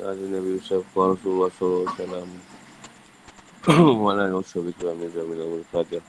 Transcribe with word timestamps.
Nabi 0.00 0.32
Nabi 0.32 0.56
Yusuf 0.56 0.88
Rasulullah 0.96 1.52
SAW 1.52 2.24
Mana 4.00 4.32
Yusuf 4.32 4.64
Ikram 4.64 4.96
Nizam 4.96 5.28
Ila 5.28 5.44
Al-Fatihah 5.60 6.00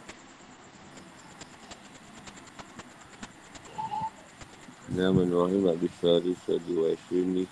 Nama 4.96 5.28
Rahim 5.28 5.68
Abi 5.68 5.92
Sari 6.00 6.32
Sadi 6.48 6.72
Wa 6.72 6.88
Isrini. 6.96 7.44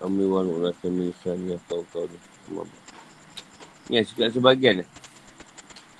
Amri 0.00 0.24
Wa 0.24 0.40
Nuna 0.48 0.72
Sami 0.80 1.12
Sani 1.20 1.52
Kau 1.68 1.84
Kau 1.92 2.08
Ni 2.08 4.00
Ya, 4.00 4.00
sebagian 4.32 4.80
eh 4.80 4.88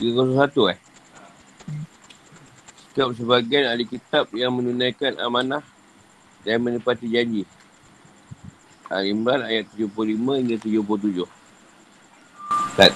301 0.00 0.72
eh? 0.72 0.78
Sikap 2.80 3.12
sebagian 3.12 3.68
ahli 3.68 3.84
kitab 3.84 4.32
yang 4.32 4.56
menunaikan 4.56 5.20
amanah 5.20 5.60
dan 6.48 6.64
menepati 6.64 7.12
janji 7.12 7.44
Al-Imran 8.90 9.46
ayat 9.46 9.70
75 9.78 10.42
hingga 10.42 10.56
77. 10.58 11.22
Tak. 12.76 12.92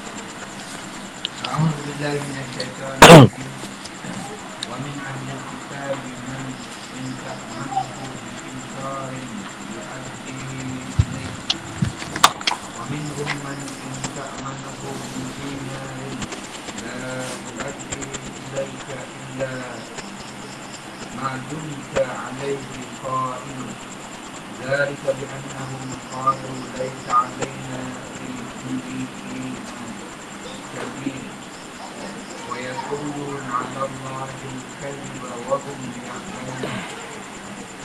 ما 21.14 21.40
دمت 21.50 21.96
عليه 21.98 22.58
ذلك 24.70 25.04
بأنهم 25.04 25.90
قالوا 26.12 26.58
ليس 26.78 27.06
علينا 27.08 27.80
في 28.14 28.26
الأميين 28.26 29.54
سبيل 30.74 31.24
ويقولون 32.50 33.44
على 33.58 33.82
الله 33.88 34.28
الكذب 34.54 35.22
وهم 35.48 35.80
يعلمون. 36.06 36.72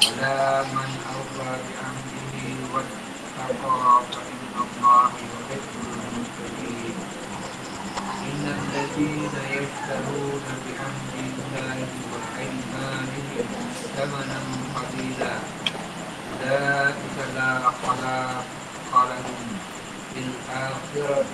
ألا 0.08 0.64
من 0.64 0.92
أوفى 1.16 1.52
بعهده 1.68 2.36
واتقى 2.74 4.02
فإن 4.12 4.54
الله 4.66 5.12
يحب 5.34 5.74
المتقين. 5.84 6.98
إن 8.30 8.44
الذين 8.60 9.36
يشترون 9.56 10.46
بعهد 10.66 11.14
الله 11.20 11.88
وأيمانهم 12.12 13.48
ثمنا 13.96 14.40
قليلا. 14.76 15.59
أولئك 16.45 17.17
لا 17.35 17.51
خلاق 17.83 18.47
لهم 18.95 19.47
في 20.15 20.21
الآخرة 20.21 21.25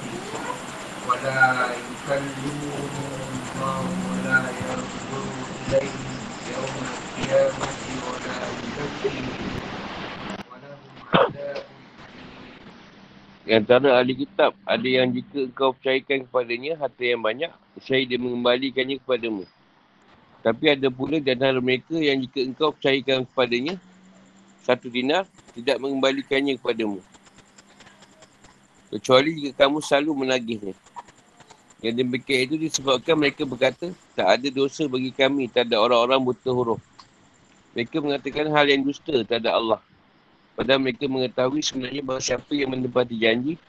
ولا 1.09 1.43
يكلمهم 1.77 2.81
الله 3.61 3.85
ولا 4.09 4.41
يرجو 4.67 5.23
إليهم 5.69 6.17
يوم 6.55 6.77
القيامة 6.95 7.81
ولا 8.07 8.39
يزكيهم 8.65 9.29
ولهم 10.51 10.93
عذاب 11.15 11.65
Di 13.41 13.59
antara 13.59 13.99
ahli 13.99 14.15
kitab, 14.15 14.55
ada 14.63 14.87
yang 14.87 15.11
jika 15.11 15.43
engkau 15.43 15.75
percayakan 15.75 16.23
kepadanya 16.23 16.79
harta 16.79 17.03
yang 17.03 17.19
banyak, 17.19 17.51
saya 17.83 18.07
dia 18.07 18.15
mengembalikannya 18.15 19.03
kepadamu. 19.03 19.43
Tapi 20.47 20.65
ada 20.71 20.87
pula 20.87 21.19
di 21.19 21.35
antara 21.35 21.59
mereka 21.59 21.99
yang 21.99 22.23
jika 22.23 22.47
engkau 22.47 22.71
percayakan 22.71 23.27
kepadanya 23.27 23.75
satu 24.66 24.90
dinar, 24.90 25.30
tidak 25.54 25.78
mengembalikannya 25.78 26.58
kepadamu. 26.58 26.98
Kecuali 28.90 29.38
jika 29.38 29.70
kamu 29.70 29.78
selalu 29.78 30.26
menagihnya. 30.26 30.74
Yang 31.86 31.96
demikian 32.02 32.42
itu 32.50 32.56
disebabkan 32.58 33.14
mereka 33.14 33.46
berkata, 33.46 33.94
tak 34.18 34.26
ada 34.26 34.48
dosa 34.50 34.90
bagi 34.90 35.14
kami 35.14 35.46
terhadap 35.46 35.86
orang-orang 35.86 36.18
buta 36.34 36.50
huruf. 36.50 36.82
Mereka 37.78 38.02
mengatakan 38.02 38.50
hal 38.50 38.66
yang 38.66 38.82
dusta 38.82 39.22
terhadap 39.22 39.54
Allah. 39.54 39.80
Padahal 40.58 40.82
mereka 40.82 41.06
mengetahui 41.06 41.62
sebenarnya 41.62 42.02
bahawa 42.02 42.22
siapa 42.24 42.50
yang 42.58 42.74
menepati 42.74 43.14
janji 43.22 43.62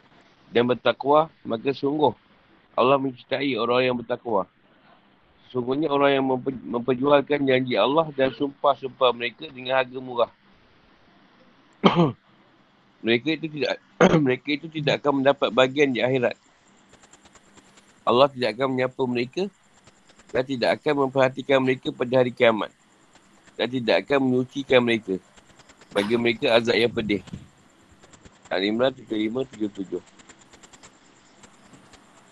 dan 0.48 0.64
bertakwa, 0.64 1.28
maka 1.44 1.76
sungguh 1.76 2.16
Allah 2.72 2.96
mencintai 2.96 3.52
orang 3.60 3.92
yang 3.92 3.96
bertakwa. 4.00 4.48
Sungguhnya 5.52 5.92
orang 5.92 6.10
yang 6.16 6.24
memperjualkan 6.72 7.44
janji 7.44 7.74
Allah 7.76 8.08
dan 8.16 8.32
sumpah-sumpah 8.32 9.10
mereka 9.12 9.44
dengan 9.52 9.76
harga 9.82 9.98
murah. 10.00 10.30
mereka 13.04 13.28
itu 13.34 13.46
tidak 13.46 13.72
mereka 14.24 14.48
itu 14.52 14.66
tidak 14.68 15.00
akan 15.02 15.22
mendapat 15.22 15.48
bagian 15.52 15.92
di 15.92 16.00
akhirat. 16.02 16.36
Allah 18.06 18.28
tidak 18.30 18.54
akan 18.54 18.66
menyapa 18.74 19.02
mereka 19.06 19.42
dan 20.30 20.42
tidak 20.46 20.70
akan 20.78 21.06
memperhatikan 21.06 21.58
mereka 21.58 21.90
pada 21.90 22.22
hari 22.22 22.30
kiamat. 22.30 22.70
Dan 23.56 23.72
tidak 23.72 24.04
akan 24.04 24.18
menyucikan 24.20 24.84
mereka 24.84 25.16
bagi 25.96 26.14
mereka 26.20 26.52
azab 26.52 26.76
yang 26.76 26.92
pedih. 26.92 27.24
Al-Imran 28.52 28.94
35-77 28.94 29.98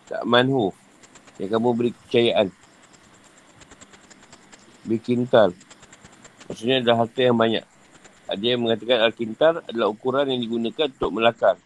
Tak 0.04 0.22
manhu 0.28 0.71
yang 1.41 1.50
kamu 1.50 1.69
beri 1.75 1.91
kepercayaan. 1.91 2.48
Bikintal. 4.84 5.56
Maksudnya 6.47 6.84
adalah 6.84 7.09
harta 7.09 7.21
yang 7.25 7.34
banyak. 7.34 7.65
Ada 8.24 8.44
yang 8.44 8.64
mengatakan 8.64 9.04
Al-Kintar 9.04 9.64
adalah 9.68 9.88
ukuran 9.92 10.32
yang 10.32 10.40
digunakan 10.40 10.88
untuk 10.88 11.10
melakar. 11.12 11.56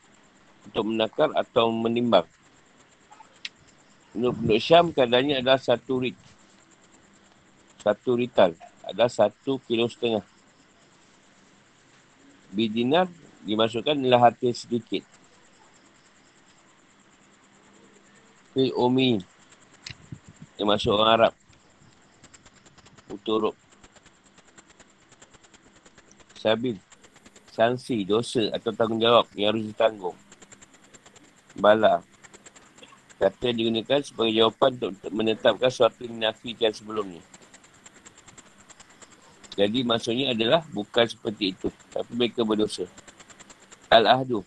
Untuk 0.67 0.85
menakar 0.85 1.29
atau 1.39 1.71
menimbang. 1.71 2.27
Menurut 4.17 4.35
penduduk 4.41 4.63
Syam, 4.63 4.91
keadaannya 4.91 5.41
adalah 5.45 5.61
satu 5.63 6.03
rit. 6.03 6.19
Satu 7.79 8.19
rital. 8.19 8.59
Adalah 8.83 9.13
satu 9.13 9.63
kilo 9.69 9.87
setengah 9.87 10.25
bidinar 12.53 13.09
dimasukkan 13.45 13.97
adalah 13.97 14.29
harta 14.33 14.49
sedikit. 14.53 15.05
Fil 18.57 18.73
umi 18.75 19.21
yang 20.57 20.69
masuk 20.69 20.97
orang 20.97 21.11
Arab. 21.15 21.35
Uturuk. 23.13 23.57
Sabil. 26.39 26.79
Sanksi, 27.51 28.07
dosa 28.07 28.55
atau 28.55 28.71
tanggungjawab 28.71 29.27
yang 29.35 29.51
harus 29.51 29.67
ditanggung. 29.67 30.15
Bala. 31.59 32.07
Kata 33.19 33.51
digunakan 33.51 33.99
sebagai 33.99 34.31
jawapan 34.31 34.95
untuk 34.95 35.11
menetapkan 35.11 35.67
suatu 35.75 36.07
yang 36.07 36.23
dinafikan 36.23 36.71
sebelumnya. 36.71 37.19
Jadi 39.59 39.83
maksudnya 39.83 40.31
adalah 40.31 40.63
bukan 40.71 41.03
seperti 41.03 41.51
itu. 41.51 41.67
Tapi 41.91 42.15
mereka 42.15 42.47
berdosa. 42.47 42.87
Al-Ahdu. 43.91 44.47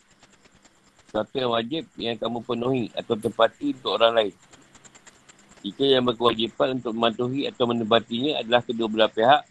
Sesuatu 1.11 1.35
yang 1.35 1.51
wajib 1.51 1.83
yang 1.99 2.15
kamu 2.15 2.39
penuhi 2.47 2.87
atau 2.95 3.19
tepati 3.19 3.75
untuk 3.75 3.99
orang 3.99 4.13
lain. 4.15 4.35
Jika 5.67 5.83
yang 5.83 6.07
berkewajipan 6.07 6.79
untuk 6.79 6.95
mematuhi 6.95 7.51
atau 7.51 7.67
menepatinya 7.67 8.39
adalah 8.39 8.63
kedua 8.63 8.87
belah 8.87 9.11
pihak, 9.11 9.50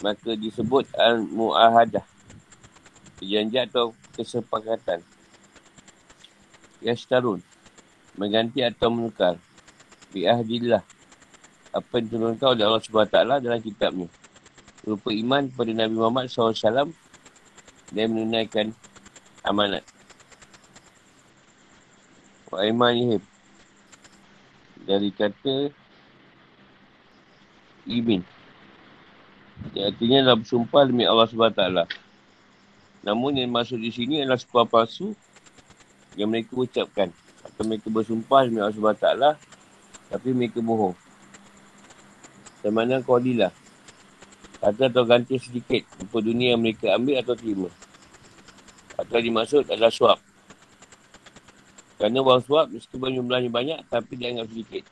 maka 0.00 0.36
disebut 0.36 0.88
Al-Mu'ahadah. 0.96 2.04
Perjanjian 3.20 3.68
atau 3.68 3.92
kesepakatan. 4.16 5.04
Yastarun. 6.80 7.44
Mengganti 8.16 8.64
atau 8.64 8.88
menukar. 8.88 9.36
Bi'ahdillah. 10.12 10.82
Apa 11.70 12.02
yang 12.02 12.06
turunkan 12.10 12.58
oleh 12.58 12.64
Allah 12.66 12.82
SWT 12.82 13.16
dalam 13.46 13.62
kitabnya 13.62 14.10
berupa 14.80 15.12
iman 15.12 15.44
kepada 15.48 15.72
Nabi 15.76 15.94
Muhammad 15.94 16.26
SAW 16.32 16.90
dan 17.92 18.06
menunaikan 18.10 18.72
amanat. 19.44 19.84
Wa 22.50 22.66
imanihim 22.66 23.22
dari 24.82 25.12
kata 25.14 25.70
imin. 27.86 28.24
Yang 29.76 29.84
artinya 29.94 30.16
adalah 30.24 30.38
bersumpah 30.40 30.82
demi 30.88 31.04
Allah 31.06 31.26
SWT. 31.28 31.62
Namun 33.00 33.38
yang 33.38 33.48
masuk 33.48 33.80
di 33.80 33.90
sini 33.94 34.20
adalah 34.20 34.40
sebuah 34.40 34.66
palsu 34.68 35.16
yang 36.18 36.28
mereka 36.28 36.52
ucapkan. 36.56 37.08
Atau 37.46 37.62
mereka 37.64 37.88
bersumpah 37.88 38.44
demi 38.44 38.60
Allah 38.60 38.76
SWT 38.76 39.08
tapi 40.10 40.34
mereka 40.34 40.58
bohong. 40.58 40.98
Sama 42.60 42.82
mana 42.82 43.00
kau 43.00 43.22
dilah. 43.22 43.54
Kata 44.60 44.92
atau 44.92 45.08
ganti 45.08 45.40
sedikit 45.40 45.86
untuk 45.96 46.20
dunia 46.20 46.52
yang 46.52 46.60
mereka 46.60 46.92
ambil 46.98 47.22
atau 47.22 47.32
terima. 47.32 47.70
Atau 49.00 49.16
dimaksud 49.16 49.64
adalah 49.70 49.88
suap. 49.88 50.18
Kerana 51.96 52.20
wang 52.20 52.44
suap 52.44 52.68
meskipun 52.68 53.16
jumlahnya 53.16 53.48
banyak 53.48 53.78
tapi 53.88 54.20
dianggap 54.20 54.52
sedikit. 54.52 54.84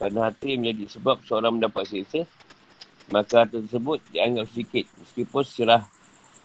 Kerana 0.00 0.32
harta 0.32 0.44
yang 0.48 0.66
menjadi 0.66 0.98
sebab 0.98 1.22
seorang 1.28 1.60
mendapat 1.60 1.84
seksa, 1.86 2.26
maka 3.10 3.44
harta 3.44 3.58
tersebut 3.58 3.98
dianggap 4.14 4.46
sedikit 4.54 4.86
meskipun 5.02 5.42
secara, 5.42 5.76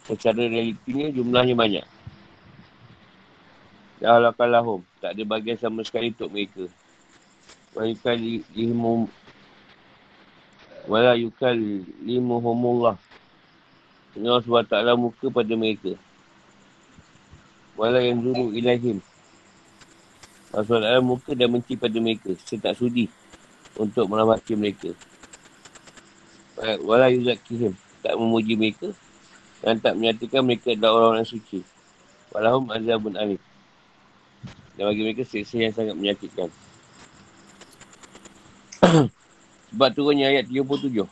secara 0.10 0.42
realitinya 0.50 1.08
jumlahnya 1.14 1.56
banyak. 1.56 1.86
Ta'alakalahum. 4.02 4.84
Tak 5.00 5.16
ada 5.16 5.24
bagian 5.24 5.58
sama 5.58 5.86
sekali 5.86 6.12
untuk 6.12 6.30
mereka. 6.34 6.66
Wa 7.78 7.88
yukal 7.88 8.18
limu 8.54 9.08
Wala 10.86 11.18
yukal 11.18 11.58
limu 12.06 12.38
humullah. 12.38 12.94
Allah 14.16 14.42
SWT 14.46 14.74
muka 14.96 15.28
pada 15.34 15.54
mereka. 15.58 15.98
Wala 17.74 18.00
yang 18.00 18.22
zuru 18.22 18.54
ilahim. 18.54 19.02
Allah 20.54 21.02
SWT 21.02 21.02
muka 21.02 21.34
dan 21.34 21.50
benci 21.52 21.74
pada 21.74 21.98
mereka. 21.98 22.38
Saya 22.46 22.70
tak 22.70 22.78
sudi 22.78 23.10
untuk 23.76 24.06
merawati 24.06 24.54
mereka. 24.54 24.94
Wala 26.60 27.12
yuzakihim. 27.12 27.76
Tak 28.00 28.16
memuji 28.16 28.56
mereka. 28.56 28.92
Dan 29.60 29.82
tak 29.82 29.98
menyatakan 29.98 30.42
mereka 30.46 30.72
adalah 30.72 30.94
orang-orang 31.00 31.28
suci. 31.28 31.66
Walahum 32.32 32.72
azabun 32.72 33.16
alim. 33.20 33.42
Dan 34.76 34.84
bagi 34.92 35.02
mereka 35.04 35.24
seksa 35.24 35.56
yang 35.60 35.76
sangat 35.76 35.96
menyakitkan. 35.96 36.52
Sebab 39.72 39.90
turunnya 39.96 40.32
ayat 40.32 40.48
37. 40.48 41.08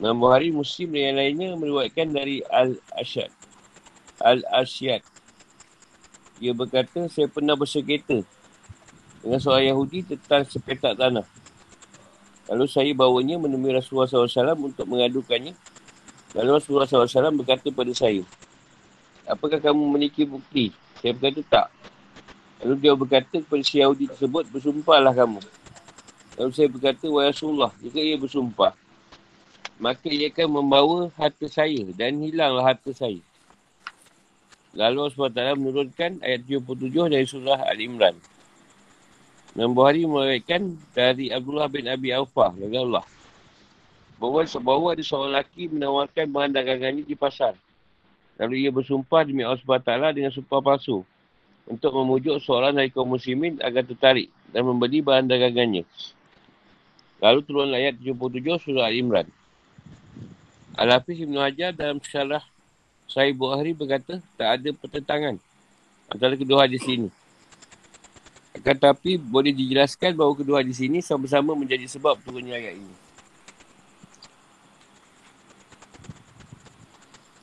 Enam 0.00 0.24
hari 0.32 0.48
Muslim 0.48 0.96
dan 0.96 1.12
yang 1.12 1.16
lainnya 1.20 1.48
meriwayatkan 1.60 2.08
dari 2.08 2.40
Al-Asyad. 2.48 3.28
Al-Asyad. 4.20 5.04
Dia 6.40 6.52
berkata, 6.56 7.04
saya 7.12 7.28
pernah 7.28 7.52
bersengketa 7.52 8.24
dengan 9.20 9.36
seorang 9.36 9.68
Yahudi 9.68 10.08
tentang 10.08 10.48
sepetak 10.48 10.96
tanah. 10.96 11.28
Lalu 12.50 12.66
saya 12.66 12.90
bawanya 12.90 13.38
menemui 13.38 13.70
Rasulullah 13.70 14.10
SAW 14.10 14.58
untuk 14.58 14.84
mengadukannya. 14.90 15.54
Lalu 16.34 16.50
Rasulullah 16.58 16.90
SAW 16.90 17.38
berkata 17.38 17.70
pada 17.70 17.94
saya, 17.94 18.26
apakah 19.30 19.62
kamu 19.62 19.78
memiliki 19.86 20.26
bukti 20.26 20.74
saya 21.00 21.16
berkata 21.16 21.40
tak. 21.48 21.66
Lalu 22.60 22.74
dia 22.76 22.92
berkata 22.92 23.40
kepada 23.40 23.62
si 23.64 23.80
Yahudi 23.80 24.04
tersebut, 24.12 24.44
bersumpahlah 24.52 25.16
kamu. 25.16 25.40
Lalu 26.36 26.50
saya 26.52 26.68
berkata, 26.68 27.08
Wahai 27.08 27.32
Rasulullah, 27.32 27.72
jika 27.80 27.98
ia 28.04 28.20
bersumpah, 28.20 28.76
maka 29.80 30.12
ia 30.12 30.28
akan 30.28 30.60
membawa 30.60 31.08
harta 31.16 31.48
saya 31.48 31.88
dan 31.96 32.20
hilanglah 32.20 32.68
harta 32.68 32.92
saya. 32.92 33.16
Lalu 34.76 35.08
Allah 35.08 35.56
SWT 35.56 35.58
menurunkan 35.58 36.10
ayat 36.20 36.44
77 36.46 37.10
dari 37.10 37.26
surah 37.26 37.64
Al-Imran. 37.64 38.20
Dan 39.50 39.74
Buhari 39.74 40.06
mengatakan 40.06 40.78
dari 40.94 41.34
Abdullah 41.34 41.66
bin 41.66 41.90
Abi 41.90 42.14
Aufah, 42.14 42.54
Allah. 42.54 43.04
Bahawa, 44.20 44.44
bahawa 44.46 44.86
ada 44.94 45.02
seorang 45.02 45.32
lelaki 45.32 45.72
menawarkan 45.72 46.26
bahan 46.28 46.52
dagangannya 46.52 47.02
di 47.08 47.16
pasar. 47.16 47.56
Lalu 48.36 48.68
ia 48.68 48.70
bersumpah 48.72 49.24
demi 49.24 49.44
Allah 49.44 49.60
SWT 49.60 50.16
dengan 50.16 50.32
sumpah 50.32 50.60
palsu 50.60 51.04
untuk 51.68 51.92
memujuk 51.92 52.40
seorang 52.40 52.76
dari 52.76 52.88
kaum 52.88 53.10
muslimin 53.10 53.60
agar 53.60 53.84
tertarik 53.84 54.28
dan 54.52 54.64
membeli 54.64 55.00
bahan 55.00 55.28
dagangannya. 55.28 55.84
Lalu 57.20 57.40
turun 57.44 57.72
ayat 57.76 58.00
77 58.00 58.64
surah 58.64 58.88
Al-Imran. 58.88 59.28
Al-Hafiz 60.80 61.20
Ibn 61.20 61.36
Hajar 61.36 61.76
dalam 61.76 62.00
syarah 62.00 62.44
Sahih 63.10 63.36
Bukhari 63.36 63.74
berkata 63.74 64.22
tak 64.38 64.48
ada 64.56 64.70
pertentangan 64.72 65.36
antara 66.08 66.34
kedua 66.38 66.64
hadis 66.64 66.80
ini. 66.88 67.12
Tetapi 68.60 69.16
boleh 69.16 69.56
dijelaskan 69.56 70.12
bahawa 70.12 70.36
kedua 70.36 70.60
hadis 70.60 70.80
ini 70.84 71.00
sama-sama 71.00 71.56
menjadi 71.56 71.88
sebab 71.88 72.20
turunnya 72.20 72.60
ayat 72.60 72.76
ini. 72.76 72.94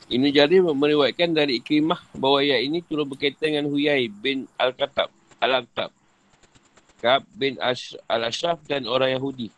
Ibn 0.07 0.25
Jarir 0.31 0.63
meriwayatkan 0.63 1.35
dari 1.35 1.59
Ikrimah 1.59 1.99
bahawa 2.15 2.39
ayat 2.39 2.63
ini 2.63 2.79
turun 2.79 3.11
berkaitan 3.11 3.51
dengan 3.51 3.67
Huyai 3.67 4.07
bin 4.07 4.47
Al-Qatab, 4.55 5.11
Al-Aqtab, 5.43 5.91
Kab 7.03 7.27
bin 7.35 7.59
Al-Ashraf 8.07 8.63
dan 8.63 8.87
orang 8.87 9.19
Yahudi. 9.19 9.51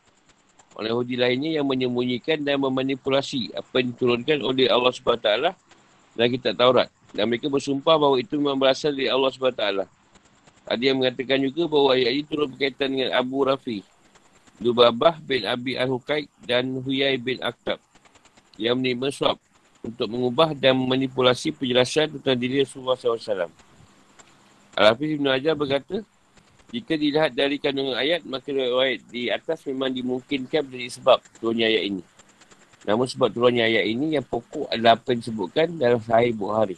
Orang 0.73 0.95
Yahudi 0.95 1.15
lainnya 1.21 1.59
yang 1.61 1.67
menyembunyikan 1.69 2.41
dan 2.41 2.57
memanipulasi 2.65 3.53
apa 3.53 3.83
yang 3.83 3.93
diturunkan 3.93 4.41
oleh 4.41 4.71
Allah 4.71 4.89
SWT 4.95 5.29
dan 6.17 6.25
kitab 6.31 6.55
Taurat. 6.55 6.89
Dan 7.13 7.29
mereka 7.29 7.51
bersumpah 7.51 7.99
bahawa 7.99 8.17
itu 8.17 8.39
memang 8.39 8.57
berasal 8.57 8.95
dari 8.95 9.11
Allah 9.11 9.29
SWT. 9.29 9.98
Ada 10.69 10.93
yang 10.93 11.01
mengatakan 11.01 11.41
juga 11.41 11.65
bahawa 11.65 11.97
ayat 11.97 12.11
ini 12.13 12.23
turun 12.29 12.47
berkaitan 12.53 12.93
dengan 12.93 13.09
Abu 13.17 13.41
Rafi, 13.41 13.81
Dubabah 14.61 15.17
bin 15.17 15.41
Abi 15.49 15.73
Al-Huqaid 15.73 16.29
dan 16.45 16.77
Huyai 16.85 17.17
bin 17.17 17.41
Aqtab 17.41 17.81
yang 18.61 18.77
menerima 18.77 19.09
suap 19.09 19.41
untuk 19.81 20.05
mengubah 20.05 20.53
dan 20.53 20.77
memanipulasi 20.77 21.57
penjelasan 21.57 22.13
tentang 22.19 22.37
diri 22.37 22.61
Rasulullah 22.61 22.99
SAW. 22.99 23.49
Al-Hafiz 24.77 25.09
Ibn 25.17 25.25
Hajar 25.33 25.57
berkata, 25.57 26.05
jika 26.69 26.93
dilihat 26.93 27.33
dari 27.33 27.57
kandungan 27.57 27.97
ayat, 27.97 28.21
maka 28.29 28.53
riwayat 28.53 29.01
di 29.09 29.33
atas 29.33 29.65
memang 29.65 29.89
dimungkinkan 29.89 30.69
dari 30.69 30.85
sebab 30.85 31.17
turunnya 31.41 31.65
ayat 31.65 31.83
ini. 31.89 32.03
Namun 32.85 33.09
sebab 33.09 33.33
turunnya 33.33 33.65
ayat 33.65 33.89
ini 33.89 34.21
yang 34.21 34.25
pokok 34.27 34.69
adalah 34.69 35.01
apa 35.01 35.17
yang 35.17 35.19
disebutkan 35.25 35.67
dalam 35.81 35.97
Sahih 35.97 36.29
Bukhari. 36.37 36.77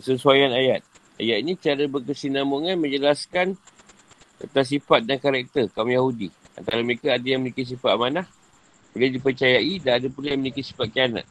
Kesesuaian 0.00 0.48
ayat. 0.48 0.80
Ayat 1.20 1.44
ini 1.44 1.52
cara 1.60 1.84
berkesinambungan 1.84 2.80
menjelaskan 2.80 3.52
tentang 4.40 4.64
sifat 4.64 5.04
dan 5.04 5.20
karakter 5.20 5.68
kaum 5.68 5.92
Yahudi. 5.92 6.32
Antara 6.56 6.80
mereka 6.80 7.12
ada 7.12 7.26
yang 7.28 7.44
memiliki 7.44 7.68
sifat 7.68 8.00
amanah, 8.00 8.24
boleh 8.96 9.12
dipercayai 9.12 9.76
dan 9.84 10.00
ada 10.00 10.08
pula 10.08 10.32
yang 10.32 10.40
memiliki 10.40 10.64
sifat 10.64 10.88
kianat. 10.88 11.28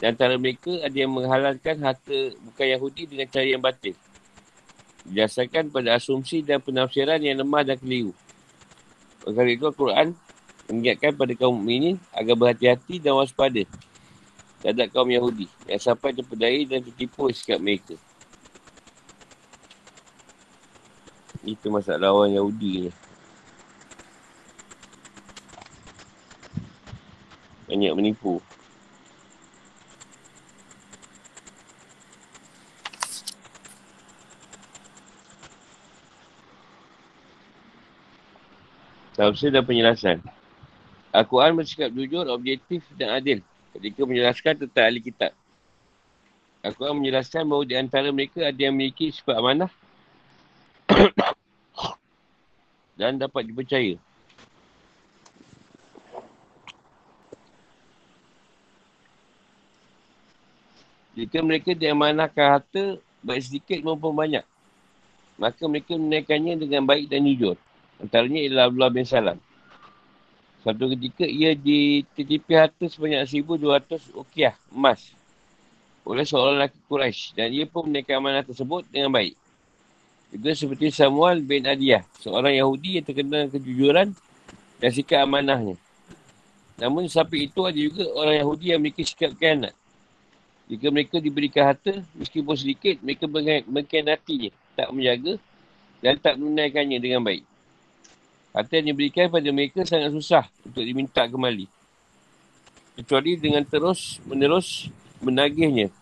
Dan 0.00 0.16
antara 0.16 0.40
mereka 0.40 0.72
ada 0.80 0.96
yang 0.96 1.12
menghalalkan 1.12 1.76
harta 1.84 2.18
bukan 2.40 2.66
Yahudi 2.72 3.02
dengan 3.12 3.28
cara 3.28 3.44
yang 3.44 3.60
batil. 3.60 3.92
Berdasarkan 5.04 5.68
pada 5.68 6.00
asumsi 6.00 6.40
dan 6.40 6.64
penafsiran 6.64 7.20
yang 7.20 7.44
lemah 7.44 7.60
dan 7.60 7.76
keliru. 7.76 8.16
Oleh 9.28 9.52
itu 9.52 9.68
Al-Quran 9.68 10.16
mengingatkan 10.72 11.12
pada 11.12 11.32
kaum 11.36 11.60
mukminin 11.60 12.00
agar 12.16 12.32
berhati-hati 12.32 13.04
dan 13.04 13.20
waspada 13.20 13.68
terhadap 14.66 14.90
kaum 14.90 15.06
Yahudi 15.06 15.46
yang 15.70 15.78
sampai 15.78 16.10
terpedaya 16.10 16.58
dan 16.66 16.82
tertipu 16.82 17.30
sikap 17.30 17.62
mereka. 17.62 17.94
Itu 21.46 21.70
masalah 21.70 22.10
orang 22.10 22.34
Yahudi 22.34 22.90
ni. 22.90 22.92
Banyak 27.70 27.94
menipu. 27.94 28.42
Tafsir 39.14 39.54
dan 39.54 39.62
penjelasan. 39.62 40.18
Al-Quran 41.14 41.54
bersikap 41.54 41.94
jujur, 41.94 42.26
objektif 42.26 42.82
dan 42.98 43.14
adil 43.14 43.46
ketika 43.76 44.02
menjelaskan 44.08 44.54
tentang 44.64 44.84
ahli 44.88 45.00
kitab. 45.04 45.32
Al-Quran 46.64 46.98
menjelaskan 46.98 47.46
bahawa 47.46 47.64
di 47.68 47.74
antara 47.78 48.08
mereka 48.10 48.42
ada 48.42 48.58
yang 48.58 48.74
memiliki 48.74 49.14
sifat 49.14 49.38
amanah 49.38 49.70
dan 52.98 53.20
dapat 53.20 53.46
dipercaya. 53.46 53.94
Jika 61.16 61.40
mereka 61.40 61.72
diamanahkan 61.72 62.60
harta 62.60 63.00
baik 63.24 63.40
sedikit 63.40 63.78
maupun 63.80 64.12
banyak, 64.12 64.44
maka 65.40 65.64
mereka 65.64 65.96
menaikkannya 65.96 66.60
dengan 66.60 66.84
baik 66.84 67.08
dan 67.08 67.24
jujur. 67.24 67.56
Antaranya 67.96 68.40
ialah 68.44 68.64
Abdullah 68.68 68.92
bin 68.92 69.08
Salam. 69.08 69.45
Suatu 70.66 70.90
ketika 70.98 71.22
ia 71.22 71.54
dititipi 71.54 72.58
harta 72.58 72.90
sebanyak 72.90 73.22
1,200 73.22 74.18
ukiah 74.18 74.58
emas 74.74 75.14
oleh 76.02 76.26
seorang 76.26 76.58
lelaki 76.58 76.82
Quraisy 76.90 77.38
dan 77.38 77.54
ia 77.54 77.70
pun 77.70 77.86
menaikkan 77.86 78.18
amanah 78.18 78.42
tersebut 78.42 78.82
dengan 78.90 79.14
baik. 79.14 79.38
Juga 80.34 80.50
seperti 80.58 80.90
Samuel 80.90 81.38
bin 81.46 81.70
Adiyah, 81.70 82.02
seorang 82.18 82.50
Yahudi 82.50 82.98
yang 82.98 83.06
terkenal 83.06 83.46
kejujuran 83.46 84.10
dan 84.82 84.90
sikap 84.90 85.22
amanahnya. 85.22 85.78
Namun 86.82 87.06
sampai 87.06 87.46
itu 87.46 87.62
ada 87.62 87.78
juga 87.78 88.02
orang 88.18 88.34
Yahudi 88.42 88.74
yang 88.74 88.82
memiliki 88.82 89.06
sikap 89.06 89.38
kianat. 89.38 89.70
Jika 90.66 90.90
mereka 90.90 91.22
diberikan 91.22 91.62
harta, 91.70 92.02
meskipun 92.18 92.58
sedikit, 92.58 92.98
mereka 93.06 93.30
mengkianatinya, 93.70 94.50
tak 94.74 94.90
menjaga 94.90 95.38
dan 96.02 96.18
tak 96.18 96.34
menunaikannya 96.42 96.98
dengan 96.98 97.22
baik. 97.22 97.46
Harta 98.56 98.80
yang 98.80 98.96
diberikan 98.96 99.28
pada 99.28 99.52
mereka 99.52 99.84
sangat 99.84 100.16
susah 100.16 100.48
untuk 100.64 100.80
diminta 100.80 101.28
kembali. 101.28 101.68
Kecuali 102.96 103.36
dengan 103.36 103.60
terus 103.68 104.16
menerus 104.24 104.88
menagihnya 105.20 105.92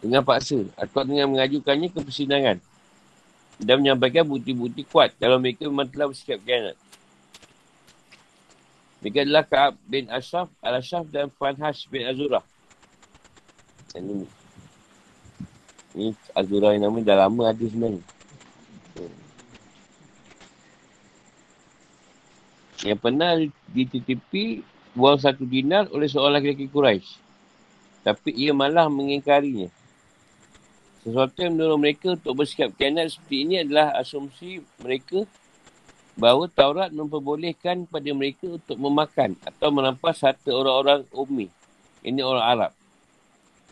dengan 0.00 0.24
paksa 0.24 0.64
atau 0.80 1.04
dengan 1.04 1.28
mengajukannya 1.36 1.92
ke 1.92 2.00
persidangan 2.00 2.56
dan 3.60 3.76
menyampaikan 3.76 4.24
bukti-bukti 4.24 4.88
kuat 4.88 5.12
kalau 5.20 5.36
mereka 5.36 5.68
memang 5.68 5.84
telah 5.84 6.08
bersikap 6.08 6.40
kianat. 6.40 6.76
Mereka 9.04 9.20
adalah 9.20 9.44
Ka'ab 9.44 9.76
bin 9.84 10.08
Ashraf, 10.08 10.48
Al-Ashraf 10.64 11.04
dan 11.12 11.28
Fanhash 11.36 11.84
bin 11.92 12.08
Azurah. 12.08 12.40
Ini, 13.92 14.24
ini 15.92 16.16
Azurah 16.32 16.72
yang 16.72 16.88
nama 16.88 17.04
dah 17.04 17.16
lama 17.28 17.52
ada 17.52 17.60
sebenarnya. 17.60 18.13
Yang 22.84 22.98
pernah 23.00 23.32
dititipi 23.72 24.60
buang 24.92 25.16
satu 25.16 25.42
dinar 25.48 25.88
oleh 25.90 26.06
seorang 26.06 26.44
lelaki 26.44 26.68
Quraisy. 26.68 27.18
Tapi 28.04 28.30
ia 28.36 28.52
malah 28.52 28.86
mengingkarinya. 28.92 29.72
Sesuatu 31.00 31.36
yang 31.40 31.56
mendorong 31.56 31.80
mereka 31.80 32.16
untuk 32.16 32.32
bersikap 32.32 32.72
kianat 32.76 33.12
seperti 33.12 33.36
ini 33.44 33.54
adalah 33.60 33.92
asumsi 33.96 34.60
mereka 34.80 35.24
bahawa 36.14 36.48
Taurat 36.48 36.88
memperbolehkan 36.94 37.84
pada 37.90 38.10
mereka 38.14 38.56
untuk 38.56 38.78
memakan 38.78 39.36
atau 39.44 39.68
merampas 39.68 40.22
harta 40.22 40.48
orang-orang 40.54 41.04
ummi. 41.10 41.48
Ini 42.04 42.20
orang 42.24 42.44
Arab. 42.44 42.72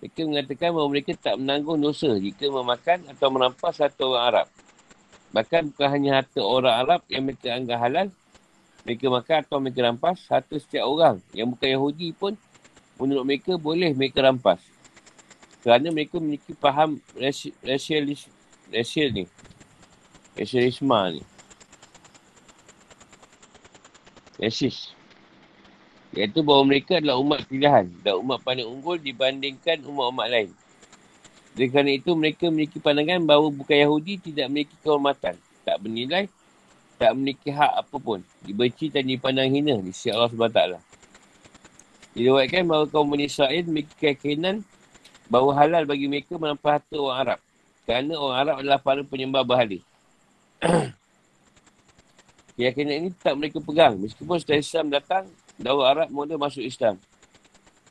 Mereka 0.03 0.21
mengatakan 0.27 0.69
bahawa 0.75 0.89
mereka 0.91 1.13
tak 1.15 1.39
menanggung 1.39 1.79
dosa 1.79 2.11
jika 2.19 2.51
memakan 2.51 3.07
atau 3.07 3.29
merampas 3.31 3.79
harta 3.79 4.03
orang 4.03 4.25
Arab. 4.29 4.47
Bahkan 5.33 5.61
bukan 5.73 5.89
hanya 5.89 6.11
harta 6.21 6.41
orang 6.43 6.75
Arab 6.75 7.01
yang 7.09 7.23
mereka 7.25 7.49
anggap 7.55 7.79
halal, 7.81 8.09
mereka 8.83 9.07
makan 9.07 9.39
atau 9.47 9.59
mereka 9.63 9.81
rampas, 9.87 10.19
harta 10.27 10.57
setiap 10.59 10.85
orang 10.87 11.23
yang 11.31 11.47
bukan 11.47 11.69
Yahudi 11.71 12.11
pun 12.15 12.35
menurut 12.99 13.23
mereka 13.23 13.55
boleh 13.55 13.95
mereka 13.95 14.23
rampas. 14.27 14.59
Kerana 15.63 15.95
mereka 15.95 16.19
memiliki 16.19 16.55
faham 16.59 16.99
rasialis, 17.63 18.27
rasial 18.75 19.15
ni. 19.15 19.25
Rasialisme 20.35 20.99
ni. 21.15 21.23
Yesus. 24.43 24.91
Iaitu 26.13 26.43
bahawa 26.43 26.67
mereka 26.67 26.99
adalah 26.99 27.17
umat 27.23 27.47
pilihan 27.47 27.87
dan 28.03 28.19
umat 28.19 28.43
paling 28.43 28.67
unggul 28.67 28.99
dibandingkan 28.99 29.81
umat-umat 29.87 30.29
lain. 30.29 30.51
Oleh 31.55 31.69
kerana 31.71 31.91
itu, 31.95 32.11
mereka 32.19 32.51
memiliki 32.51 32.83
pandangan 32.83 33.23
bahawa 33.23 33.49
bukan 33.55 33.77
Yahudi 33.77 34.19
tidak 34.19 34.51
memiliki 34.51 34.77
kehormatan, 34.83 35.39
tak 35.63 35.77
bernilai, 35.79 36.27
tak 37.03 37.19
memiliki 37.19 37.51
hak 37.51 37.83
apapun, 37.83 38.23
dibenci 38.47 38.87
dan 38.87 39.03
dipandang 39.03 39.51
hina 39.51 39.75
di 39.83 39.91
sisi 39.91 40.15
Allah 40.15 40.31
SWT. 40.31 40.79
Diriwayatkan 42.15 42.63
bahawa 42.63 42.87
kaum 42.87 43.11
Bani 43.11 43.27
Israel 43.27 43.67
memiliki 43.67 43.91
keyakinan 43.99 44.63
bahawa 45.27 45.67
halal 45.67 45.83
bagi 45.83 46.07
mereka 46.07 46.39
menampak 46.39 46.79
harta 46.79 46.95
orang 46.95 47.19
Arab. 47.27 47.39
Kerana 47.83 48.13
orang 48.15 48.39
Arab 48.39 48.55
adalah 48.63 48.79
para 48.79 49.03
penyembah 49.03 49.43
berhala. 49.43 49.83
Keyakinan 52.55 52.95
ini 53.03 53.09
tak 53.19 53.35
mereka 53.35 53.59
pegang. 53.59 53.99
Meskipun 53.99 54.39
setelah 54.39 54.63
Islam 54.63 54.87
datang, 54.95 55.25
dakwah 55.59 55.91
Arab 55.91 56.07
mula 56.15 56.39
masuk 56.39 56.63
Islam. 56.63 57.03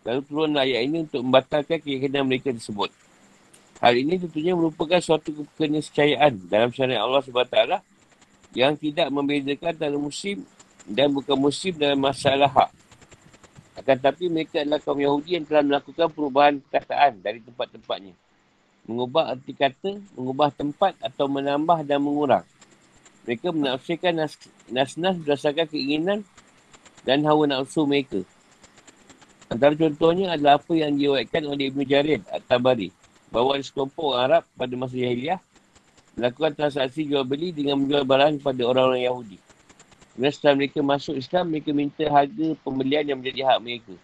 Lalu 0.08 0.22
turun 0.24 0.56
ayat 0.56 0.88
ini 0.88 1.04
untuk 1.04 1.20
membatalkan 1.20 1.84
keyakinan 1.84 2.24
mereka 2.24 2.56
tersebut. 2.56 2.96
Hal 3.84 3.92
ini 4.00 4.16
tentunya 4.22 4.56
merupakan 4.56 5.04
suatu 5.04 5.36
keniscayaan 5.60 6.48
dalam 6.48 6.72
syariat 6.72 7.04
Allah 7.04 7.20
SWT 7.20 7.91
yang 8.52 8.76
tidak 8.76 9.08
membezakan 9.08 9.72
antara 9.72 9.98
musim 9.98 10.44
dan 10.84 11.12
bukan 11.12 11.38
musim 11.40 11.72
dalam 11.76 12.00
masalah 12.00 12.52
hak. 12.52 12.70
Akan 13.80 13.96
tetapi 13.98 14.28
mereka 14.28 14.62
adalah 14.62 14.84
kaum 14.84 15.00
Yahudi 15.00 15.40
yang 15.40 15.46
telah 15.48 15.64
melakukan 15.64 16.08
perubahan 16.12 16.60
perkataan 16.60 17.24
dari 17.24 17.40
tempat-tempatnya. 17.40 18.14
Mengubah 18.84 19.32
arti 19.32 19.54
kata, 19.56 20.02
mengubah 20.18 20.52
tempat 20.52 21.00
atau 21.00 21.26
menambah 21.32 21.86
dan 21.88 22.04
mengurang. 22.04 22.44
Mereka 23.24 23.54
menafsirkan 23.54 24.14
nas- 24.26 24.52
nas-nas 24.68 25.16
berdasarkan 25.22 25.70
keinginan 25.70 26.26
dan 27.08 27.24
hawa 27.24 27.48
nafsu 27.48 27.88
mereka. 27.88 28.26
Antara 29.48 29.76
contohnya 29.76 30.36
adalah 30.36 30.60
apa 30.60 30.74
yang 30.76 30.96
diwakilkan 30.96 31.44
oleh 31.48 31.72
Ibn 31.72 31.82
Jarir 31.88 32.22
At-Tabari. 32.28 32.90
Bahawa 33.32 33.60
ada 33.60 33.64
sekelompok 33.64 34.10
Arab 34.16 34.44
pada 34.60 34.74
masa 34.76 34.96
jahiliah 35.00 35.40
melakukan 36.16 36.52
transaksi 36.56 37.08
jual 37.08 37.24
beli 37.24 37.56
dengan 37.56 37.80
menjual 37.80 38.04
barang 38.04 38.44
kepada 38.44 38.62
orang-orang 38.68 39.04
Yahudi. 39.08 39.38
Kemudian 40.12 40.34
setelah 40.36 40.56
mereka 40.60 40.80
masuk 40.84 41.16
Islam, 41.16 41.44
mereka 41.48 41.70
minta 41.72 42.04
harga 42.04 42.48
pembelian 42.62 43.04
yang 43.08 43.18
menjadi 43.24 43.42
hak 43.48 43.60
mereka 43.64 43.96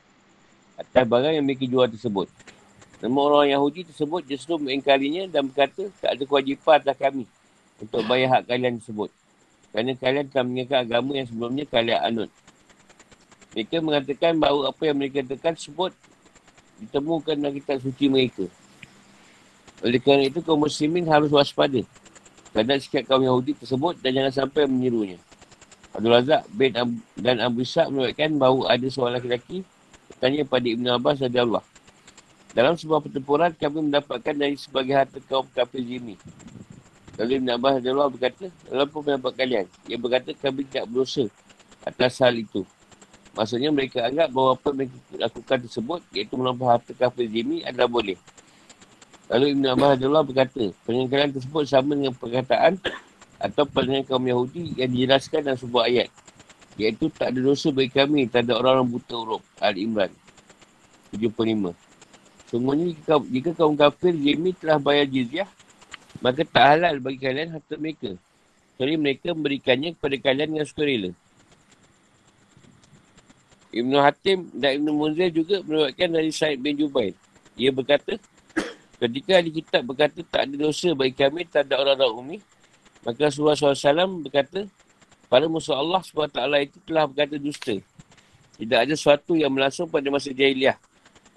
atas 0.78 1.04
barang 1.10 1.34
yang 1.34 1.46
mereka 1.46 1.66
jual 1.66 1.88
tersebut. 1.90 2.28
Nama 2.98 3.18
orang 3.18 3.50
Yahudi 3.54 3.82
tersebut 3.86 4.22
justru 4.26 4.58
mengingkarinya 4.58 5.30
dan 5.30 5.50
berkata 5.50 5.90
tak 6.02 6.18
ada 6.18 6.24
kewajipan 6.26 6.82
atas 6.82 6.98
kami 6.98 7.26
untuk 7.78 8.02
bayar 8.10 8.40
hak 8.40 8.44
kalian 8.50 8.82
tersebut. 8.82 9.10
Kerana 9.70 9.92
kalian 9.94 10.26
telah 10.32 10.44
mengingatkan 10.48 10.80
agama 10.88 11.12
yang 11.14 11.28
sebelumnya 11.30 11.66
kalian 11.70 12.00
anut. 12.02 12.30
Mereka 13.54 13.78
mengatakan 13.82 14.34
bahawa 14.38 14.70
apa 14.74 14.82
yang 14.86 14.98
mereka 14.98 15.22
katakan 15.26 15.54
tersebut 15.58 15.92
ditemukan 16.82 17.36
dalam 17.38 17.54
kitab 17.54 17.78
suci 17.82 18.06
mereka. 18.10 18.46
Oleh 19.86 20.02
kerana 20.02 20.26
itu, 20.26 20.42
kaum 20.42 20.62
muslimin 20.62 21.06
harus 21.06 21.30
waspada 21.30 21.86
terhadap 22.54 22.78
sikap 22.82 23.04
kaum 23.06 23.22
Yahudi 23.22 23.54
tersebut 23.54 24.02
dan 24.02 24.18
jangan 24.18 24.34
sampai 24.34 24.66
menirunya. 24.66 25.22
Abdul 25.94 26.14
Razak 26.14 26.42
bin 26.54 26.74
Ab- 26.74 27.02
dan 27.18 27.38
Abu 27.42 27.62
Ishaq 27.62 27.90
menyebutkan 27.90 28.34
bahawa 28.38 28.74
ada 28.74 28.88
seorang 28.90 29.22
lelaki 29.22 29.62
bertanya 30.10 30.42
pada 30.46 30.68
Ibn 30.70 30.86
Abbas 30.98 31.16
dari 31.22 31.38
Allah. 31.42 31.64
Dalam 32.54 32.74
sebuah 32.74 33.06
pertempuran, 33.06 33.54
kami 33.54 33.78
mendapatkan 33.86 34.34
dari 34.34 34.58
sebagai 34.58 34.94
harta 34.98 35.22
kaum 35.26 35.46
kafir 35.54 35.86
Jimmy. 35.86 36.18
Lalu 37.18 37.42
Ibn 37.42 37.50
Abbas 37.58 37.74
dari 37.82 37.94
Allah 37.94 38.10
berkata, 38.10 38.46
apa 38.74 38.98
pendapat 38.98 39.34
kalian? 39.38 39.66
Ia 39.86 39.98
berkata, 39.98 40.34
kami 40.34 40.66
tidak 40.66 40.86
berdosa 40.90 41.26
atas 41.86 42.18
hal 42.22 42.34
itu. 42.34 42.66
Maksudnya 43.38 43.70
mereka 43.70 44.02
anggap 44.02 44.34
bahawa 44.34 44.58
apa 44.58 44.74
yang 44.74 44.78
mereka 44.82 44.98
lakukan 45.14 45.58
tersebut, 45.70 46.00
iaitu 46.14 46.34
melampau 46.34 46.66
harta 46.66 46.94
kafir 46.98 47.30
Jimmy 47.30 47.62
adalah 47.62 47.86
boleh. 47.86 48.18
Lalu 49.28 49.46
Ibn 49.60 49.64
Abbas 49.76 49.90
Hadullah 50.00 50.24
berkata, 50.24 50.64
pengingkaran 50.88 51.36
tersebut 51.36 51.64
sama 51.68 52.00
dengan 52.00 52.16
perkataan 52.16 52.80
atau 53.38 53.64
pandangan 53.68 54.04
kaum 54.08 54.24
Yahudi 54.24 54.74
yang 54.80 54.88
dijelaskan 54.88 55.44
dalam 55.44 55.60
sebuah 55.60 55.84
ayat. 55.92 56.10
Iaitu 56.80 57.10
tak 57.12 57.34
ada 57.34 57.40
dosa 57.42 57.74
bagi 57.74 57.92
kami 57.92 58.30
tak 58.30 58.48
ada 58.48 58.56
orang-orang 58.62 58.88
buta 58.88 59.16
huruf. 59.18 59.44
Al-Imran 59.60 60.14
75. 61.12 61.74
Semuanya 62.48 62.86
jika, 62.96 63.14
jika 63.28 63.50
kaum 63.58 63.76
kafir 63.76 64.16
Jimmy 64.16 64.56
telah 64.56 64.80
bayar 64.80 65.04
jizyah, 65.10 65.50
maka 66.24 66.48
tak 66.48 66.66
halal 66.78 66.96
bagi 67.04 67.20
kalian 67.20 67.52
harta 67.52 67.76
mereka. 67.76 68.16
Jadi 68.78 68.94
mereka 68.96 69.34
memberikannya 69.34 69.98
kepada 69.98 70.16
kalian 70.22 70.48
dengan 70.56 70.66
sukarela. 70.70 71.12
Ibn 73.74 73.94
Hatim 74.00 74.48
dan 74.56 74.80
Ibn 74.80 74.88
Munzir 74.96 75.30
juga 75.34 75.60
menyebutkan 75.66 76.10
dari 76.14 76.32
Said 76.32 76.62
bin 76.64 76.80
Jubair. 76.80 77.12
Ia 77.60 77.74
berkata, 77.74 78.16
ketika 78.98 79.38
di 79.42 79.52
kitab 79.62 79.82
berkata 79.86 80.20
tak 80.26 80.50
ada 80.50 80.56
dosa 80.58 80.90
bagi 80.98 81.14
kami 81.14 81.46
tak 81.46 81.70
ada 81.70 81.82
orang-orang 81.82 82.14
umi, 82.18 82.38
maka 83.06 83.30
Rasulullah 83.30 83.56
SAW 83.56 84.26
berkata, 84.26 84.66
para 85.30 85.46
musuh 85.46 85.78
Allah 85.78 86.02
SWT 86.02 86.40
itu 86.66 86.78
telah 86.84 87.06
berkata 87.06 87.38
dusta. 87.38 87.78
Tidak 88.58 88.80
ada 88.84 88.94
sesuatu 88.98 89.38
yang 89.38 89.54
berlangsung 89.54 89.86
pada 89.86 90.10
masa 90.10 90.34
jahiliah 90.34 90.82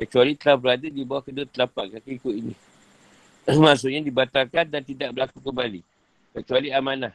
kecuali 0.01 0.33
telah 0.33 0.57
berada 0.57 0.89
di 0.89 1.05
bawah 1.05 1.21
kedua 1.21 1.45
telapak 1.45 2.01
kaki 2.01 2.17
ikut 2.17 2.35
ini. 2.35 2.55
Maksudnya 3.69 4.01
dibatalkan 4.01 4.65
dan 4.73 4.81
tidak 4.81 5.13
berlaku 5.13 5.45
kembali. 5.45 5.85
Kecuali 6.33 6.73
amanah. 6.73 7.13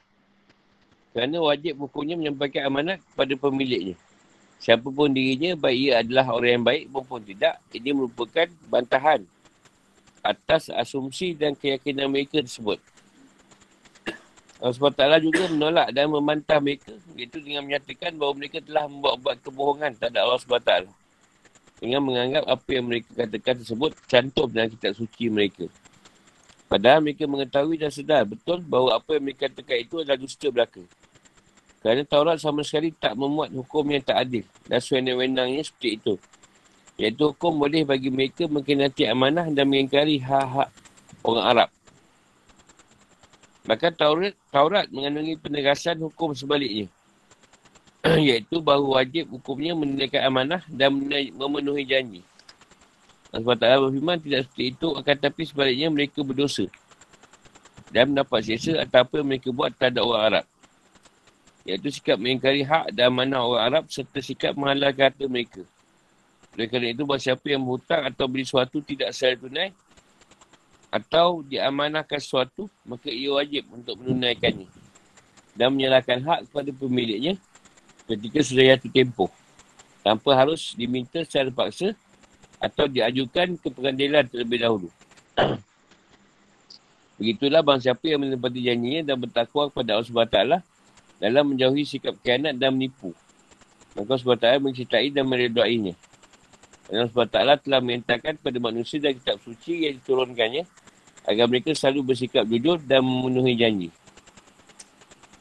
Kerana 1.09 1.41
wajib 1.41 1.81
hukumnya 1.81 2.13
menyampaikan 2.13 2.69
amanah 2.69 3.01
kepada 3.01 3.33
pemiliknya. 3.33 3.95
Siapapun 4.61 5.09
dirinya, 5.11 5.57
baik 5.57 5.79
ia 5.79 5.93
adalah 6.05 6.31
orang 6.31 6.61
yang 6.61 6.65
baik 6.65 6.83
maupun 6.93 7.21
tidak, 7.25 7.57
ini 7.73 7.89
merupakan 7.91 8.47
bantahan 8.69 9.25
atas 10.25 10.73
asumsi 10.73 11.37
dan 11.37 11.53
keyakinan 11.53 12.09
mereka 12.09 12.41
tersebut. 12.41 12.81
Allah 14.57 14.73
SWT 14.73 15.03
juga 15.21 15.43
menolak 15.51 15.93
dan 15.93 16.09
membantah 16.09 16.57
mereka 16.57 16.95
iaitu 17.13 17.43
dengan 17.43 17.67
menyatakan 17.67 18.15
bahawa 18.17 18.33
mereka 18.33 18.63
telah 18.63 18.89
membuat-buat 18.89 19.37
kebohongan 19.45 19.91
terhadap 19.99 20.21
Allah 20.25 20.41
SWT 20.41 20.71
dengan 21.77 22.01
menganggap 22.01 22.43
apa 22.47 22.69
yang 22.71 22.85
mereka 22.87 23.09
katakan 23.13 23.61
tersebut 23.61 23.91
cantum 24.07 24.47
dalam 24.47 24.71
kitab 24.71 24.95
suci 24.95 25.27
mereka. 25.27 25.67
Padahal 26.65 27.03
mereka 27.03 27.29
mengetahui 27.29 27.77
dan 27.77 27.91
sedar 27.93 28.25
betul 28.25 28.63
bahawa 28.65 28.97
apa 28.97 29.19
yang 29.19 29.23
mereka 29.29 29.51
katakan 29.51 29.77
itu 29.85 29.95
adalah 30.01 30.17
dusta 30.17 30.47
belaka. 30.49 30.81
Kerana 31.85 32.01
Taurat 32.01 32.41
sama 32.41 32.65
sekali 32.65 32.89
tak 32.89 33.13
memuat 33.13 33.53
hukum 33.53 33.85
yang 33.93 34.01
tak 34.01 34.17
adil 34.25 34.41
dan 34.65 34.81
sewenang-wenangnya 34.81 35.61
seperti 35.61 36.01
itu. 36.01 36.13
Iaitu 36.95 37.35
hukum 37.35 37.59
boleh 37.59 37.83
bagi 37.83 38.07
mereka 38.07 38.47
mengkhianati 38.47 39.03
amanah 39.11 39.51
dan 39.51 39.67
mengingkari 39.67 40.15
hak-hak 40.19 40.71
orang 41.27 41.45
Arab. 41.45 41.69
Bahkan 43.65 43.91
Taurat, 43.97 44.33
Taurat 44.53 44.85
mengandungi 44.93 45.35
penegasan 45.41 45.99
hukum 45.99 46.31
sebaliknya. 46.31 46.87
iaitu 48.29 48.61
bahawa 48.61 49.01
wajib 49.01 49.33
hukumnya 49.33 49.73
menunaikan 49.73 50.21
amanah 50.29 50.61
dan 50.69 50.93
memenuhi 51.33 51.83
janji. 51.89 52.21
Allah 53.33 53.57
SWT 53.57 53.65
berfirman 53.89 54.17
tidak 54.21 54.41
seperti 54.47 54.63
itu 54.71 54.87
akan 54.95 55.15
tapi 55.19 55.41
sebaliknya 55.43 55.87
mereka 55.91 56.23
berdosa 56.23 56.69
dan 57.89 58.13
mendapat 58.13 58.47
siksa 58.47 58.79
atau 58.79 59.03
apa 59.03 59.13
yang 59.19 59.27
mereka 59.27 59.49
buat 59.51 59.73
terhadap 59.75 60.03
orang 60.05 60.23
Arab. 60.29 60.45
Iaitu 61.65 61.89
sikap 61.89 62.21
mengingkari 62.21 62.61
hak 62.61 62.93
dan 62.93 63.09
mana 63.09 63.41
orang 63.41 63.63
Arab 63.65 63.83
serta 63.89 64.21
sikap 64.21 64.53
menghalalkan 64.53 65.09
harta 65.09 65.25
mereka. 65.25 65.65
Oleh 66.55 66.67
kerana 66.71 66.87
itu, 66.91 67.03
bahawa 67.03 67.19
siapa 67.19 67.45
yang 67.51 67.61
berhutang 67.63 68.07
atau 68.07 68.25
beli 68.31 68.47
sesuatu 68.47 68.79
tidak 68.79 69.11
secara 69.11 69.35
tunai 69.35 69.69
atau 70.87 71.43
diamanahkan 71.43 72.19
sesuatu, 72.23 72.71
maka 72.87 73.11
ia 73.11 73.35
wajib 73.35 73.67
untuk 73.75 73.99
menunaikannya 73.99 74.71
dan 75.55 75.71
menyerahkan 75.75 76.23
hak 76.23 76.39
kepada 76.47 76.71
pemiliknya 76.71 77.33
ketika 78.07 78.39
sudah 78.43 78.63
jatuh 78.75 78.91
tempoh 78.91 79.31
tanpa 80.05 80.31
harus 80.37 80.77
diminta 80.77 81.23
secara 81.25 81.51
paksa 81.51 81.91
atau 82.61 82.85
diajukan 82.87 83.59
ke 83.59 83.67
pengadilan 83.67 84.23
terlebih 84.29 84.59
dahulu. 84.63 84.89
Begitulah 87.19 87.63
bangsa 87.63 87.91
siapa 87.91 88.05
yang 88.07 88.23
menepati 88.23 88.59
janjinya 88.63 89.01
dan 89.11 89.15
bertakwa 89.19 89.71
kepada 89.71 89.97
Allah 89.97 90.07
SWT 90.07 90.39
dalam 91.19 91.43
menjauhi 91.47 91.83
sikap 91.87 92.15
kianat 92.19 92.59
dan 92.59 92.75
menipu. 92.75 93.15
Maka 93.95 94.19
Allah 94.19 94.59
SWT 94.59 94.63
mencintai 94.63 95.07
dan 95.15 95.25
meredoainya. 95.25 95.95
Allah 96.85 97.09
SWT 97.09 97.65
telah 97.65 97.81
mengatakan 97.81 98.37
kepada 98.37 98.57
manusia 98.61 99.01
dan 99.01 99.17
kitab 99.17 99.41
suci 99.41 99.89
yang 99.89 99.97
diturunkannya 99.97 100.63
agar 101.25 101.45
mereka 101.49 101.73
selalu 101.73 102.13
bersikap 102.13 102.45
jujur 102.45 102.77
dan 102.85 103.01
memenuhi 103.01 103.57
janji. 103.57 103.89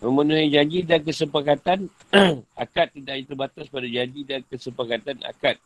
Memenuhi 0.00 0.48
janji 0.48 0.80
dan 0.84 1.04
kesepakatan 1.04 1.88
akad 2.64 2.88
tidak 2.96 3.28
terbatas 3.28 3.66
pada 3.68 3.88
janji 3.88 4.20
dan 4.24 4.40
kesepakatan 4.48 5.20
akad 5.20 5.60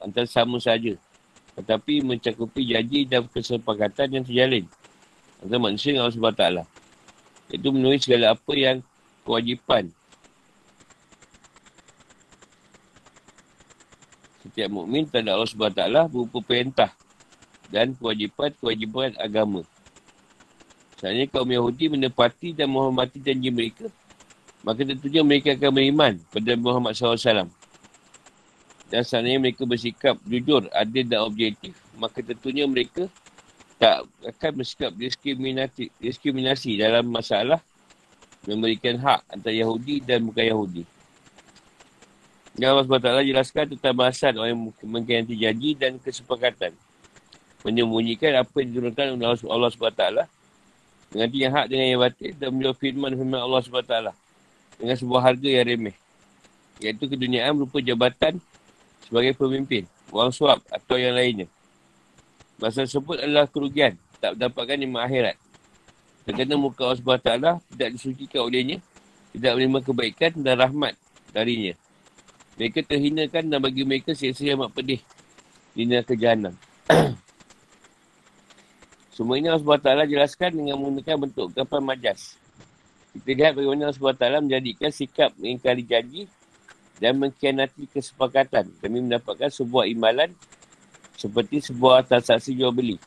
antara 0.00 0.24
sama 0.24 0.56
saja. 0.56 0.96
Tetapi 1.60 2.00
mencakupi 2.00 2.64
janji 2.72 3.04
dan 3.04 3.28
kesepakatan 3.28 4.08
yang 4.16 4.24
terjalin 4.24 4.64
antara 5.44 5.60
manusia 5.60 5.92
dengan 5.92 6.08
Allah 6.08 6.16
SWT. 6.16 6.44
Itu 7.52 7.68
memenuhi 7.68 8.00
segala 8.00 8.32
apa 8.32 8.52
yang 8.56 8.80
kewajipan 9.28 9.92
setiap 14.50 14.68
mukmin 14.74 15.06
terhadap 15.06 15.38
Allah 15.38 15.50
SWT 15.54 16.10
berupa 16.10 16.38
perintah 16.42 16.90
dan 17.70 17.94
kewajipan-kewajipan 17.94 19.14
agama. 19.16 19.62
Sebenarnya 20.98 21.30
kaum 21.30 21.48
Yahudi 21.48 21.86
menepati 21.88 22.52
dan 22.52 22.68
menghormati 22.68 23.22
janji 23.22 23.48
mereka, 23.48 23.88
maka 24.60 24.84
tentunya 24.84 25.24
mereka 25.24 25.56
akan 25.56 25.70
beriman 25.72 26.14
pada 26.28 26.52
Muhammad 26.58 26.92
SAW. 26.92 27.48
Dan 28.90 29.00
sebenarnya 29.06 29.40
mereka 29.40 29.62
bersikap 29.64 30.18
jujur, 30.26 30.66
adil 30.74 31.06
dan 31.06 31.22
objektif, 31.24 31.78
maka 31.96 32.20
tentunya 32.20 32.66
mereka 32.66 33.06
tak 33.80 34.04
akan 34.26 34.60
bersikap 34.60 34.92
diskriminasi, 34.92 35.88
diskriminasi 36.02 36.76
dalam 36.76 37.08
masalah 37.08 37.62
memberikan 38.44 39.00
hak 39.00 39.24
antara 39.32 39.56
Yahudi 39.56 40.04
dan 40.04 40.26
bukan 40.26 40.44
Yahudi. 40.44 40.82
Dan 42.54 42.74
Allah 42.74 42.84
SWT 42.86 43.30
jelaskan 43.30 43.64
tentang 43.76 43.94
bahasan 43.94 44.32
orang 44.34 44.50
yang 44.54 44.62
mengkhianati 44.82 45.34
janji 45.38 45.70
dan 45.78 45.96
kesepakatan. 46.02 46.74
Menyembunyikan 47.62 48.34
apa 48.40 48.54
yang 48.64 48.68
diturunkan 48.74 49.04
oleh 49.14 49.26
Allah 49.46 49.70
SWT. 49.70 50.04
Dengan 51.10 51.28
yang 51.34 51.52
hak 51.54 51.66
dengan 51.66 51.86
yang 51.90 52.00
batin 52.02 52.32
dan 52.38 52.48
menjawab 52.54 52.76
firman-firman 52.78 53.40
Allah 53.40 53.60
SWT. 53.62 53.94
Dengan 54.80 54.96
sebuah 54.98 55.20
harga 55.22 55.48
yang 55.48 55.66
remeh. 55.66 55.96
Iaitu 56.80 57.04
keduniaan 57.06 57.52
berupa 57.60 57.78
jabatan 57.84 58.40
sebagai 59.04 59.36
pemimpin, 59.36 59.84
wang 60.08 60.32
suap 60.32 60.64
atau 60.72 60.96
yang 60.96 61.12
lainnya. 61.12 61.50
Masa 62.60 62.84
tersebut 62.84 63.20
adalah 63.20 63.48
kerugian. 63.48 63.96
Tak 64.20 64.36
mendapatkan 64.36 64.76
nikmat 64.76 65.02
akhirat. 65.08 65.36
Kerana 66.28 66.54
muka 66.60 66.84
Allah 66.84 67.00
SWT 67.00 67.32
tidak 67.72 67.88
disucikan 67.96 68.40
olehnya. 68.44 68.78
Tidak 69.32 69.52
menerima 69.56 69.80
kebaikan 69.80 70.30
dan 70.44 70.60
rahmat 70.60 70.94
darinya. 71.32 71.72
Mereka 72.60 72.84
terhinakan 72.84 73.48
dan 73.48 73.56
bagi 73.56 73.88
mereka 73.88 74.12
seksa 74.12 74.44
yang 74.44 74.60
amat 74.60 74.76
pedih 74.76 75.00
di 75.72 75.88
neraka 75.88 76.12
jahanam. 76.12 76.52
Semua 79.16 79.40
ini 79.40 79.48
Allah 79.48 79.64
SWT 79.64 80.12
jelaskan 80.12 80.52
dengan 80.52 80.76
menggunakan 80.76 81.16
bentuk 81.24 81.56
kapal 81.56 81.80
majas. 81.80 82.36
Kita 83.16 83.32
lihat 83.32 83.56
bagaimana 83.56 83.88
Allah 83.88 83.96
SWT 83.96 84.44
menjadikan 84.44 84.92
sikap 84.92 85.32
mengingkari 85.40 85.88
janji 85.88 86.28
dan 87.00 87.16
mengkhianati 87.16 87.88
kesepakatan 87.96 88.68
demi 88.84 89.00
mendapatkan 89.00 89.48
sebuah 89.48 89.88
imbalan 89.88 90.28
seperti 91.16 91.64
sebuah 91.64 92.04
transaksi 92.04 92.52
jual 92.52 92.76
beli. 92.76 93.00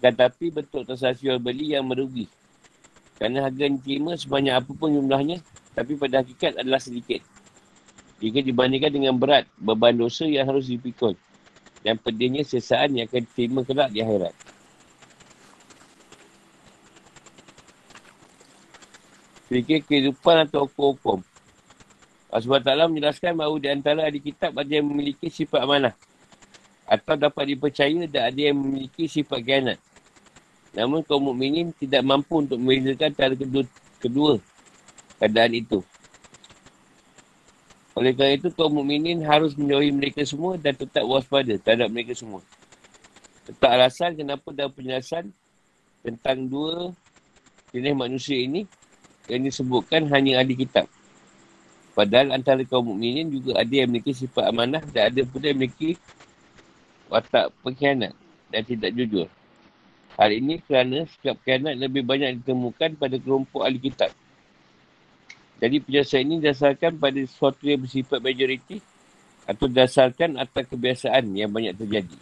Tetapi 0.00 0.56
bentuk 0.56 0.88
transaksi 0.88 1.28
jual 1.28 1.36
beli 1.36 1.76
yang 1.76 1.84
merugi. 1.84 2.24
Kerana 3.20 3.44
harga 3.44 3.60
yang 3.60 3.76
diterima 3.76 4.16
sebanyak 4.16 4.56
apapun 4.56 4.96
jumlahnya 4.96 5.44
tapi 5.76 6.00
pada 6.00 6.24
hakikat 6.24 6.56
adalah 6.64 6.80
sedikit 6.80 7.20
jika 8.18 8.42
dibandingkan 8.42 8.90
dengan 8.90 9.14
berat 9.14 9.46
beban 9.58 9.94
dosa 9.94 10.26
yang 10.26 10.46
harus 10.46 10.66
dipikul 10.66 11.14
dan 11.86 11.94
pedihnya 11.98 12.42
sesaan 12.42 12.98
yang 12.98 13.06
akan 13.06 13.22
diterima 13.22 13.60
kelak 13.62 13.88
di 13.94 14.02
akhirat. 14.02 14.34
Fikir 19.48 19.80
kehidupan 19.88 20.44
atau 20.44 20.68
hukum-hukum. 20.68 21.24
Allah 22.28 22.44
SWT 22.44 22.92
menjelaskan 22.92 23.32
bahawa 23.32 23.56
di 23.56 23.68
antara 23.72 24.04
ahli 24.04 24.20
kitab 24.20 24.52
ada 24.52 24.68
yang 24.68 24.84
memiliki 24.84 25.32
sifat 25.32 25.64
amanah. 25.64 25.96
Atau 26.84 27.16
dapat 27.16 27.56
dipercaya 27.56 28.04
dan 28.04 28.28
ada 28.28 28.40
yang 28.40 28.60
memiliki 28.60 29.08
sifat 29.08 29.40
kianat. 29.40 29.80
Namun 30.76 31.00
kaum 31.00 31.32
mukminin 31.32 31.72
tidak 31.72 32.04
mampu 32.04 32.44
untuk 32.44 32.60
membezakan 32.60 33.08
antara 33.08 33.32
kedua, 33.32 33.64
kedua 33.96 34.32
keadaan 35.16 35.52
itu. 35.56 35.80
Oleh 37.98 38.14
kerana 38.14 38.38
itu, 38.38 38.48
kaum 38.54 38.78
mukminin 38.78 39.26
harus 39.26 39.58
menjauhi 39.58 39.90
mereka 39.90 40.22
semua 40.22 40.54
dan 40.54 40.70
tetap 40.78 41.02
waspada 41.02 41.58
terhadap 41.58 41.90
mereka 41.90 42.14
semua. 42.14 42.38
Tetap 43.42 43.66
alasan 43.74 44.14
kenapa 44.14 44.54
dalam 44.54 44.70
penjelasan 44.70 45.34
tentang 46.06 46.46
dua 46.46 46.94
jenis 47.74 47.98
manusia 47.98 48.38
ini 48.38 48.70
yang 49.26 49.42
disebutkan 49.42 50.06
hanya 50.14 50.38
ahli 50.38 50.54
kitab. 50.54 50.86
Padahal 51.98 52.30
antara 52.38 52.62
kaum 52.62 52.94
mukminin 52.94 53.26
juga 53.34 53.58
ada 53.58 53.74
yang 53.74 53.90
memiliki 53.90 54.14
sifat 54.14 54.46
amanah 54.46 54.78
dan 54.94 55.10
ada 55.10 55.20
pula 55.26 55.50
yang 55.50 55.58
memiliki 55.58 55.98
watak 57.10 57.50
pengkhianat 57.66 58.14
dan 58.54 58.62
tidak 58.62 58.94
jujur. 58.94 59.26
Hal 60.14 60.30
ini 60.30 60.62
kerana 60.62 61.02
sikap 61.10 61.34
khianat 61.42 61.74
lebih 61.74 62.06
banyak 62.06 62.38
ditemukan 62.38 62.94
pada 62.94 63.18
kelompok 63.18 63.66
ahli 63.66 63.82
kitab. 63.82 64.14
Jadi 65.58 65.76
penjelasan 65.82 66.22
ini 66.22 66.36
dasarkan 66.38 67.02
pada 67.02 67.18
sesuatu 67.18 67.66
yang 67.66 67.82
bersifat 67.82 68.22
majoriti 68.22 68.78
atau 69.42 69.66
dasarkan 69.66 70.38
atas 70.38 70.64
kebiasaan 70.70 71.34
yang 71.34 71.50
banyak 71.50 71.74
terjadi. 71.74 72.18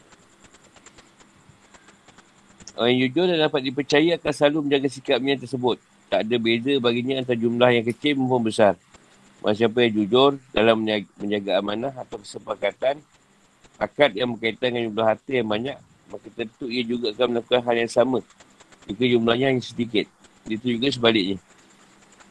Orang 2.76 2.92
yang 2.92 3.08
jujur 3.08 3.24
dan 3.28 3.38
dapat 3.40 3.60
dipercaya 3.64 4.20
akan 4.20 4.32
selalu 4.32 4.58
menjaga 4.68 4.88
sikapnya 4.92 5.34
tersebut. 5.40 5.76
Tak 6.06 6.22
ada 6.22 6.36
beza 6.38 6.72
baginya 6.78 7.14
antara 7.20 7.36
jumlah 7.36 7.70
yang 7.72 7.84
kecil 7.88 8.14
maupun 8.20 8.46
besar. 8.46 8.76
Masa 9.40 9.64
siapa 9.64 9.84
yang 9.84 9.92
jujur 10.00 10.40
dalam 10.52 10.84
menjaga 11.20 11.60
amanah 11.60 11.92
atau 11.92 12.20
kesepakatan, 12.20 13.00
akad 13.76 14.16
yang 14.16 14.32
berkaitan 14.36 14.76
dengan 14.76 14.84
jumlah 14.92 15.06
harta 15.12 15.32
yang 15.32 15.48
banyak, 15.48 15.76
maka 16.08 16.26
tentu 16.32 16.68
ia 16.72 16.84
juga 16.84 17.12
akan 17.12 17.26
melakukan 17.36 17.60
hal 17.64 17.76
yang 17.76 17.92
sama 17.92 18.20
jika 18.86 19.04
jumlahnya 19.04 19.46
hanya 19.52 19.62
sedikit. 19.64 20.06
Itu 20.46 20.78
juga 20.78 20.88
sebaliknya. 20.94 21.42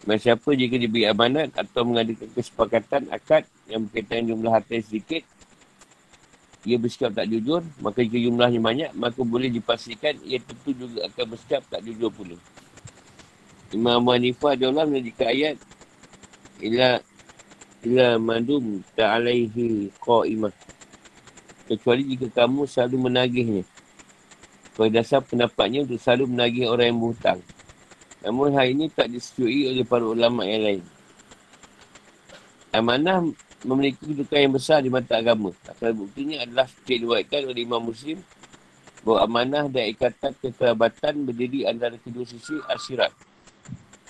Dan 0.06 0.22
siapa 0.22 0.54
jika 0.54 0.78
diberi 0.78 1.10
amanat 1.10 1.50
atau 1.58 1.82
mengadakan 1.82 2.30
kesepakatan 2.38 3.10
akad 3.10 3.41
yang 3.65 3.89
berkaitan 3.89 4.30
jumlah 4.30 4.54
harta 4.54 4.78
sedikit, 4.78 5.26
ia 6.65 6.78
bersikap 6.78 7.13
tak 7.13 7.30
jujur, 7.30 7.65
maka 7.82 8.06
jika 8.06 8.18
jumlahnya 8.18 8.62
banyak, 8.62 8.89
maka 8.94 9.22
boleh 9.22 9.50
dipastikan 9.50 10.18
ia 10.22 10.38
tentu 10.41 10.74
juga 10.74 11.10
akan 11.10 11.26
bersikap 11.34 11.62
tak 11.70 11.82
jujur 11.86 12.13
pula. 12.13 12.38
Imam 13.74 14.02
Abu 14.02 14.13
Hanifah 14.13 14.54
adalah 14.54 14.86
menjadikan 14.86 15.30
ayat 15.30 15.56
ila 16.62 17.02
ila 17.86 18.08
madum 18.18 18.82
ta'alaihi 18.98 19.89
qa'imah. 20.02 20.54
Kecuali 21.65 22.02
jika 22.13 22.46
kamu 22.46 22.70
selalu 22.70 22.98
menagihnya. 23.10 23.63
Pada 24.78 25.02
dasar 25.02 25.22
pendapatnya 25.26 25.82
untuk 25.82 25.98
selalu 25.98 26.30
menagih 26.30 26.70
orang 26.70 26.94
yang 26.94 27.00
berhutang. 27.02 27.39
Namun 28.26 28.58
hal 28.58 28.74
ini 28.74 28.90
tak 28.90 29.14
disetujui 29.14 29.70
oleh 29.70 29.86
para 29.86 30.02
ulama 30.02 30.42
yang 30.42 30.66
lain. 30.66 30.84
Amanah 32.74 33.22
memiliki 33.62 34.02
kedudukan 34.02 34.40
yang 34.42 34.54
besar 34.58 34.82
di 34.82 34.90
mata 34.90 35.22
agama. 35.22 35.54
Asal 35.70 35.94
buktinya 35.94 36.42
adalah 36.42 36.66
diriwayatkan 36.90 37.46
oleh 37.46 37.62
Imam 37.62 37.86
Muslim 37.86 38.18
bahawa 39.06 39.30
amanah 39.30 39.66
dan 39.70 39.94
ikatan 39.94 40.34
kekerabatan 40.42 41.14
berdiri 41.30 41.70
antara 41.70 41.94
kedua 42.02 42.26
sisi 42.26 42.58
asyirat. 42.66 43.14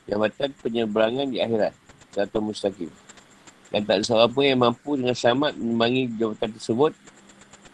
Jabatan 0.07 0.55
penyeberangan 0.63 1.27
di 1.27 1.43
akhirat. 1.43 1.75
Atau 2.15 2.39
mustaqim. 2.39 2.87
Dan 3.75 3.83
tak 3.83 4.07
ada 4.07 4.31
pun 4.31 4.47
yang 4.47 4.63
mampu 4.63 4.95
dengan 4.95 5.11
selamat 5.11 5.59
menyembangi 5.59 6.15
jabatan 6.15 6.49
tersebut 6.55 6.91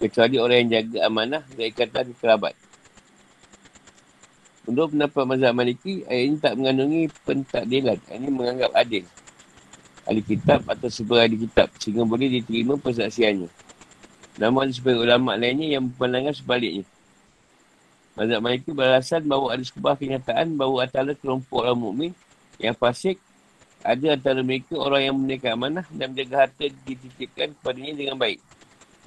kecuali 0.01 0.35
orang 0.41 0.57
yang 0.65 0.69
jaga 0.81 0.99
amanah 1.05 1.43
dan 1.53 1.65
ikatan 1.69 2.05
kerabat. 2.17 2.57
Untuk 4.61 4.93
pendapat 4.93 5.23
mazhab 5.25 5.53
maliki, 5.57 6.05
ayat 6.05 6.23
ini 6.29 6.35
tak 6.37 6.53
mengandungi 6.53 7.01
pentakdilan. 7.25 7.97
Ini 8.09 8.29
menganggap 8.29 8.71
adil. 8.77 9.05
ahli 10.01 10.21
kitab 10.25 10.65
atau 10.65 10.89
sebuah 10.89 11.29
ahli 11.29 11.45
kitab 11.45 11.69
sehingga 11.77 12.01
boleh 12.01 12.41
diterima 12.41 12.73
persaksiannya. 12.73 13.49
Namun 14.41 14.65
ada 14.65 14.73
sebagai 14.73 15.05
ulama 15.05 15.37
lainnya 15.37 15.77
yang 15.77 15.89
berpandangan 15.93 16.33
sebaliknya. 16.33 16.85
Mazhab 18.17 18.41
mereka 18.41 18.69
beralasan 18.73 19.21
bahawa 19.29 19.55
ada 19.55 19.63
sebuah 19.63 19.95
kenyataan 19.97 20.57
bahawa 20.57 20.89
antara 20.89 21.13
kelompok 21.13 21.63
orang 21.63 21.77
mukmin 21.77 22.11
yang 22.57 22.73
fasik 22.73 23.21
ada 23.81 24.13
antara 24.13 24.45
mereka 24.45 24.77
orang 24.77 25.01
yang 25.09 25.15
menaikkan 25.17 25.57
amanah 25.57 25.85
dan 25.89 26.13
menjaga 26.13 26.45
harta 26.45 26.65
dititipkan 26.85 27.57
kepadanya 27.57 27.93
dengan 27.97 28.15
baik. 28.17 28.37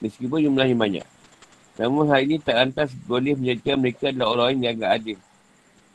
Meskipun 0.02 0.50
jumlahnya 0.50 0.74
banyak. 0.74 1.06
Namun 1.78 2.10
hal 2.10 2.26
ini 2.26 2.42
tak 2.42 2.58
lantas 2.58 2.90
boleh 3.06 3.38
menjadikan 3.38 3.78
mereka 3.78 4.10
adalah 4.10 4.34
orang 4.34 4.58
yang 4.58 4.74
agak 4.74 4.90
adil. 4.98 5.18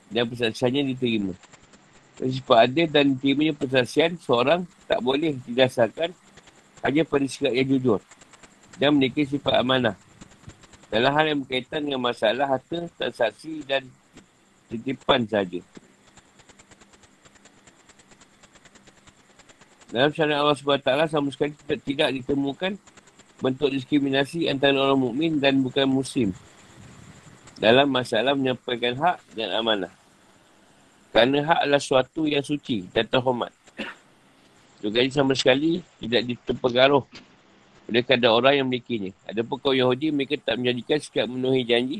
Dan 0.10 0.26
persaksiannya 0.26 0.90
diterima. 0.94 1.34
Sifat 2.20 2.68
adil 2.68 2.88
dan 2.92 3.16
diterimanya 3.16 3.56
persaksian 3.56 4.20
seorang 4.20 4.68
tak 4.90 5.00
boleh 5.00 5.40
didasarkan 5.48 6.12
hanya 6.84 7.02
pada 7.08 7.26
sikap 7.30 7.54
yang 7.54 7.70
jujur. 7.78 8.02
Dan 8.76 8.98
memiliki 8.98 9.24
sifat 9.24 9.62
amanah. 9.62 9.96
Dalam 10.90 11.14
hal 11.14 11.26
yang 11.30 11.40
berkaitan 11.46 11.86
dengan 11.86 12.02
masalah 12.02 12.50
harta, 12.50 12.90
transaksi 12.98 13.62
dan 13.64 13.86
titipan 14.68 15.30
saja. 15.30 15.62
Dalam 19.90 20.14
syariat 20.14 20.46
Allah 20.46 20.58
SWT 20.58 20.90
sama 21.10 21.30
sekali 21.34 21.54
tidak, 21.82 22.10
ditemukan 22.14 22.78
bentuk 23.42 23.70
diskriminasi 23.74 24.46
antara 24.46 24.78
orang 24.78 25.02
mukmin 25.02 25.42
dan 25.42 25.62
bukan 25.66 25.90
muslim 25.90 26.30
dalam 27.60 27.92
masalah 27.92 28.34
menyampaikan 28.34 28.96
hak 28.96 29.18
dan 29.36 29.52
amanah. 29.52 29.92
Kerana 31.10 31.38
hak 31.42 31.60
adalah 31.66 31.82
suatu 31.82 32.30
yang 32.30 32.46
suci 32.46 32.86
dan 32.94 33.10
terhormat. 33.10 33.50
Juga 34.80 35.04
ini 35.04 35.12
sama 35.12 35.36
sekali 35.36 35.84
tidak 36.00 36.22
diterpengaruh 36.30 37.04
oleh 37.90 38.04
kadar 38.06 38.32
orang 38.32 38.54
yang 38.62 38.66
memilikinya. 38.70 39.12
Ada 39.26 39.42
pun 39.42 39.58
kaum 39.58 39.76
Yahudi, 39.76 40.14
mereka 40.14 40.38
tak 40.38 40.62
menjadikan 40.62 40.98
sikap 41.02 41.26
memenuhi 41.26 41.66
janji 41.66 41.98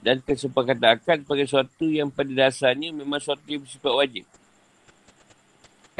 dan 0.00 0.22
kesepakatan 0.24 0.96
akad 0.96 1.26
sebagai 1.26 1.46
suatu 1.50 1.86
yang 1.90 2.08
pada 2.08 2.32
dasarnya 2.32 2.94
memang 2.94 3.20
suatu 3.20 3.44
yang 3.44 3.60
bersifat 3.60 3.92
wajib. 3.92 4.24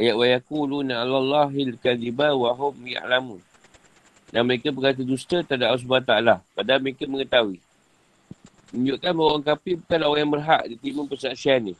Ayat 0.00 0.16
wa 0.16 0.24
yakuluna 0.24 1.04
Allahil 1.04 1.76
kadhiba 1.76 2.32
wa 2.32 2.56
hum 2.56 2.72
ya'lamun. 2.86 3.42
Dan 4.30 4.46
mereka 4.46 4.70
berkata 4.70 5.02
dusta 5.04 5.42
terhadap 5.42 5.74
Allah 5.74 5.82
SWT. 5.82 6.14
Padahal 6.56 6.80
mereka 6.80 7.04
mengetahui. 7.04 7.58
Menunjukkan 8.70 9.10
bahawa 9.10 9.28
orang 9.34 9.44
kafir 9.44 9.74
bukan 9.82 10.00
orang 10.06 10.20
yang 10.22 10.32
berhak 10.32 10.62
diterima 10.70 11.02
persaksian 11.10 11.58
ni. 11.66 11.74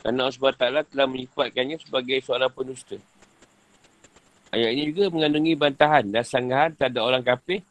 Kerana 0.00 0.28
Allah 0.28 0.36
SWT 0.36 0.92
telah 0.92 1.06
menyifatkannya 1.06 1.76
sebagai 1.76 2.18
seorang 2.24 2.48
penusta. 2.48 2.96
Ayat 4.50 4.70
ini 4.74 4.90
juga 4.90 5.12
mengandungi 5.12 5.54
bantahan 5.54 6.04
dan 6.10 6.24
sanggahan 6.26 6.74
terhadap 6.74 7.02
orang 7.04 7.22
kafir 7.22 7.62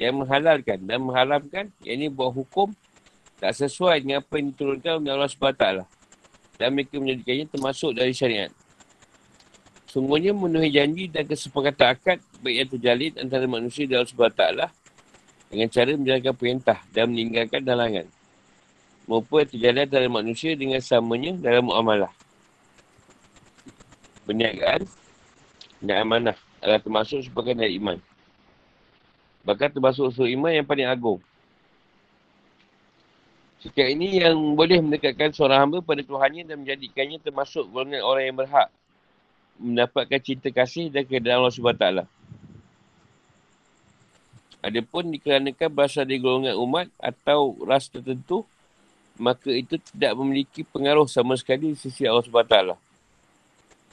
yang 0.00 0.16
menghalalkan 0.16 0.78
dan 0.86 0.98
mengharamkan 1.02 1.64
yang 1.84 2.00
ini 2.00 2.06
buat 2.08 2.32
hukum 2.32 2.72
tak 3.42 3.52
sesuai 3.60 4.00
dengan 4.00 4.22
apa 4.24 4.32
yang 4.40 4.54
diturunkan 4.54 4.92
oleh 5.02 5.12
Allah 5.12 5.30
SWT. 5.30 5.66
Dan 6.54 6.68
mereka 6.70 6.96
menjadikannya 7.02 7.46
termasuk 7.50 7.90
dari 7.92 8.14
syariat. 8.14 8.50
Sungguhnya 9.90 10.30
memenuhi 10.34 10.70
janji 10.70 11.10
dan 11.10 11.26
kesepakatan 11.26 11.94
akad 11.94 12.18
baik 12.42 12.56
yang 12.56 12.68
terjalin 12.70 13.12
antara 13.18 13.44
manusia 13.46 13.84
dan 13.86 14.02
Allah 14.02 14.10
SWT 14.14 14.44
dengan 15.50 15.68
cara 15.70 15.90
menjalankan 15.94 16.34
perintah 16.34 16.78
dan 16.90 17.04
meninggalkan 17.10 17.62
dalangan. 17.62 18.06
Maupun 19.04 19.44
terjalin 19.44 19.84
antara 19.84 20.08
manusia 20.08 20.56
dengan 20.56 20.80
samanya 20.80 21.36
dalam 21.36 21.68
muamalah. 21.68 22.12
Perniagaan 24.24 24.88
dan 25.84 25.96
amanah 26.08 26.36
adalah 26.64 26.80
termasuk 26.80 27.20
sebagai 27.20 27.52
dari 27.52 27.76
iman. 27.76 28.00
Bahkan 29.44 29.76
termasuk 29.76 30.08
usul 30.08 30.32
iman 30.32 30.56
yang 30.56 30.64
paling 30.64 30.88
agung. 30.88 31.20
Sikap 33.60 33.88
ini 33.88 34.20
yang 34.20 34.36
boleh 34.56 34.80
mendekatkan 34.80 35.32
seorang 35.32 35.68
hamba 35.68 35.78
pada 35.80 36.04
Tuhannya 36.04 36.44
dan 36.44 36.60
menjadikannya 36.64 37.20
termasuk 37.20 37.64
golongan 37.68 38.04
orang 38.04 38.24
yang 38.28 38.36
berhak 38.36 38.68
mendapatkan 39.56 40.20
cinta 40.20 40.48
kasih 40.50 40.90
dan 40.90 41.06
keadaan 41.06 41.44
Allah 41.44 41.54
SWT. 41.54 41.86
Adapun 44.64 45.12
dikarenakan 45.12 45.68
berasal 45.68 46.08
dari 46.08 46.20
golongan 46.20 46.56
umat 46.56 46.88
atau 46.96 47.52
ras 47.68 47.88
tertentu, 47.92 48.48
maka 49.16 49.50
itu 49.50 49.78
tidak 49.94 50.12
memiliki 50.18 50.66
pengaruh 50.66 51.06
sama 51.06 51.38
sekali 51.38 51.72
di 51.72 51.78
sisi 51.78 52.04
Allah 52.04 52.24
SWT. 52.24 52.56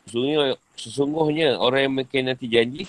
Sesungguhnya, 0.09 0.57
sesungguhnya 0.73 1.47
orang 1.61 1.93
yang 1.93 2.33
nanti 2.33 2.45
janji 2.49 2.83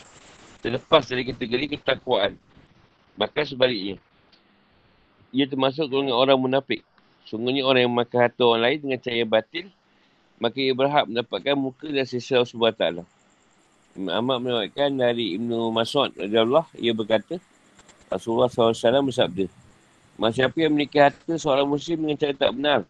terlepas 0.65 1.05
dari 1.09 1.29
kategori 1.29 1.77
ketakwaan. 1.77 2.39
Maka 3.21 3.45
sebaliknya, 3.45 4.01
ia 5.29 5.45
termasuk 5.45 5.93
golongan 5.93 6.17
orang 6.17 6.39
munafik. 6.41 6.81
Sungguhnya 7.29 7.63
orang 7.69 7.85
yang 7.85 7.95
makan 7.95 8.19
harta 8.29 8.43
orang 8.43 8.63
lain 8.65 8.79
dengan 8.81 8.99
cara 9.01 9.25
batil 9.29 9.67
maka 10.43 10.59
ia 10.59 10.75
berhak 10.75 11.07
mendapatkan 11.07 11.55
muka 11.55 11.87
dan 11.87 12.03
sisa 12.03 12.43
Allah 12.43 12.51
SWT. 12.51 12.85
Imam 13.95 14.11
Ahmad 14.11 14.37
menyebutkan 14.43 14.91
dari 14.91 15.39
Ibnu 15.39 15.71
Mas'ud 15.71 16.11
ia 16.19 16.93
berkata, 16.97 17.39
Rasulullah 18.11 18.51
SAW 18.51 19.07
bersabda, 19.07 19.47
Masa 20.23 20.47
siapa 20.47 20.55
yang 20.63 20.71
memiliki 20.71 21.03
harta 21.03 21.35
seorang 21.35 21.67
muslim 21.67 21.99
dengan 21.99 22.15
cara 22.15 22.35
tak 22.39 22.55
benar, 22.55 22.81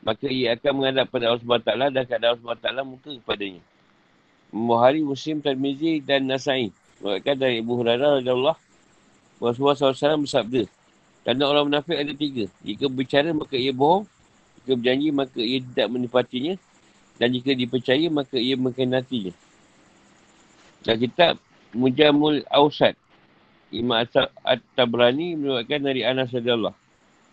maka 0.00 0.24
ia 0.32 0.56
akan 0.56 0.72
menghadap 0.80 1.12
pada 1.12 1.28
Allah 1.28 1.44
SWT 1.44 1.68
dan 1.92 2.04
keadaan 2.08 2.32
Allah 2.40 2.56
SWT 2.56 2.88
muka 2.88 3.10
kepadanya. 3.20 3.62
Buhari 4.48 5.04
Muslim 5.04 5.44
Tarmizi 5.44 6.02
dan 6.02 6.26
Nasai 6.26 6.74
Menyebutkan 6.98 7.38
dari 7.38 7.62
Ibu 7.62 7.70
Hurairah 7.70 8.18
Allah 8.18 8.58
Rasulullah 9.38 9.78
SAW 9.78 10.26
bersabda 10.26 10.66
Tanda 11.22 11.46
orang 11.46 11.70
munafik 11.70 11.94
ada 11.94 12.10
tiga 12.10 12.50
Jika 12.66 12.90
berbicara 12.90 13.30
maka 13.30 13.54
ia 13.54 13.70
bohong 13.70 14.10
Jika 14.58 14.74
berjanji 14.74 15.14
maka 15.14 15.38
ia 15.38 15.62
tidak 15.62 15.86
menepatinya 15.86 16.58
dan 17.20 17.36
jika 17.36 17.52
dipercaya, 17.52 18.08
maka 18.08 18.40
ia 18.40 18.56
mengkhianatinya. 18.56 19.36
Dan 20.88 20.96
kitab 20.96 21.36
Mujamul 21.76 22.40
Awsat. 22.48 22.96
Imam 23.70 24.02
At-Tabrani 24.42 25.38
menyebutkan 25.38 25.80
dari 25.82 26.02
Anas 26.02 26.34
Allah. 26.34 26.74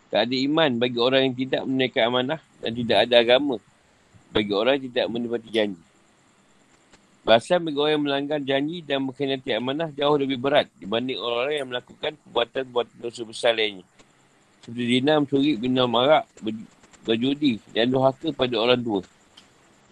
Tak 0.07 0.29
ada 0.29 0.35
iman 0.37 0.71
bagi 0.79 0.99
orang 1.01 1.21
yang 1.27 1.35
tidak 1.35 1.61
menaikkan 1.67 2.03
amanah 2.07 2.39
dan 2.63 2.71
tidak 2.71 2.97
ada 3.03 3.15
agama 3.19 3.55
bagi 4.31 4.53
orang 4.55 4.79
yang 4.79 4.85
tidak 4.93 5.05
menepati 5.11 5.49
janji. 5.51 5.83
Bahasa 7.27 7.59
bagi 7.59 7.75
orang 7.75 7.93
yang 7.99 8.05
melanggar 8.07 8.39
janji 8.39 8.79
dan 8.85 9.03
mengkhianati 9.03 9.51
amanah 9.51 9.89
jauh 9.91 10.15
lebih 10.15 10.39
berat 10.39 10.71
dibanding 10.79 11.19
orang-orang 11.19 11.55
yang 11.59 11.67
melakukan 11.67 12.11
perbuatan-perbuatan 12.23 12.95
dosa 13.03 13.21
besar 13.27 13.51
lainnya. 13.51 13.83
Seperti 14.63 14.83
dina, 14.87 15.19
mencuri, 15.19 15.59
minum 15.59 15.91
arak, 15.99 16.23
berjudi 17.03 17.59
dan 17.75 17.91
dohaka 17.91 18.31
pada 18.31 18.55
orang 18.55 18.79
tua. 18.79 19.03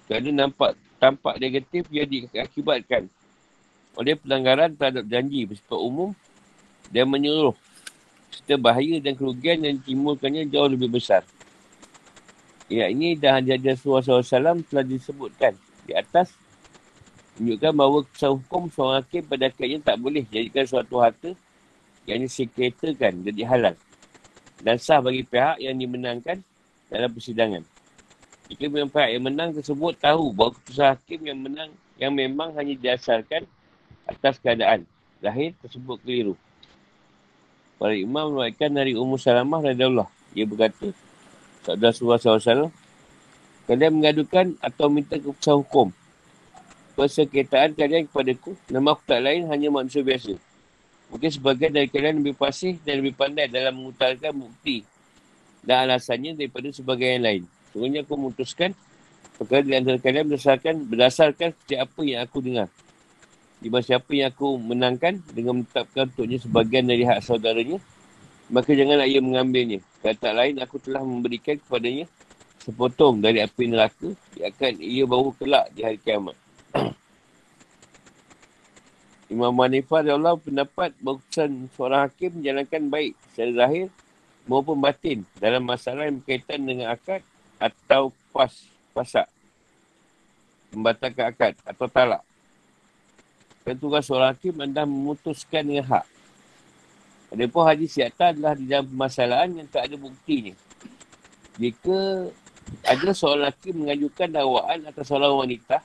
Kerana 0.08 0.48
nampak 0.48 0.80
tampak 1.02 1.36
negatif 1.44 1.84
yang 1.92 2.08
diakibatkan 2.08 3.12
oleh 4.00 4.16
pelanggaran 4.16 4.72
terhadap 4.76 5.04
janji 5.08 5.44
bersifat 5.44 5.80
umum 5.80 6.16
dan 6.92 7.06
menyeluruh 7.10 7.56
serta 8.34 8.56
bahaya 8.60 9.00
dan 9.00 9.16
kerugian 9.16 9.64
yang 9.64 9.78
timbulkannya 9.80 10.46
jauh 10.52 10.70
lebih 10.70 10.92
besar. 10.92 11.24
Ya, 12.66 12.90
ini 12.90 13.14
dah 13.14 13.40
jadi 13.40 13.78
Rasulullah 13.78 14.02
SAW 14.02 14.66
telah 14.66 14.86
disebutkan 14.86 15.54
di 15.86 15.94
atas 15.94 16.34
menunjukkan 17.38 17.72
bahawa 17.76 18.00
kesal 18.10 18.42
hukum 18.42 18.72
seorang 18.72 19.04
hakim 19.04 19.22
pada 19.28 19.52
akhirnya 19.52 19.80
tak 19.84 19.98
boleh 20.02 20.24
jadikan 20.32 20.66
suatu 20.66 21.04
harta 21.04 21.32
yang 22.10 22.24
disekretakan 22.24 23.22
jadi 23.22 23.44
halal 23.46 23.76
dan 24.64 24.80
sah 24.80 25.04
bagi 25.04 25.22
pihak 25.28 25.60
yang 25.60 25.76
dimenangkan 25.76 26.40
dalam 26.88 27.12
persidangan. 27.12 27.64
Jika 28.48 28.66
memang 28.70 28.90
pihak 28.94 29.10
yang 29.14 29.24
menang 29.26 29.50
tersebut 29.58 29.94
tahu 30.00 30.32
bahawa 30.32 30.54
keputusan 30.56 30.88
hakim 30.96 31.22
yang 31.28 31.40
menang 31.42 31.70
yang 32.00 32.14
memang 32.14 32.54
hanya 32.56 32.74
didasarkan 32.78 33.44
atas 34.06 34.38
keadaan 34.40 34.86
lahir 35.20 35.52
tersebut 35.60 35.98
keliru. 36.06 36.34
Para 37.76 37.92
imam 37.92 38.32
menuatkan 38.32 38.72
dari 38.72 38.96
Ummu 38.96 39.20
Salamah 39.20 39.60
Allah. 39.60 40.08
Dia 40.32 40.48
berkata, 40.48 40.96
Sabda 41.68 41.92
Rasulullah 41.92 42.20
SAW, 42.22 42.72
kalian 43.68 43.92
mengadukan 44.00 44.56
atau 44.64 44.88
minta 44.88 45.20
keputusan 45.20 45.66
hukum. 45.66 45.90
Persekretaan 46.96 47.76
kalian 47.76 48.08
kepada 48.08 48.32
ku, 48.40 48.56
nama 48.72 48.96
aku 48.96 49.04
tak 49.04 49.20
lain 49.20 49.52
hanya 49.52 49.68
manusia 49.68 50.00
biasa. 50.00 50.40
Mungkin 51.12 51.30
sebagian 51.30 51.72
dari 51.76 51.92
kalian 51.92 52.24
lebih 52.24 52.40
pasif 52.40 52.80
dan 52.88 53.04
lebih 53.04 53.20
pandai 53.20 53.52
dalam 53.52 53.76
mengutarakan 53.76 54.48
bukti 54.48 54.88
dan 55.66 55.90
alasannya 55.90 56.38
daripada 56.40 56.72
sebagian 56.72 57.20
yang 57.20 57.26
lain. 57.26 57.44
Sebenarnya 57.74 58.00
aku 58.08 58.14
memutuskan 58.16 58.72
perkara 59.36 59.62
di 59.68 59.74
antara 59.76 59.98
kalian 60.00 60.26
berdasarkan, 60.32 60.76
berdasarkan 60.88 61.50
setiap 61.52 61.92
apa 61.92 62.02
yang 62.08 62.20
aku 62.24 62.38
dengar. 62.40 62.68
Di 63.60 63.72
masa 63.72 63.98
apa 63.98 64.12
yang 64.12 64.30
aku 64.30 64.60
menangkan 64.60 65.24
dengan 65.32 65.64
menetapkan 65.64 66.12
untuknya 66.12 66.38
sebagian 66.38 66.86
dari 66.86 67.04
hak 67.08 67.24
saudaranya, 67.24 67.80
maka 68.52 68.76
janganlah 68.76 69.08
ia 69.10 69.22
mengambilnya. 69.22 69.80
Kata 70.04 70.36
lain, 70.36 70.62
aku 70.62 70.78
telah 70.78 71.02
memberikan 71.02 71.58
kepadanya 71.58 72.06
sepotong 72.66 73.22
dari 73.22 73.46
api 73.46 73.70
neraka 73.70 74.10
yang 74.34 74.50
akan 74.50 74.74
ia 74.82 75.04
bawa 75.06 75.30
kelak 75.38 75.66
di 75.78 75.86
hari 75.86 76.02
kiamat. 76.02 76.34
Imam 79.34 79.54
Manifah 79.54 80.02
Allah 80.02 80.34
pendapat 80.34 80.94
keputusan 80.98 81.70
seorang 81.78 82.10
hakim 82.10 82.42
menjalankan 82.42 82.84
baik 82.90 83.14
secara 83.30 83.52
zahir 83.54 83.88
maupun 84.50 84.82
batin 84.82 85.22
dalam 85.38 85.62
masalah 85.62 86.10
yang 86.10 86.18
berkaitan 86.22 86.66
dengan 86.66 86.94
akad 86.94 87.22
atau 87.62 88.10
pas, 88.34 88.54
pasak. 88.98 89.30
Membatalkan 90.74 91.26
akad 91.30 91.54
atau 91.62 91.86
talak. 91.86 92.25
Dan 93.66 93.82
tugas 93.82 94.06
seorang 94.06 94.38
hakim 94.38 94.54
anda 94.62 94.86
memutuskan 94.86 95.66
dengan 95.66 95.90
hak. 95.90 96.06
Adapun 97.34 97.66
hadis 97.66 97.98
siata 97.98 98.30
adalah 98.30 98.54
di 98.54 98.70
dalam 98.70 98.86
permasalahan 98.86 99.50
yang 99.58 99.68
tak 99.68 99.90
ada 99.90 99.98
buktinya. 99.98 100.54
Jika 101.58 102.30
ada 102.86 103.10
seorang 103.10 103.50
lelaki 103.50 103.74
mengajukan 103.74 104.30
dakwaan 104.30 104.80
atas 104.86 105.06
seorang 105.10 105.34
wanita 105.34 105.82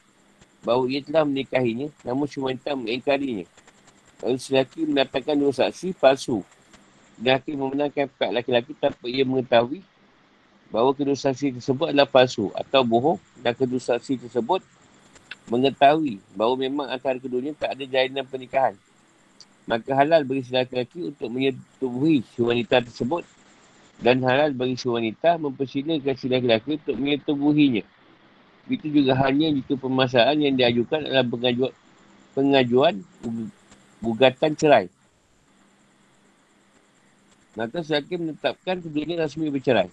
bahawa 0.61 0.85
ia 0.93 1.01
telah 1.01 1.25
menikahinya 1.25 1.89
namun 2.05 2.29
si 2.29 2.37
wanita 2.37 2.77
mengingkarinya. 2.77 3.49
Lalu 4.21 4.37
si 4.37 4.49
lelaki 4.53 4.81
mendatangkan 4.85 5.37
dua 5.41 5.53
saksi 5.57 5.97
palsu. 5.97 6.45
Dan 7.17 7.41
hakim 7.41 7.57
memenangkan 7.57 8.13
pihak 8.13 8.29
lelaki-lelaki 8.29 8.73
tanpa 8.77 9.09
ia 9.09 9.25
mengetahui 9.25 9.81
bahawa 10.71 10.95
kedua 10.95 11.19
saksi 11.19 11.59
tersebut 11.59 11.91
adalah 11.91 12.07
palsu 12.07 12.49
atau 12.55 12.87
bohong 12.87 13.19
dan 13.43 13.53
kedua 13.59 13.83
saksi 13.83 14.23
tersebut 14.29 14.63
mengetahui 15.51 16.23
bahawa 16.39 16.55
memang 16.55 16.87
antara 16.87 17.19
keduanya 17.19 17.53
tak 17.59 17.75
ada 17.75 17.85
jalinan 17.85 18.23
pernikahan. 18.25 18.79
Maka 19.67 19.91
halal 19.93 20.23
bagi 20.23 20.47
si 20.47 20.55
lelaki 20.55 21.11
untuk 21.11 21.29
menyetubuhi 21.29 22.23
si 22.23 22.41
wanita 22.41 22.87
tersebut 22.87 23.27
dan 24.01 24.23
halal 24.25 24.55
bagi 24.55 24.79
si 24.79 24.87
wanita 24.87 25.37
mempersilakan 25.37 26.15
si 26.17 26.27
lelaki 26.31 26.79
untuk 26.79 26.97
menyetubuhinya. 26.97 27.85
Itu 28.71 28.87
juga 28.87 29.19
hanya 29.27 29.51
jika 29.51 29.75
permasalahan 29.75 30.39
yang 30.39 30.55
diajukan 30.55 31.03
adalah 31.03 31.27
pengajuan, 31.27 31.73
pengajuan 32.39 32.95
gugatan 33.99 34.55
cerai. 34.55 34.87
Maka 37.59 37.83
si 37.83 37.93
menetapkan 38.15 38.79
keduanya 38.79 39.27
rasmi 39.27 39.51
bercerai. 39.51 39.91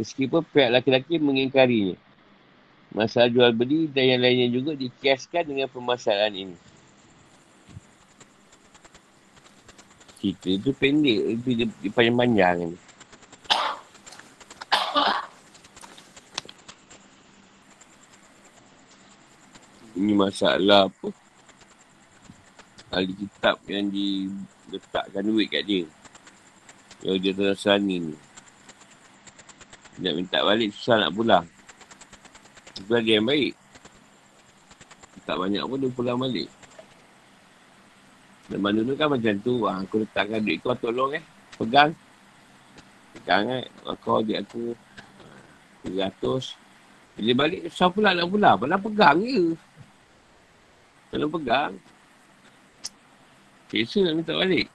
Meskipun 0.00 0.40
pihak 0.48 0.72
laki-laki 0.72 1.20
mengingkarinya. 1.20 2.00
Masalah 2.92 3.32
jual 3.32 3.52
beli 3.56 3.88
dan 3.88 4.04
yang 4.04 4.20
lainnya 4.20 4.52
juga 4.52 4.76
dikiaskan 4.76 5.48
dengan 5.48 5.68
permasalahan 5.72 6.48
ini. 6.48 6.56
Cerita 10.20 10.48
itu 10.52 10.70
pendek, 10.76 11.20
itu 11.40 11.66
panjang-panjang. 11.88 12.76
Ini 19.96 20.12
masalah 20.12 20.92
apa? 20.92 21.08
Ahli 22.92 23.16
kitab 23.16 23.56
yang 23.72 23.88
diletakkan 23.88 25.24
duit 25.24 25.48
kat 25.48 25.64
dia. 25.64 25.88
Yang 27.00 27.16
dia 27.24 27.32
terasa 27.32 27.80
ni. 27.80 28.12
Nak 29.96 30.12
minta 30.12 30.44
balik 30.44 30.76
susah 30.76 31.00
nak 31.00 31.14
pulang. 31.16 31.48
Dia 32.92 33.16
yang 33.16 33.24
baik. 33.24 33.56
Tak 35.24 35.40
banyak 35.40 35.64
pun 35.64 35.80
dia 35.80 35.88
pulang 35.96 36.20
balik. 36.20 36.50
Zaman 38.52 38.76
dulu 38.76 38.92
kan 39.00 39.08
macam 39.16 39.34
tu. 39.40 39.64
Ha, 39.64 39.80
aku 39.80 40.04
letakkan 40.04 40.44
duit 40.44 40.60
kau 40.60 40.76
tolong 40.76 41.16
eh. 41.16 41.24
Pegang. 41.56 41.96
Pegang 43.16 43.48
eh. 43.48 43.64
Kau 44.04 44.20
dia 44.20 44.44
aku. 44.44 44.76
300. 45.88 46.52
Bila 47.16 47.32
balik 47.48 47.72
susah 47.72 47.88
pula 47.88 48.12
nak 48.12 48.28
pulang. 48.28 48.60
Padahal 48.60 48.84
pegang 48.84 49.18
je. 49.24 49.44
Kalau 51.08 51.28
pegang. 51.32 51.72
Kesa 53.72 54.04
nak 54.04 54.20
minta 54.20 54.36
balik. 54.36 54.68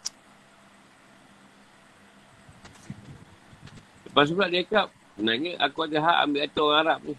Lepas 4.09 4.33
pula 4.33 4.49
dia 4.49 4.65
cakap. 4.65 4.89
Sebenarnya 5.13 5.51
aku 5.61 5.85
ada 5.85 5.97
hak 6.01 6.17
ambil 6.25 6.41
atur 6.45 6.65
orang 6.73 6.81
Arab 6.81 6.99
ni. 7.05 7.13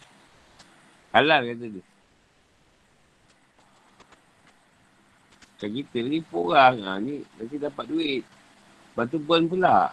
Halal 1.18 1.50
kata 1.50 1.66
dia. 1.66 1.84
Macam 5.50 5.70
kita 5.74 5.98
ni 6.06 6.18
orang. 6.30 6.74
Ha, 6.86 7.02
ni 7.02 7.14
nanti 7.34 7.58
dapat 7.58 7.84
duit. 7.90 8.22
Lepas 8.22 9.10
tu 9.10 9.18
burn 9.18 9.50
pula. 9.50 9.90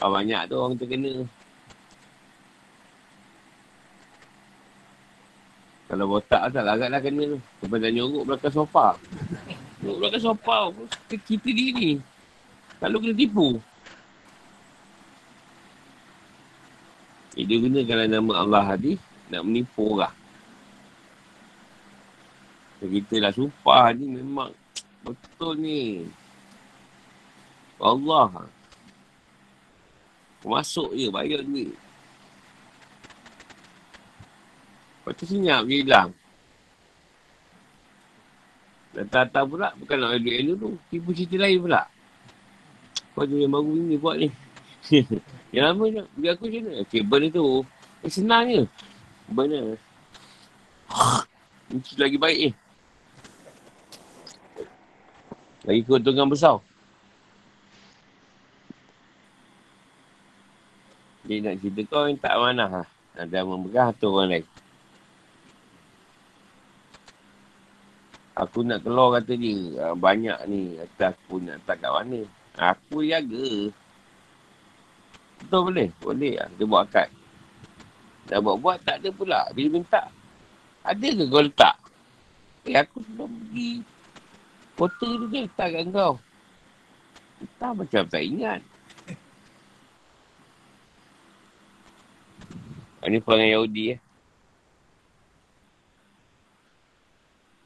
Ah, 0.00 0.08
banyak 0.08 0.48
tu 0.48 0.56
orang 0.56 0.80
terkena. 0.80 1.28
Kalau 5.92 6.04
botak 6.08 6.48
tak 6.56 6.64
larat 6.64 6.88
lah 6.88 7.00
kena 7.04 7.36
tu. 7.36 7.38
Sampai 7.60 7.76
dah 7.84 7.92
nyorok 7.92 8.24
belakang 8.32 8.56
sofa. 8.56 8.96
Nyorok 9.84 9.98
belakang 10.00 10.24
sofa. 10.24 10.56
Kita 11.12 11.52
diri. 11.52 12.00
Kalau 12.80 12.96
kena 12.96 13.12
tipu. 13.12 13.60
Eh, 17.36 17.44
dia 17.44 17.60
gunakan 17.60 18.08
nama 18.08 18.32
Allah 18.40 18.64
hadis 18.64 18.96
nak 19.30 19.42
menipu 19.42 19.98
orang. 19.98 20.14
Kita 22.76 23.18
lah 23.18 23.32
sumpah 23.32 23.90
ni 23.96 24.20
memang 24.20 24.52
betul 25.02 25.58
ni. 25.58 26.06
Allah. 27.80 28.46
Masuk 30.46 30.94
je 30.94 31.10
bayar 31.10 31.42
duit. 31.42 31.74
Lepas 35.02 35.12
tu 35.18 35.24
senyap 35.26 35.66
je 35.66 35.82
hilang. 35.82 36.10
Datang-datang 38.94 39.46
pula 39.50 39.68
bukan 39.74 39.96
nak 39.98 40.22
duit 40.22 40.36
elok 40.38 40.56
tu. 40.56 40.68
Tipu 40.88 41.10
cerita 41.12 41.36
lain 41.42 41.58
pula. 41.66 41.82
Kau 43.12 43.24
tu 43.24 43.40
yang 43.40 43.50
baru 43.50 43.72
ni 43.74 43.96
buat 43.98 44.16
ni. 44.20 44.28
yang 45.54 45.72
lama 45.72 45.84
je. 45.90 46.02
Bagi 46.14 46.28
aku 46.30 46.44
macam 46.46 46.62
mana? 46.62 46.80
Kabel 46.86 47.20
ni 47.20 47.28
tu. 47.32 47.46
Eh, 48.04 48.12
senang 48.12 48.44
je. 48.46 48.62
Benar. 49.26 49.74
Ini 51.66 51.92
lagi 51.98 52.18
baik. 52.18 52.40
Eh. 52.46 52.54
Lagi 55.66 55.80
keuntungan 55.82 56.30
besar. 56.30 56.62
Dia 61.26 61.42
nak 61.42 61.58
cerita 61.58 61.82
kau 61.90 62.06
yang 62.06 62.22
tak 62.22 62.38
mana 62.38 62.64
ha. 62.70 62.82
Ada 63.18 63.42
memegang 63.42 63.90
tu 63.98 64.06
orang 64.14 64.30
lain. 64.30 64.46
Aku 68.36 68.62
nak 68.62 68.84
keluar 68.84 69.18
kata 69.18 69.34
dia. 69.34 69.90
Ah, 69.90 69.96
banyak 69.98 70.38
ni. 70.46 70.78
Kata 70.78 71.18
aku 71.18 71.42
nak 71.42 71.58
tak 71.66 71.82
kat 71.82 71.90
mana. 71.90 72.20
Aku 72.54 73.02
jaga. 73.02 73.74
Betul 75.42 75.60
boleh? 75.66 75.88
Boleh 75.98 76.34
lah. 76.38 76.48
Dia 76.54 76.68
buat 76.68 76.86
akad. 76.86 77.08
Dah 78.26 78.42
buat-buat 78.42 78.82
tak 78.82 79.02
ada 79.02 79.08
pula. 79.14 79.40
Bila 79.54 79.78
minta. 79.78 80.10
Ada 80.82 81.06
ke 81.06 81.24
kau 81.26 81.42
letak? 81.42 81.76
Eh 82.66 82.74
aku 82.74 83.02
sebelum 83.02 83.30
pergi. 83.30 83.72
Foto 84.74 85.06
tu 85.06 85.26
dia 85.30 85.46
letak 85.46 85.68
kat 85.70 85.84
kau. 85.94 86.14
Entah 87.42 87.72
macam 87.74 88.02
tak 88.06 88.22
ingat. 88.22 88.60
Ini 93.06 93.22
perangai 93.22 93.54
Yahudi 93.54 93.84
eh. 93.94 93.98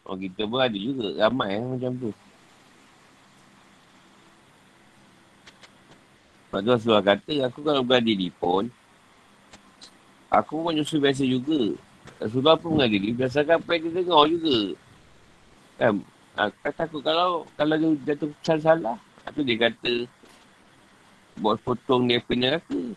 Oh 0.05 0.19
kita 0.19 0.43
pun 0.45 0.59
ada 0.61 0.75
juga 0.75 1.17
ramai 1.17 1.57
eh, 1.57 1.65
macam 1.65 1.93
tu. 1.97 2.11
Lepas 6.51 6.61
tu 6.67 6.71
Rasulullah 6.75 7.07
kata, 7.07 7.35
aku 7.47 7.63
kalau 7.63 7.87
beradili 7.87 8.27
pun, 8.35 8.67
aku 10.31 10.63
pun 10.63 10.73
menyusul 10.73 11.03
biasa 11.03 11.27
juga. 11.27 11.75
Rasulullah 12.23 12.57
pun 12.57 12.79
mengadili, 12.79 13.13
biasakan 13.13 13.61
apa 13.61 13.71
yang 13.77 13.83
dia 13.83 13.93
dengar 14.01 14.25
juga. 14.31 14.59
Kan? 15.77 15.95
Aku 16.39 16.71
takut 16.73 17.01
kalau 17.05 17.45
kalau 17.59 17.75
dia 17.77 18.15
jatuh 18.15 18.31
salah-salah, 18.41 18.97
itu 19.27 19.41
dia 19.45 19.57
kata, 19.69 19.95
buat 21.43 21.59
potong 21.61 22.09
dia 22.09 22.23
punya 22.23 22.57
aku. 22.57 22.95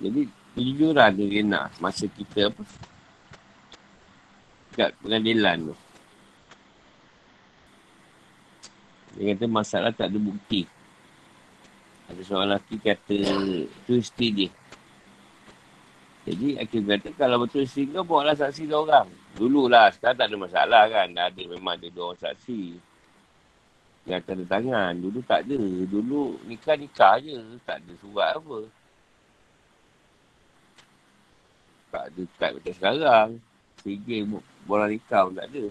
Jadi, 0.00 0.28
kejujuran 0.56 1.10
dia 1.14 1.40
nak 1.44 1.72
masa 1.78 2.08
kita 2.08 2.48
apa, 2.48 2.62
kat 4.74 4.90
pengadilan 5.04 5.72
tu. 5.72 5.76
Dia 9.20 9.36
kata 9.36 9.44
masalah 9.50 9.92
tak 9.92 10.08
ada 10.08 10.18
bukti. 10.18 10.64
Ada 12.10 12.20
seorang 12.26 12.50
lelaki 12.50 12.76
kata 12.82 13.16
tu 13.86 13.94
isteri 13.94 14.28
dia. 14.34 14.50
Jadi 16.26 16.58
akhir 16.58 16.80
kata 16.84 17.08
kalau 17.14 17.46
betul 17.46 17.62
isteri 17.62 17.86
kau 17.94 18.02
bawa 18.02 18.30
lah 18.30 18.36
saksi 18.36 18.66
dua 18.66 18.82
orang. 18.82 19.08
Dulu 19.38 19.70
lah 19.70 19.94
sekarang 19.94 20.18
tak 20.18 20.26
ada 20.26 20.36
masalah 20.36 20.82
kan. 20.90 21.06
Dah 21.14 21.30
ada 21.30 21.42
memang 21.46 21.78
ada 21.78 21.86
dua 21.86 22.10
orang 22.10 22.20
saksi. 22.20 22.62
Yang 24.10 24.20
tanda 24.26 24.44
tangan. 24.50 24.92
Dulu 24.98 25.18
tak 25.22 25.46
ada. 25.46 25.60
Dulu 25.86 26.42
nikah-nikah 26.50 27.14
je. 27.22 27.38
Tak 27.62 27.78
ada 27.78 27.92
surat 28.02 28.34
apa. 28.34 28.58
Tak 31.94 32.04
ada 32.10 32.22
kad 32.36 32.50
macam 32.58 32.74
sekarang. 32.74 33.28
Sehingga 33.86 34.16
bola 34.66 34.90
nikah 34.90 35.30
pun 35.30 35.38
tak 35.38 35.46
ada. 35.46 35.64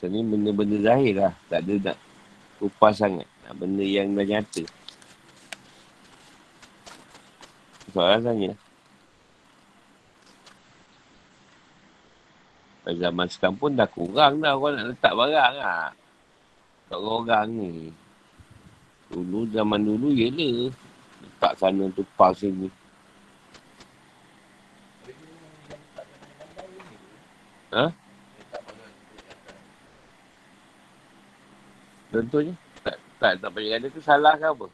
So 0.00 0.08
ni 0.08 0.24
benda-benda 0.24 0.76
zahir 0.80 1.14
lah. 1.20 1.32
Tak 1.52 1.60
ada 1.68 1.74
nak 1.92 1.96
kupas 2.58 2.96
sangat. 2.96 3.28
Benda 3.54 3.86
yang 3.86 4.18
dah 4.18 4.26
nyata. 4.26 4.64
Soalan 7.94 8.20
tanya. 8.26 8.52
Pada 12.82 12.98
zaman 12.98 13.26
sekarang 13.30 13.56
pun 13.58 13.70
dah 13.78 13.88
kurang 13.90 14.42
dah 14.42 14.58
orang 14.58 14.74
nak 14.74 14.86
letak 14.94 15.12
barang 15.14 15.54
lah. 15.58 15.90
Tak 16.90 16.98
orang 16.98 17.48
ni. 17.54 17.70
Dulu 19.10 19.46
zaman 19.54 19.80
dulu 19.86 20.10
je 20.14 20.28
lah. 20.30 20.70
Letak 21.22 21.52
sana 21.58 21.84
tu 21.94 22.02
pas 22.18 22.34
sini. 22.34 22.66
Ha? 27.74 27.90
Contohnya? 32.10 32.54
Tak, 33.16 33.40
tak, 33.40 33.50
payah 33.56 33.80
ada 33.80 33.88
tu 33.88 34.00
salah 34.04 34.36
ke 34.36 34.44
apa? 34.44 34.66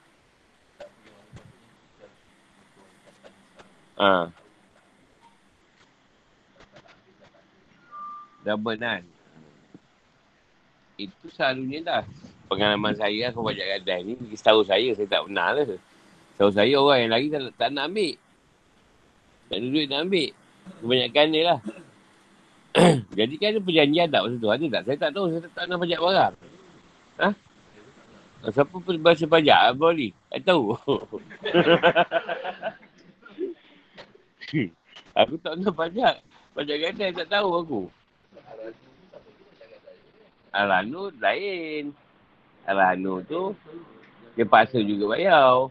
Ha. 4.02 4.26
Double? 8.42 8.74
Itu 10.98 11.26
selalunya 11.30 11.78
dah. 11.86 12.02
Pengalaman 12.50 12.92
saya 12.98 13.30
aku 13.30 13.46
banyak 13.46 13.64
gadai 13.78 14.02
ni. 14.02 14.12
Setahu 14.34 14.66
saya, 14.66 14.90
saya 14.92 15.06
tak 15.06 15.22
pernah 15.24 15.54
lah. 15.54 15.64
Setahu 16.34 16.50
saya 16.50 16.74
orang 16.76 16.98
yang 17.06 17.12
lagi 17.14 17.26
tak, 17.30 17.40
tak 17.54 17.68
nak 17.70 17.88
ambil. 17.94 18.12
Tak 19.48 19.56
ada 19.56 19.66
duit 19.70 19.86
nak 19.86 20.00
ambil. 20.04 20.30
Kebanyakan 20.82 21.26
ni 21.30 21.40
lah. 21.46 21.58
Jadi 23.18 23.34
kan 23.38 23.48
ada 23.54 23.60
perjanjian 23.62 24.08
tak 24.10 24.22
masa 24.26 24.36
tu? 24.36 24.50
Ada 24.50 24.64
tak? 24.66 24.82
Saya 24.84 24.96
tak 24.98 25.10
tahu. 25.14 25.26
Saya 25.30 25.40
tak, 25.46 25.52
tak 25.54 25.64
nak 25.70 25.78
pajak 25.78 26.00
barang. 26.02 26.34
Ha? 27.22 27.28
Siapa 28.42 28.74
bahasa 28.98 29.22
pajak? 29.30 29.60
Apa 29.70 29.94
ni? 29.94 30.10
Tak 30.34 30.42
tahu. 30.42 30.74
aku 35.14 35.34
tak 35.38 35.54
nak 35.62 35.74
pajak. 35.78 36.14
Pajak 36.52 36.76
gadai 36.82 37.14
tak 37.14 37.28
tahu 37.30 37.50
aku. 37.62 37.80
Alanu 40.50 41.14
lain. 41.22 41.94
Alanu 42.66 43.22
tu 43.24 43.54
dia 44.34 44.48
paksa 44.48 44.80
juga 44.82 45.12
bayar. 45.12 45.70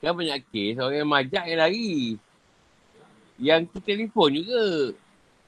Kan 0.00 0.12
banyak 0.20 0.40
kes 0.52 0.76
orang 0.76 1.00
yang 1.00 1.10
majak 1.10 1.44
yang 1.48 1.60
lari. 1.60 1.92
Yang 3.40 3.60
tu 3.72 3.78
telefon 3.82 4.30
juga. 4.36 4.64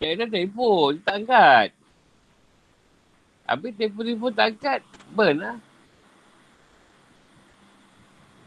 Yang 0.01 0.13
dah 0.17 0.29
telefon, 0.33 0.91
tak 1.05 1.15
angkat. 1.25 1.69
Habis 3.47 3.79
telefon-telefon 3.79 4.33
tak 4.35 4.47
angkat, 4.51 4.81
burn 5.15 5.39
lah. 5.39 5.57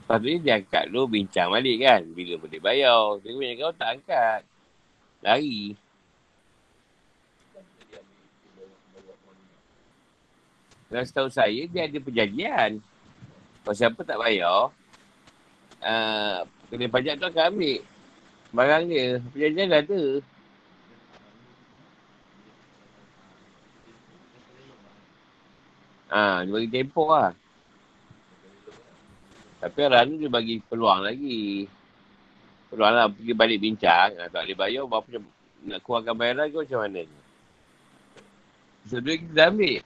Lepas 0.03 0.17
tu 0.25 0.27
dia 0.41 0.57
angkat 0.59 0.83
dulu, 0.89 1.05
bincang 1.05 1.53
balik 1.53 1.77
kan. 1.85 2.01
Bila 2.01 2.33
boleh 2.35 2.59
bayar. 2.59 3.21
Telefon 3.23 3.45
yang 3.45 3.57
kau 3.61 3.73
tak 3.77 3.89
angkat. 3.95 4.41
Lari. 5.21 5.77
Dan 10.89 11.05
setahu 11.05 11.29
saya, 11.29 11.61
dia 11.69 11.85
ada 11.85 11.97
perjanjian. 12.01 12.81
Kalau 13.61 13.75
siapa 13.77 14.01
tak 14.01 14.17
bayar, 14.17 14.73
uh, 15.85 16.37
kena 16.73 16.89
pajak 16.89 17.21
tu 17.21 17.29
akan 17.29 17.45
ambil 17.53 17.79
barang 18.49 18.83
dia. 18.89 19.07
Perjanjian 19.29 19.69
dah 19.69 19.81
ada. 19.85 20.03
Ha, 26.09 26.41
dia 26.41 26.51
bagi 26.51 26.69
tempoh 26.73 27.13
lah. 27.13 27.33
Tapi 29.59 29.79
orang 29.85 30.05
ni 30.09 30.15
dia 30.23 30.29
bagi 30.31 30.55
peluang 30.63 31.05
lagi. 31.05 31.69
Peluang 32.73 32.93
lah 32.95 33.05
pergi 33.13 33.33
balik 33.37 33.59
bincang. 33.61 34.17
Ha, 34.17 34.29
tak 34.33 34.41
boleh 34.47 34.57
bayar, 34.57 34.83
berapa 34.89 35.07
nak 35.69 35.79
kurangkan 35.85 36.15
bayaran 36.17 36.49
ke 36.49 36.57
macam 36.65 36.79
mana 36.81 36.99
ni? 37.05 37.19
So, 38.89 38.97
duit 39.03 39.21
kita 39.21 39.33
dah 39.37 39.47
ambil. 39.53 39.81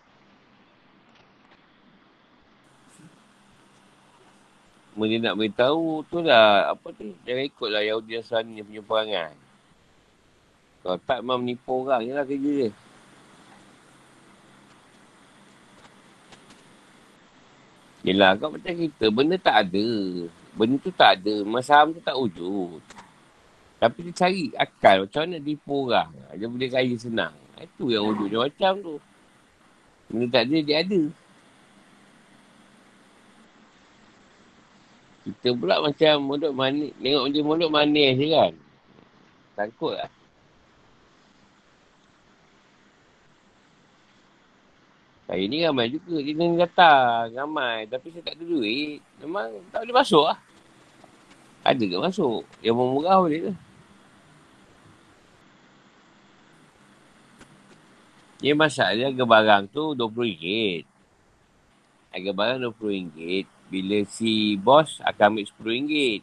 Mereka 4.93 5.15
nak 5.25 5.35
beritahu 5.41 6.05
tu 6.05 6.21
lah, 6.21 6.69
apa 6.69 6.93
tu, 6.93 7.17
jangan 7.25 7.43
ikutlah 7.49 7.81
Yahudi 7.81 8.13
Nasrani 8.21 8.61
punya 8.61 8.81
perangai. 8.85 9.33
Kalau 10.85 10.97
tak 11.01 11.25
memang 11.25 11.41
menipu 11.41 11.81
orang, 11.81 12.05
je 12.05 12.13
lah 12.13 12.25
kerja 12.29 12.51
dia. 12.61 12.69
Yelah, 18.03 18.35
kau 18.35 18.51
macam 18.51 18.75
kita, 18.75 19.07
benda 19.07 19.39
tak 19.39 19.71
ada. 19.71 19.87
Benda 20.53 20.75
tu 20.83 20.91
tak 20.91 21.23
ada, 21.23 21.35
masam 21.47 21.95
tu 21.95 22.03
tak 22.03 22.19
wujud. 22.19 22.83
Tapi 23.79 23.97
dia 24.11 24.13
cari 24.15 24.51
akal, 24.59 25.07
macam 25.07 25.21
mana 25.23 25.39
tipu 25.39 25.87
orang. 25.87 26.11
Dia 26.35 26.47
boleh 26.51 26.69
kaya 26.69 26.95
senang. 26.99 27.35
Itu 27.55 27.87
yang 27.95 28.03
wujudnya 28.11 28.43
macam 28.43 28.73
tu. 28.83 28.95
Benda 30.11 30.27
tak 30.35 30.43
ada, 30.51 30.57
dia 30.59 30.77
ada. 30.83 31.01
Kita 35.23 35.55
pula 35.55 35.79
macam 35.79 36.13
mulut 36.19 36.51
manis. 36.51 36.91
Tengok 36.99 37.25
dia 37.31 37.41
mulut 37.47 37.71
manis 37.71 38.19
je 38.19 38.27
kan. 38.27 38.53
Takut 39.55 39.95
lah. 39.95 40.11
Saya 45.33 45.49
ni 45.49 45.65
ramai 45.65 45.89
juga. 45.89 46.21
Dia 46.21 46.37
ni 46.37 46.61
datang. 46.61 47.33
Ramai. 47.33 47.89
Tapi 47.89 48.13
saya 48.13 48.21
tak 48.21 48.37
ada 48.37 48.45
duit. 48.45 49.01
Memang 49.17 49.49
tak 49.73 49.81
boleh 49.81 49.97
masuk 49.97 50.29
lah. 50.29 50.37
Ada 51.65 51.81
ke 51.89 51.97
masuk? 51.97 52.45
Yang 52.61 52.75
murah 52.77 53.17
boleh 53.17 53.41
ke? 53.49 53.53
Dia 58.45 58.53
masalah 58.53 58.93
harga 58.93 59.25
barang 59.25 59.63
tu 59.73 59.97
RM20. 59.97 60.45
Harga 62.13 62.31
barang 62.37 62.59
RM20. 62.69 63.49
Bila 63.73 63.97
si 64.05 64.53
bos 64.61 65.01
akan 65.01 65.33
ambil 65.33 65.49
RM10. 65.49 66.21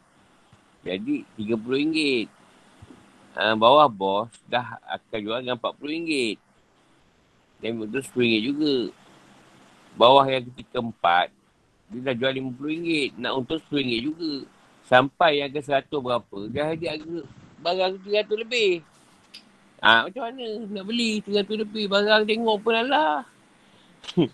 Jadi 0.87 1.27
RM30. 1.35 2.31
Uh, 3.35 3.55
bawah 3.59 3.91
bos 3.91 4.31
dah 4.47 4.79
akan 4.87 5.19
jual 5.19 5.43
dengan 5.43 5.59
RM40. 5.59 6.39
Dan 7.59 7.75
itu 7.75 7.99
RM10 8.07 8.39
juga. 8.47 9.00
Bawah 9.99 10.27
yang 10.27 10.47
ketika 10.53 10.79
empat, 10.79 11.31
dia 11.91 11.99
dah 12.07 12.15
jual 12.15 12.33
RM50. 12.39 13.19
Nak 13.19 13.33
untung 13.35 13.63
RM10 13.71 14.01
juga. 14.03 14.33
Sampai 14.87 15.43
yang 15.43 15.51
ke 15.55 15.63
seratus 15.63 16.01
berapa, 16.03 16.39
dah 16.51 16.75
ada 16.75 16.87
harga 16.95 17.19
barang 17.61 17.93
RM300 18.01 18.43
lebih. 18.43 18.83
Ah 19.81 20.05
ha, 20.05 20.11
macam 20.11 20.23
mana 20.29 20.45
nak 20.69 20.85
beli 20.85 21.25
RM300 21.25 21.51
lebih 21.65 21.85
barang 21.89 22.23
tengok 22.29 22.57
pun 22.61 22.75
lah. 22.89 23.25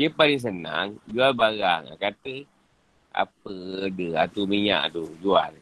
dia 0.00 0.08
paling 0.08 0.40
senang 0.40 0.96
jual 1.08 1.32
barang. 1.34 1.98
Kata 1.98 2.34
apa 3.10 3.54
dia 3.90 4.22
atau 4.24 4.46
minyak 4.46 4.94
tu 4.94 5.04
jual. 5.18 5.52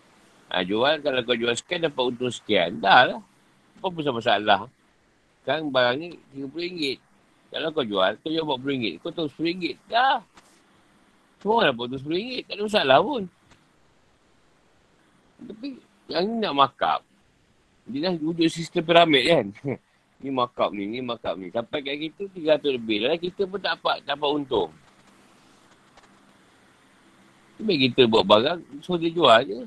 Ha, 0.49 0.65
jual 0.65 1.01
kalau 1.05 1.21
kau 1.25 1.37
jual 1.37 1.53
sekian 1.57 1.85
dapat 1.89 2.13
untung 2.13 2.33
sekian. 2.33 2.79
Dah 2.81 3.05
lah. 3.09 3.21
Apa 3.81 3.87
pun 3.91 4.05
masalah. 4.15 4.71
Kan 5.49 5.73
barang 5.73 5.97
ni 5.97 6.09
RM30. 6.37 7.01
Kalau 7.49 7.73
kau 7.73 7.81
jual, 7.81 8.13
kau 8.21 8.29
jual 8.29 8.45
RM40. 8.45 9.01
Kau 9.01 9.09
tahu 9.09 9.33
RM10. 9.33 9.81
Dah. 9.89 10.21
Semua 11.41 11.65
orang 11.65 11.73
dapat 11.73 11.85
untung 11.89 12.05
RM10. 12.05 12.45
Tak 12.45 12.53
ada 12.53 12.63
masalah 12.69 12.99
pun. 13.01 13.23
Tapi 15.49 15.69
yang 16.13 16.25
ni 16.29 16.35
nak 16.45 16.53
markup. 16.53 17.01
Dia 17.89 18.13
dah 18.13 18.13
wujud 18.21 18.45
sistem 18.53 18.85
piramid 18.85 19.25
kan. 19.25 19.47
ni 20.21 20.29
markup 20.29 20.69
ni, 20.77 20.85
ni 20.85 21.01
markup 21.01 21.41
ni. 21.41 21.49
Sampai 21.49 21.81
kat 21.81 21.97
kita 21.97 22.29
300 22.61 22.77
lebih 22.77 23.09
lah. 23.09 23.17
Kita 23.17 23.49
pun 23.49 23.57
tak 23.57 23.81
dapat, 23.81 24.05
dapat 24.05 24.29
untung. 24.29 24.69
Tapi 27.57 27.89
kita 27.89 28.05
buat 28.05 28.29
barang, 28.29 28.85
so 28.85 29.01
dia 29.01 29.09
jual 29.09 29.41
je. 29.49 29.65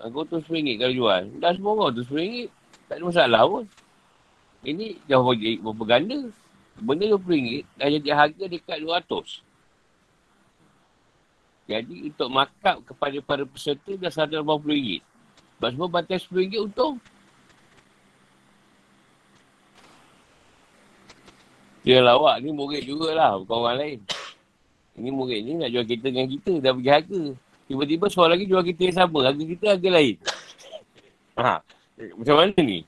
Kau 0.00 0.24
tu 0.24 0.40
RM10 0.40 0.80
kalau 0.80 0.94
jual. 0.96 1.22
Dah 1.36 1.52
semua 1.52 1.76
orang 1.76 1.92
tu 1.92 2.08
RM10. 2.08 2.48
Tak 2.88 2.96
ada 2.96 3.04
masalah 3.04 3.44
pun. 3.44 3.68
Ini 4.60 5.00
jauh 5.08 5.24
bagi 5.24 5.56
berapa 5.56 5.84
ganda. 5.88 6.28
Benda 6.80 7.04
RM20 7.16 7.64
dah 7.76 7.88
jadi 7.88 8.10
harga 8.12 8.44
dekat 8.48 8.78
RM200. 8.80 9.26
Jadi 11.70 11.96
untuk 12.10 12.28
markup 12.28 12.76
kepada 12.88 13.16
para 13.24 13.44
peserta 13.48 13.92
dah 13.96 14.12
RM180. 14.12 15.00
Sebab 15.56 15.68
semua 15.72 15.88
batas 15.88 16.24
RM10 16.28 16.60
untung. 16.68 16.96
Dia 21.80 22.04
lawak 22.04 22.44
ni 22.44 22.52
murid 22.52 22.84
jugalah 22.84 23.40
bukan 23.40 23.56
orang 23.56 23.76
lain. 23.80 23.98
Ini 25.00 25.08
murid 25.08 25.40
ni 25.40 25.52
nak 25.56 25.72
jual 25.72 25.84
kereta 25.88 26.08
dengan 26.12 26.28
kita. 26.28 26.52
Dah 26.60 26.72
pergi 26.76 26.90
harga. 26.92 27.22
Tiba-tiba 27.64 28.04
seorang 28.12 28.32
lagi 28.36 28.44
jual 28.44 28.60
kereta 28.60 28.82
yang 28.84 28.96
sama. 29.00 29.18
Harga 29.24 29.42
kita 29.48 29.64
harga 29.72 29.88
lain. 29.88 30.16
Ha. 31.40 31.54
Macam 32.20 32.34
mana 32.36 32.60
ni? 32.60 32.84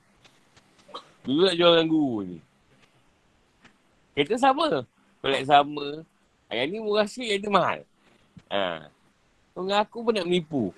Dulu 1.23 1.39
nak 1.47 1.55
jual 1.55 1.71
dengan 1.71 1.87
guru 1.87 2.17
ni. 2.27 2.37
Kereta 4.11 4.35
sama. 4.35 4.83
Pelik 5.23 5.47
sama. 5.47 6.03
Yang 6.51 6.67
ni 6.69 6.77
murah 6.83 7.07
sikit, 7.09 7.31
yang 7.31 7.41
ni 7.41 7.49
mahal. 7.49 7.79
Ha. 8.51 8.91
Dengan 9.55 9.77
aku 9.81 10.03
pun 10.03 10.13
nak 10.13 10.27
menipu. 10.27 10.69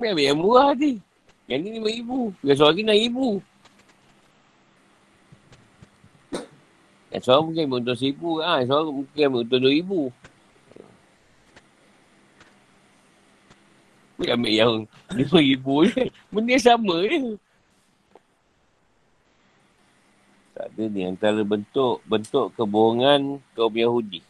Ambil 0.00 0.16
yang 0.16 0.38
murah 0.40 0.72
ni. 0.72 0.96
Yang 1.50 1.60
ni 1.60 1.68
RM5,000. 1.76 2.10
Yang 2.46 2.56
seorang 2.56 2.72
lagi 2.72 2.82
RM6,000. 2.88 3.18
Yang 7.10 7.22
seorang 7.26 7.44
mungkin 7.50 7.64
untuk 7.68 7.96
RM1,000. 7.98 8.22
Ha, 8.40 8.52
yang 8.62 8.68
seorang 8.70 8.94
mungkin 8.94 9.26
untuk 9.34 9.58
RM2,000. 9.58 10.19
Dia 14.20 14.36
ambil 14.36 14.52
yang 14.52 14.72
RM5,000 15.08 15.64
je. 15.88 16.02
Benda 16.28 16.56
sama 16.60 16.96
je. 17.08 17.40
Tak 20.52 20.68
ada 20.76 20.84
ni 20.92 21.08
antara 21.08 21.40
bentuk 21.40 22.04
bentuk 22.04 22.52
kebohongan 22.52 23.40
kaum 23.56 23.72
Yahudi. 23.72 24.20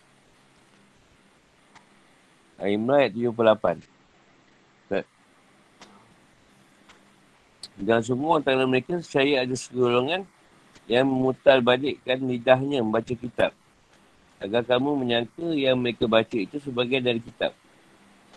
Ayat 2.62 3.10
78. 3.18 3.82
Dan 7.80 8.04
semua 8.04 8.36
antara 8.38 8.68
mereka 8.68 9.00
saya 9.00 9.40
ada 9.40 9.56
segolongan 9.56 10.28
yang 10.84 11.08
memutar 11.08 11.64
balikkan 11.64 12.20
lidahnya 12.20 12.84
membaca 12.84 13.10
kitab. 13.16 13.56
Agar 14.36 14.62
kamu 14.68 15.00
menyangka 15.00 15.48
yang 15.56 15.80
mereka 15.80 16.04
baca 16.04 16.36
itu 16.36 16.60
sebagai 16.60 17.00
dari 17.00 17.24
kitab. 17.24 17.56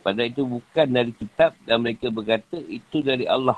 Padahal 0.03 0.27
itu 0.27 0.43
bukan 0.43 0.87
dari 0.91 1.15
kitab 1.15 1.55
dan 1.63 1.79
mereka 1.79 2.11
berkata 2.11 2.59
itu 2.59 2.99
dari 2.99 3.23
Allah. 3.23 3.55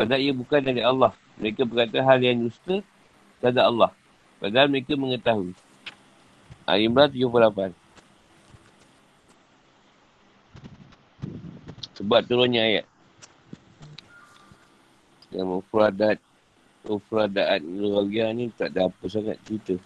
Padahal 0.00 0.24
ia 0.24 0.32
bukan 0.32 0.64
dari 0.64 0.80
Allah. 0.80 1.12
Mereka 1.36 1.68
berkata 1.68 2.00
hal 2.00 2.24
yang 2.24 2.48
dusta 2.48 2.80
kepada 3.36 3.68
Allah. 3.68 3.92
Padahal 4.40 4.72
mereka 4.72 4.96
mengetahui. 4.96 5.52
Al-Imran 6.64 7.12
78. 7.12 7.76
Sebab 12.00 12.20
turunnya 12.24 12.64
ayat 12.64 12.86
yang 15.32 15.48
mufradat 15.48 16.20
mufradaan 16.84 17.62
luagia 17.78 18.28
ni 18.34 18.52
tak 18.52 18.74
ada 18.74 18.90
apa 18.90 19.04
sangat 19.06 19.38
cerita. 19.46 19.78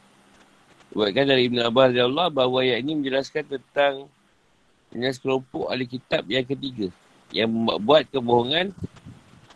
Buatkan 0.96 1.28
dari 1.28 1.50
Ibn 1.50 1.68
Abbas 1.68 1.92
dari 1.92 2.04
Allah 2.06 2.28
bahawa 2.32 2.64
ayat 2.64 2.82
ini 2.82 2.92
menjelaskan 3.02 3.44
tentang 3.46 4.08
jenis 4.92 5.18
kelompok 5.18 5.70
ahli 5.70 5.86
kitab 5.86 6.22
yang 6.26 6.46
ketiga 6.46 6.88
yang 7.34 7.48
buat 7.82 8.06
kebohongan 8.10 8.70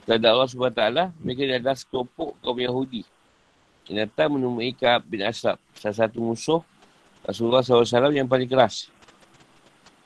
kepada 0.04 0.26
Allah 0.34 0.48
SWT 0.50 0.82
mereka 1.22 1.40
adalah 1.46 1.76
sekelompok 1.78 2.38
kaum 2.42 2.58
Yahudi 2.58 3.06
yang 3.86 4.06
datang 4.06 4.34
menemui 4.34 4.74
Ka'ab 4.74 5.06
bin 5.06 5.22
Asab 5.22 5.58
salah 5.78 5.96
satu 5.96 6.18
musuh 6.18 6.62
Rasulullah 7.22 7.62
SAW 7.62 8.10
yang 8.10 8.26
paling 8.26 8.50
keras 8.50 8.90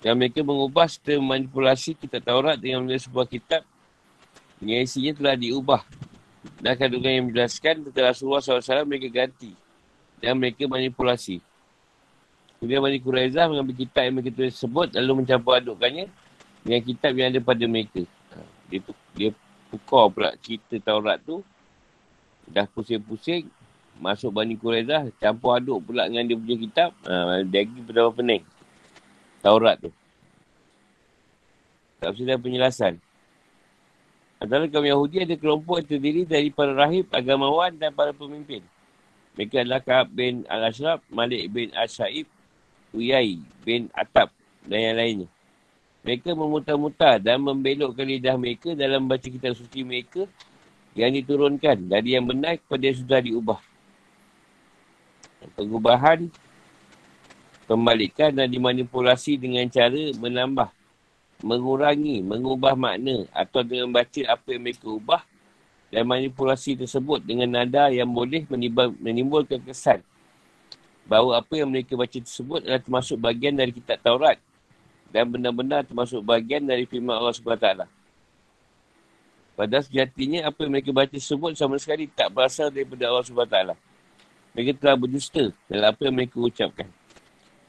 yang 0.04 0.20
mereka 0.20 0.44
mengubah 0.44 0.84
serta 0.84 1.16
manipulasi 1.16 1.96
kitab 1.96 2.20
Taurat 2.20 2.60
dengan 2.60 2.84
menulis 2.84 3.08
sebuah 3.08 3.24
kitab 3.24 3.64
yang 4.60 4.84
isinya 4.84 5.16
telah 5.16 5.34
diubah. 5.34 5.82
Dan 6.60 6.76
kandungan 6.76 7.12
yang 7.12 7.24
menjelaskan 7.32 7.88
tentang 7.88 8.12
Rasulullah 8.12 8.44
SAW 8.44 8.84
mereka 8.84 9.08
ganti. 9.08 9.56
Dan 10.20 10.36
mereka 10.36 10.68
manipulasi. 10.68 11.40
Kemudian 12.64 12.80
Bani 12.80 12.96
Quraizah 12.96 13.44
mengambil 13.44 13.76
kitab 13.76 14.08
yang 14.08 14.14
mereka 14.16 14.32
tulis 14.40 14.56
sebut 14.56 14.88
lalu 14.96 15.20
mencampur 15.20 15.52
adukkannya 15.60 16.08
dengan 16.64 16.80
kitab 16.80 17.12
yang 17.12 17.28
ada 17.28 17.40
pada 17.44 17.64
mereka. 17.68 18.08
Ha, 18.32 18.40
dia, 18.72 18.80
dia 19.12 19.30
pukau 19.68 20.08
pula 20.08 20.32
cerita 20.40 20.72
Taurat 20.80 21.20
tu. 21.20 21.44
Dah 22.48 22.64
pusing-pusing. 22.64 23.52
Masuk 24.00 24.32
Bani 24.32 24.56
Quraizah. 24.56 25.12
Campur 25.20 25.60
aduk 25.60 25.92
pula 25.92 26.08
dengan 26.08 26.24
dia 26.24 26.40
punya 26.40 26.56
kitab. 26.56 26.96
Ha, 27.04 27.44
dia 27.44 27.68
pergi 27.68 27.80
berapa 27.84 28.10
pening. 28.16 28.42
Taurat 29.44 29.76
tu. 29.84 29.92
Tak 32.00 32.16
usah 32.16 32.40
penjelasan. 32.40 32.96
Antara 34.40 34.64
kaum 34.72 34.88
Yahudi 34.88 35.28
ada 35.28 35.36
kelompok 35.36 35.84
yang 35.84 35.88
terdiri 35.92 36.24
dari 36.24 36.48
para 36.48 36.72
rahib, 36.72 37.12
agamawan 37.12 37.76
dan 37.76 37.92
para 37.92 38.16
pemimpin. 38.16 38.64
Mereka 39.36 39.68
adalah 39.68 39.84
Ka'ab 39.84 40.16
bin 40.16 40.48
Al-Ashraf, 40.48 41.04
Malik 41.12 41.52
bin 41.52 41.68
Al-Syaib, 41.76 42.24
Uyai 42.94 43.42
bin 43.66 43.90
Atab 43.90 44.30
dan 44.62 44.78
yang 44.78 44.96
lainnya. 44.96 45.28
Mereka 46.06 46.36
memutar-mutar 46.36 47.18
dan 47.18 47.42
membelokkan 47.42 48.06
lidah 48.06 48.38
mereka 48.38 48.72
dalam 48.76 49.08
baca 49.10 49.24
kitab 49.24 49.56
suci 49.58 49.82
mereka 49.82 50.30
yang 50.94 51.10
diturunkan 51.10 51.90
dari 51.90 52.14
yang 52.14 52.24
benar 52.24 52.60
kepada 52.60 52.82
yang 52.86 52.98
sudah 53.02 53.20
diubah. 53.20 53.60
Pengubahan, 55.58 56.30
pembalikan 57.66 58.32
dan 58.32 58.48
dimanipulasi 58.48 59.36
dengan 59.36 59.66
cara 59.68 60.12
menambah 60.16 60.68
mengurangi, 61.44 62.24
mengubah 62.24 62.72
makna 62.78 63.28
atau 63.34 63.60
dengan 63.60 63.92
baca 63.92 64.22
apa 64.28 64.48
yang 64.54 64.62
mereka 64.64 64.86
ubah 64.88 65.22
dan 65.92 66.08
manipulasi 66.08 66.78
tersebut 66.78 67.20
dengan 67.20 67.48
nada 67.50 67.92
yang 67.92 68.08
boleh 68.08 68.44
menimbulkan 69.00 69.60
kesan 69.60 70.00
bahawa 71.04 71.40
apa 71.40 71.52
yang 71.56 71.68
mereka 71.68 71.94
baca 71.94 72.16
tersebut 72.16 72.64
adalah 72.64 72.80
termasuk 72.80 73.16
bagian 73.20 73.54
dari 73.54 73.72
kitab 73.72 74.00
Taurat 74.00 74.40
dan 75.12 75.28
benar-benar 75.30 75.84
termasuk 75.84 76.24
bagian 76.24 76.64
dari 76.64 76.88
firman 76.88 77.14
Allah 77.14 77.34
SWT. 77.36 77.68
Padahal 79.54 79.84
sejatinya 79.86 80.50
apa 80.50 80.66
yang 80.66 80.72
mereka 80.74 80.90
baca 80.90 81.14
tersebut 81.14 81.54
sama 81.54 81.78
sekali 81.78 82.10
tak 82.10 82.32
berasal 82.32 82.72
daripada 82.74 83.06
Allah 83.06 83.22
SWT. 83.22 83.58
Mereka 84.54 84.70
telah 84.80 84.96
berdusta 84.98 85.54
dalam 85.70 85.86
apa 85.94 86.00
yang 86.02 86.14
mereka 86.14 86.36
ucapkan. 86.42 86.88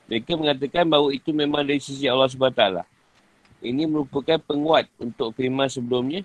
Mereka 0.10 0.32
mengatakan 0.38 0.86
bahawa 0.90 1.10
itu 1.14 1.30
memang 1.34 1.62
dari 1.66 1.82
sisi 1.82 2.10
Allah 2.10 2.30
SWT 2.30 2.86
ini 3.66 3.90
merupakan 3.90 4.38
penguat 4.38 4.86
untuk 5.02 5.34
firman 5.34 5.66
sebelumnya 5.66 6.22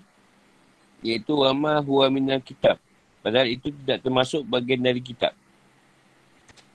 iaitu 1.01 1.33
wama 1.33 1.81
huwa 1.81 2.05
minal 2.13 2.41
kitab 2.43 2.77
padahal 3.25 3.49
itu 3.49 3.73
tidak 3.83 4.05
termasuk 4.05 4.45
bagian 4.45 4.81
dari 4.85 5.01
kitab 5.01 5.33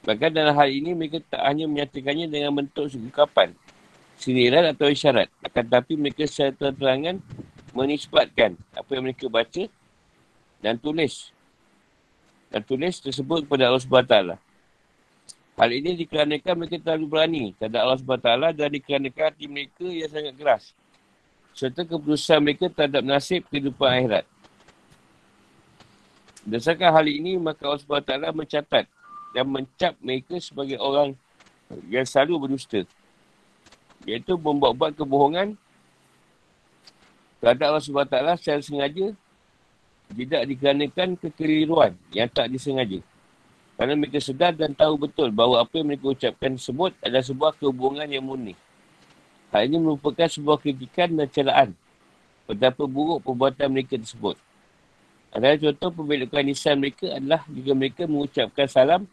bahkan 0.07 0.31
dalam 0.31 0.55
hal 0.55 0.71
ini 0.71 0.95
mereka 0.95 1.19
tak 1.27 1.43
hanya 1.43 1.67
menyatakannya 1.67 2.31
dengan 2.31 2.55
bentuk 2.55 2.87
ungkapan 2.95 3.51
sindiran 4.17 4.71
atau 4.71 4.87
isyarat 4.87 5.27
akan 5.43 5.65
tapi 5.67 5.99
mereka 5.99 6.25
secara 6.25 6.55
terang-terangan 6.55 7.19
menisbatkan 7.75 8.55
apa 8.73 8.91
yang 8.95 9.05
mereka 9.11 9.27
baca 9.27 9.67
dan 10.63 10.79
tulis 10.79 11.35
dan 12.49 12.63
tulis 12.63 13.03
tersebut 13.03 13.45
kepada 13.45 13.69
Allah 13.69 13.83
SWT 13.83 14.39
Hal 15.57 15.73
ini 15.73 15.97
dikarenakan 15.97 16.53
mereka 16.53 16.77
terlalu 16.77 17.07
berani 17.09 17.45
terhadap 17.57 17.81
Allah 17.81 17.97
SWT 17.97 18.61
dan 18.61 18.69
dikarenakan 18.69 19.25
hati 19.33 19.45
mereka 19.49 19.89
yang 19.89 20.11
sangat 20.13 20.35
keras. 20.37 20.65
Serta 21.57 21.81
keputusan 21.81 22.45
mereka 22.45 22.69
terhadap 22.69 23.01
nasib 23.01 23.41
kehidupan 23.49 23.89
akhirat. 23.89 24.29
Berdasarkan 26.45 26.93
hal 26.93 27.07
ini, 27.09 27.41
maka 27.41 27.65
Allah 27.65 27.81
SWT 27.81 28.37
mencatat 28.37 28.85
dan 29.37 29.45
mencap 29.45 29.93
mereka 30.01 30.41
sebagai 30.41 30.80
orang 30.80 31.12
yang 31.93 32.09
selalu 32.09 32.49
berdusta. 32.49 32.89
Iaitu 34.09 34.41
membuat-buat 34.41 34.97
kebohongan 34.97 35.61
terhadap 37.45 37.68
Allah 37.68 37.84
SWT 37.84 38.41
secara 38.41 38.61
sengaja 38.64 39.12
tidak 40.16 40.43
dikarenakan 40.49 41.09
kekeliruan 41.20 41.93
yang 42.16 42.32
tak 42.32 42.49
disengaja. 42.49 43.05
Kerana 43.76 43.93
mereka 43.93 44.24
sedar 44.24 44.57
dan 44.57 44.72
tahu 44.72 44.97
betul 45.05 45.28
bahawa 45.28 45.68
apa 45.68 45.76
yang 45.76 45.93
mereka 45.93 46.16
ucapkan 46.16 46.57
tersebut 46.57 46.97
adalah 47.05 47.20
sebuah 47.20 47.53
kehubungan 47.61 48.09
yang 48.09 48.24
murni. 48.24 48.57
Hal 49.53 49.68
ini 49.68 49.76
merupakan 49.76 50.24
sebuah 50.24 50.64
kritikan 50.64 51.12
dan 51.12 51.28
celaan 51.28 51.76
betapa 52.49 52.89
buruk 52.89 53.20
perbuatan 53.20 53.68
mereka 53.68 54.01
tersebut. 54.01 54.41
Adalah 55.28 55.61
contoh 55.61 55.91
pembelokan 55.93 56.49
nisan 56.49 56.80
mereka 56.80 57.12
adalah 57.12 57.45
jika 57.53 57.72
mereka 57.76 58.03
mengucapkan 58.09 58.64
salam 58.64 59.05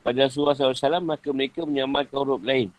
pada 0.00 0.26
Rasulullah 0.26 0.56
SAW, 0.56 1.04
maka 1.04 1.28
mereka 1.30 1.64
menyamarkan 1.68 2.16
huruf 2.16 2.42
lain. 2.42 2.72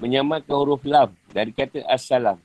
Menyamarkan 0.00 0.54
huruf 0.54 0.82
lam 0.86 1.12
dari 1.32 1.52
kata 1.52 1.84
assalam. 1.84 2.40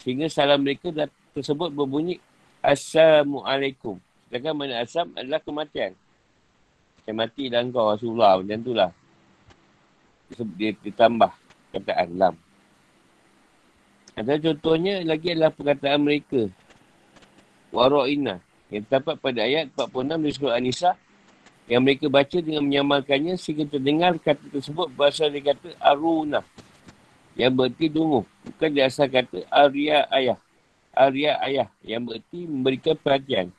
Sehingga 0.00 0.30
salam 0.30 0.62
mereka 0.62 0.92
tersebut 1.34 1.72
berbunyi 1.72 2.20
Assalamualaikum. 2.64 4.00
Sedangkan 4.26 4.54
mana 4.58 4.82
asam 4.82 5.06
adalah 5.14 5.38
kematian. 5.38 5.94
Saya 7.06 7.14
mati 7.14 7.46
dan 7.46 7.70
kau 7.70 7.94
Rasulullah 7.94 8.42
macam 8.42 8.58
tu 8.58 8.74
lah. 8.74 8.90
Dia 10.58 10.74
ditambah 10.74 11.30
kataan 11.70 12.10
lam. 12.18 12.34
Ada 14.18 14.42
contohnya 14.42 15.06
lagi 15.06 15.30
adalah 15.30 15.54
perkataan 15.54 16.02
mereka. 16.02 16.50
Waro'ina. 17.70 18.42
Yang 18.74 18.90
terdapat 18.90 19.14
pada 19.22 19.40
ayat 19.46 19.70
46 19.78 20.26
di 20.26 20.30
surah 20.34 20.56
An-Nisa. 20.58 20.90
Yang 21.66 21.82
mereka 21.82 22.06
baca 22.06 22.38
dengan 22.38 22.62
menyamalkannya 22.62 23.34
sehingga 23.34 23.66
terdengar 23.66 24.14
kata 24.22 24.42
tersebut 24.54 24.86
berasal 24.94 25.26
dari 25.26 25.42
kata 25.42 25.74
aruna 25.82 26.46
yang 27.36 27.52
berarti 27.52 27.90
dungu 27.90 28.22
bukan 28.48 28.70
dari 28.70 28.86
asal 28.86 29.10
kata 29.10 29.44
arya 29.50 30.06
ayah. 30.14 30.38
Arya 30.96 31.36
ayah 31.44 31.68
yang 31.84 32.08
berarti 32.08 32.48
memberikan 32.48 32.96
perhatian. 32.96 33.52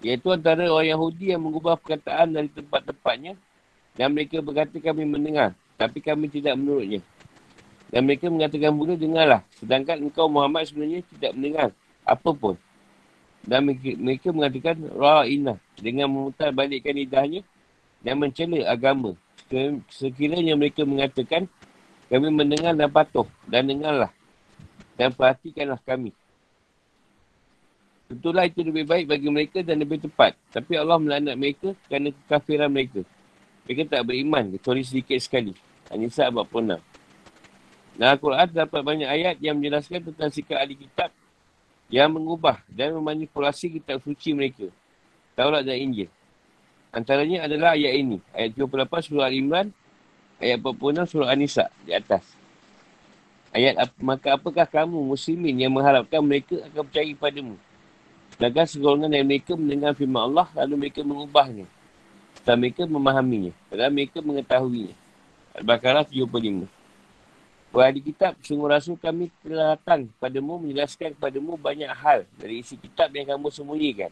Iaitu 0.00 0.32
antara 0.32 0.64
orang 0.72 0.88
Yahudi 0.88 1.36
yang 1.36 1.44
mengubah 1.44 1.76
perkataan 1.76 2.32
dari 2.32 2.48
tempat-tempatnya 2.48 3.36
dan 3.98 4.08
mereka 4.16 4.40
berkata 4.40 4.80
kami 4.80 5.04
mendengar 5.04 5.52
tapi 5.76 6.00
kami 6.00 6.32
tidak 6.32 6.56
menurutnya. 6.56 7.04
Dan 7.92 8.08
mereka 8.08 8.32
mengatakan 8.32 8.72
pula 8.72 8.94
dengarlah 8.96 9.42
sedangkan 9.58 10.06
engkau 10.06 10.30
Muhammad 10.30 10.70
sebenarnya 10.70 11.04
tidak 11.12 11.30
mendengar 11.36 11.68
apa 12.06 12.30
pun 12.32 12.54
dan 13.46 13.62
mereka, 13.62 14.34
mengatakan 14.34 14.74
ra'ina 14.90 15.54
dengan 15.78 16.10
memutar 16.10 16.50
balikkan 16.50 16.98
lidahnya 16.98 17.46
dan 18.02 18.18
mencela 18.18 18.66
agama. 18.66 19.14
Sekiranya 19.86 20.58
mereka 20.58 20.82
mengatakan 20.82 21.46
kami 22.10 22.28
mendengar 22.34 22.74
dan 22.74 22.90
patuh 22.90 23.26
dan 23.46 23.70
dengarlah 23.70 24.10
dan 24.98 25.14
perhatikanlah 25.14 25.78
kami. 25.86 26.10
Tentulah 28.06 28.46
itu 28.46 28.62
lebih 28.62 28.86
baik 28.86 29.06
bagi 29.10 29.28
mereka 29.30 29.58
dan 29.62 29.78
lebih 29.82 29.98
tepat. 30.02 30.34
Tapi 30.50 30.78
Allah 30.78 30.98
melaknat 30.98 31.34
mereka 31.38 31.74
kerana 31.90 32.14
kekafiran 32.14 32.70
mereka. 32.70 33.02
Mereka 33.66 33.82
tak 33.90 34.02
beriman 34.06 34.54
kecuali 34.54 34.82
sedikit 34.86 35.18
sekali. 35.18 35.54
Anisa 35.90 36.30
46. 36.30 36.78
Dalam 37.98 38.10
Al-Quran 38.14 38.46
terdapat 38.50 38.80
banyak 38.82 39.08
ayat 39.10 39.36
yang 39.42 39.58
menjelaskan 39.58 40.06
tentang 40.10 40.30
sikap 40.30 40.58
ahli 40.62 40.78
kitab 40.78 41.10
yang 41.86 42.10
mengubah 42.10 42.62
dan 42.66 42.94
memanipulasi 42.98 43.78
kitab 43.78 44.02
suci 44.02 44.34
mereka. 44.34 44.66
Taurat 45.38 45.62
dan 45.62 45.78
Injil. 45.78 46.10
Antaranya 46.90 47.44
adalah 47.46 47.76
ayat 47.76 47.92
ini. 47.94 48.18
Ayat 48.32 48.56
38 48.56 49.12
surah 49.12 49.28
Al-Imran. 49.28 49.68
Ayat 50.40 50.58
46 50.60 51.12
surah 51.12 51.28
An-Nisa 51.32 51.64
di 51.84 51.92
atas. 51.92 52.24
Ayat 53.52 53.88
maka 54.00 54.36
apakah 54.36 54.66
kamu 54.68 55.16
muslimin 55.16 55.56
yang 55.56 55.72
mengharapkan 55.72 56.20
mereka 56.20 56.60
akan 56.68 56.82
percaya 56.88 57.12
padamu? 57.16 57.56
Sedangkan 58.36 58.66
segolongan 58.68 59.08
dari 59.08 59.24
mereka 59.24 59.56
mendengar 59.56 59.96
firman 59.96 60.28
Allah 60.28 60.46
lalu 60.52 60.74
mereka 60.88 61.00
mengubahnya. 61.00 61.64
Dan 62.44 62.62
mereka 62.62 62.84
memahaminya. 62.84 63.52
Padahal 63.72 63.92
mereka 63.92 64.18
mengetahuinya. 64.20 64.94
Al-Baqarah 65.56 66.04
75. 66.04 66.75
Wahai 67.74 67.98
kitab, 67.98 68.38
sungguh 68.40 68.70
rasul 68.70 68.96
kami 68.96 69.28
telah 69.42 69.74
datang 69.74 70.08
padamu 70.16 70.62
menjelaskan 70.62 71.12
kepadamu 71.18 71.58
banyak 71.58 71.90
hal 71.90 72.24
dari 72.38 72.62
isi 72.62 72.78
kitab 72.78 73.10
yang 73.12 73.36
kamu 73.36 73.52
sembunyikan. 73.52 74.10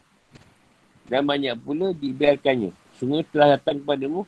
Dan 1.09 1.25
banyak 1.25 1.55
pula 1.61 1.93
dibiarkannya. 1.93 2.73
Sungguh 2.97 3.25
telah 3.29 3.57
datang 3.57 3.81
kepadamu 3.81 4.25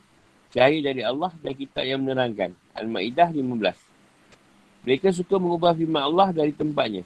cahaya 0.50 0.78
dari 0.80 1.02
Allah 1.04 1.30
dan 1.38 1.52
kitab 1.54 1.84
yang 1.84 2.00
menerangkan. 2.02 2.54
Al-Ma'idah 2.74 3.30
15. 3.34 4.86
Mereka 4.86 5.10
suka 5.12 5.36
mengubah 5.36 5.74
firman 5.74 6.02
Allah 6.02 6.32
dari 6.32 6.54
tempatnya. 6.54 7.02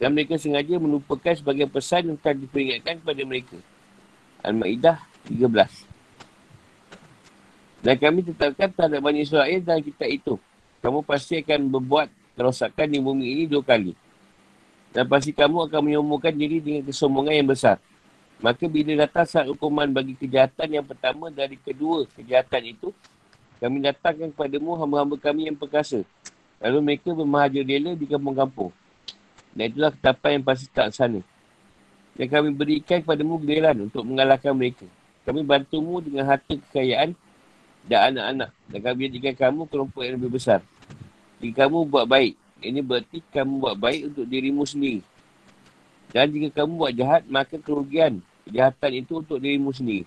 Dan 0.00 0.16
mereka 0.16 0.40
sengaja 0.40 0.80
melupakan 0.80 1.32
sebagai 1.36 1.68
pesan 1.68 2.12
yang 2.12 2.18
telah 2.20 2.36
diperingatkan 2.40 3.04
kepada 3.04 3.22
mereka. 3.24 3.56
Al-Ma'idah 4.44 4.96
13. 5.28 5.44
Dan 7.80 7.96
kami 7.96 8.20
tetapkan 8.24 8.68
terhadap 8.68 9.00
Bani 9.00 9.24
Israel 9.24 9.60
dalam 9.64 9.80
kitab 9.80 10.08
itu 10.08 10.36
kamu 10.80 11.04
pasti 11.04 11.44
akan 11.44 11.68
berbuat 11.68 12.08
kerosakan 12.36 12.88
di 12.88 12.98
bumi 13.00 13.26
ini 13.36 13.44
dua 13.44 13.60
kali. 13.60 13.92
Dan 14.90 15.06
pasti 15.06 15.30
kamu 15.30 15.70
akan 15.70 15.80
menyombongkan 15.86 16.34
diri 16.34 16.58
dengan 16.58 16.82
kesombongan 16.88 17.34
yang 17.36 17.48
besar. 17.52 17.76
Maka 18.40 18.64
bila 18.64 19.04
datang 19.04 19.28
saat 19.28 19.46
hukuman 19.52 19.86
bagi 19.92 20.16
kejahatan 20.16 20.80
yang 20.80 20.86
pertama 20.88 21.28
dari 21.28 21.60
kedua 21.60 22.08
kejahatan 22.16 22.72
itu, 22.72 22.88
kami 23.60 23.84
datangkan 23.84 24.32
kepadamu 24.32 24.72
hamba-hamba 24.80 25.20
kami 25.20 25.52
yang 25.52 25.56
perkasa. 25.60 26.00
Lalu 26.64 26.78
mereka 26.80 27.12
bermahaja 27.12 27.60
rela 27.60 27.92
di 27.92 28.08
kampung-kampung. 28.08 28.72
Dan 29.52 29.64
itulah 29.68 29.92
ketapan 29.92 30.40
yang 30.40 30.44
pasti 30.48 30.66
tak 30.72 30.88
sana. 30.96 31.20
Dan 32.16 32.26
kami 32.26 32.48
berikan 32.56 33.04
kepadamu 33.04 33.36
giliran 33.44 33.76
untuk 33.84 34.02
mengalahkan 34.08 34.56
mereka. 34.56 34.88
Kami 35.28 35.44
bantumu 35.44 36.00
dengan 36.00 36.24
harta 36.24 36.56
kekayaan 36.56 37.12
dan 37.86 38.12
anak-anak. 38.12 38.50
Dan 38.68 38.80
kami 38.82 39.00
jadikan 39.08 39.34
kamu 39.36 39.60
kelompok 39.70 40.00
yang 40.04 40.14
lebih 40.20 40.36
besar. 40.36 40.60
Jika 41.40 41.66
kamu 41.66 41.88
buat 41.88 42.04
baik, 42.04 42.34
ini 42.60 42.80
berarti 42.84 43.18
kamu 43.32 43.52
buat 43.56 43.76
baik 43.76 44.12
untuk 44.12 44.24
dirimu 44.28 44.62
sendiri. 44.68 45.00
Dan 46.10 46.28
jika 46.34 46.62
kamu 46.62 46.72
buat 46.76 46.92
jahat, 46.92 47.22
maka 47.30 47.56
kerugian 47.56 48.20
kejahatan 48.44 48.90
itu 49.00 49.12
untuk 49.22 49.38
dirimu 49.40 49.70
sendiri. 49.72 50.04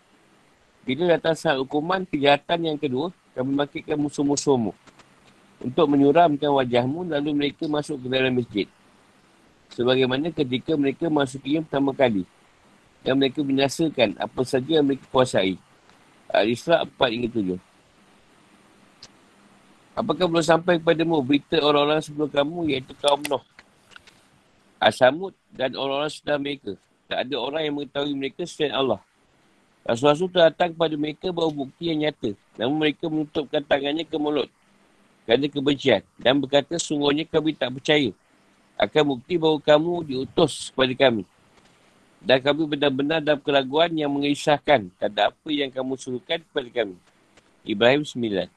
Bila 0.84 1.16
datang 1.16 1.34
saat 1.34 1.58
hukuman 1.58 2.04
kejahatan 2.04 2.60
yang 2.68 2.78
kedua, 2.78 3.10
kami 3.34 3.56
makitkan 3.56 3.96
musuh-musuhmu 3.96 4.76
untuk 5.64 5.86
menyuramkan 5.88 6.52
wajahmu 6.52 7.08
lalu 7.08 7.32
mereka 7.32 7.64
masuk 7.72 8.04
ke 8.04 8.08
dalam 8.12 8.36
masjid. 8.36 8.68
Sebagaimana 9.74 10.30
ketika 10.30 10.76
mereka 10.76 11.08
masukinya 11.08 11.64
pertama 11.66 11.96
kali. 11.96 12.28
Dan 13.04 13.20
mereka 13.20 13.44
binasakan 13.44 14.16
apa 14.16 14.42
saja 14.48 14.80
yang 14.80 14.86
mereka 14.88 15.04
kuasai. 15.12 15.60
Al-Isra' 16.34 16.82
4 16.82 17.14
hingga 17.14 17.30
7. 17.30 17.62
Apakah 19.94 20.26
belum 20.26 20.42
sampai 20.42 20.82
kepadamu 20.82 21.22
berita 21.22 21.62
orang-orang 21.62 22.02
sebelum 22.02 22.26
kamu 22.26 22.74
iaitu 22.74 22.98
kaum 22.98 23.22
Nuh, 23.30 23.46
Asamud 24.82 25.38
dan 25.54 25.78
orang-orang 25.78 26.10
sudah 26.10 26.36
mereka. 26.42 26.74
Tak 27.06 27.30
ada 27.30 27.36
orang 27.38 27.62
yang 27.62 27.74
mengetahui 27.78 28.14
mereka 28.18 28.42
selain 28.50 28.74
Allah. 28.74 29.00
Rasul-Rasul 29.86 30.32
datang 30.32 30.72
kepada 30.72 30.96
mereka 30.96 31.30
bawa 31.30 31.52
bukti 31.52 31.92
yang 31.92 32.08
nyata. 32.08 32.34
Namun 32.58 32.76
mereka 32.82 33.06
menutupkan 33.12 33.62
tangannya 33.62 34.08
ke 34.08 34.16
mulut. 34.16 34.48
Kerana 35.28 35.46
kebencian. 35.48 36.02
Dan 36.20 36.40
berkata 36.40 36.80
sungguhnya 36.80 37.28
kami 37.28 37.54
tak 37.54 37.70
percaya. 37.76 38.12
Akan 38.80 39.04
bukti 39.16 39.38
bahawa 39.38 39.60
kamu 39.60 39.94
diutus 40.08 40.72
kepada 40.72 40.94
kami. 40.96 41.24
Dan 42.24 42.40
kami 42.40 42.64
benar-benar 42.64 43.20
dalam 43.20 43.44
keraguan 43.44 43.92
yang 43.92 44.08
mengisahkan. 44.08 44.88
Tak 44.96 45.12
apa 45.12 45.50
yang 45.52 45.68
kamu 45.68 46.00
suruhkan 46.00 46.40
kepada 46.40 46.70
kami. 46.72 46.96
Ibrahim 47.68 48.08
9. 48.08 48.48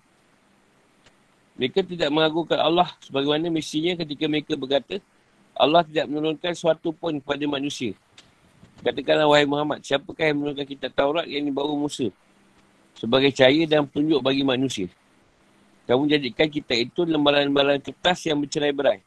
Mereka 1.56 1.80
tidak 1.82 2.10
mengagukan 2.12 2.60
Allah 2.62 2.92
sebagaimana 3.02 3.48
mestinya 3.48 3.98
ketika 3.98 4.24
mereka 4.30 4.54
berkata, 4.54 5.02
Allah 5.56 5.82
tidak 5.82 6.06
menurunkan 6.06 6.52
sesuatu 6.52 6.92
pun 6.92 7.16
kepada 7.16 7.42
manusia. 7.48 7.96
Katakanlah 8.84 9.24
wahai 9.24 9.48
Muhammad, 9.48 9.80
siapakah 9.80 10.28
yang 10.28 10.36
menurunkan 10.36 10.68
kitab 10.68 10.92
Taurat 10.92 11.24
yang 11.24 11.48
dibawa 11.48 11.72
Musa 11.72 12.12
sebagai 12.92 13.32
cahaya 13.32 13.64
dan 13.64 13.88
petunjuk 13.88 14.20
bagi 14.20 14.44
manusia? 14.44 14.92
Kamu 15.88 16.04
jadikan 16.04 16.50
kita 16.52 16.76
itu 16.76 17.08
lembaran-lembaran 17.08 17.80
kertas 17.80 18.28
yang 18.28 18.36
bercerai 18.36 18.74
berai. 18.76 19.00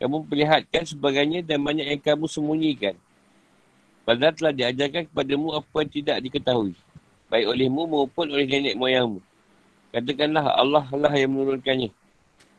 Kamu 0.00 0.24
perlihatkan 0.24 0.88
sebagainya 0.88 1.44
dan 1.44 1.60
banyak 1.60 1.84
yang 1.84 2.00
kamu 2.00 2.24
sembunyikan. 2.32 2.96
Padahal 4.04 4.36
telah 4.36 4.52
diajarkan 4.52 5.08
kepadamu 5.08 5.56
apa 5.56 5.76
yang 5.80 5.90
tidak 5.90 6.16
diketahui. 6.20 6.76
Baik 7.32 7.48
olehmu 7.48 7.88
maupun 7.88 8.28
oleh 8.28 8.44
nenek 8.44 8.76
moyangmu. 8.76 9.20
Katakanlah 9.96 10.60
Allah 10.60 10.84
lah 10.92 11.12
yang 11.16 11.32
menurunkannya. 11.32 11.88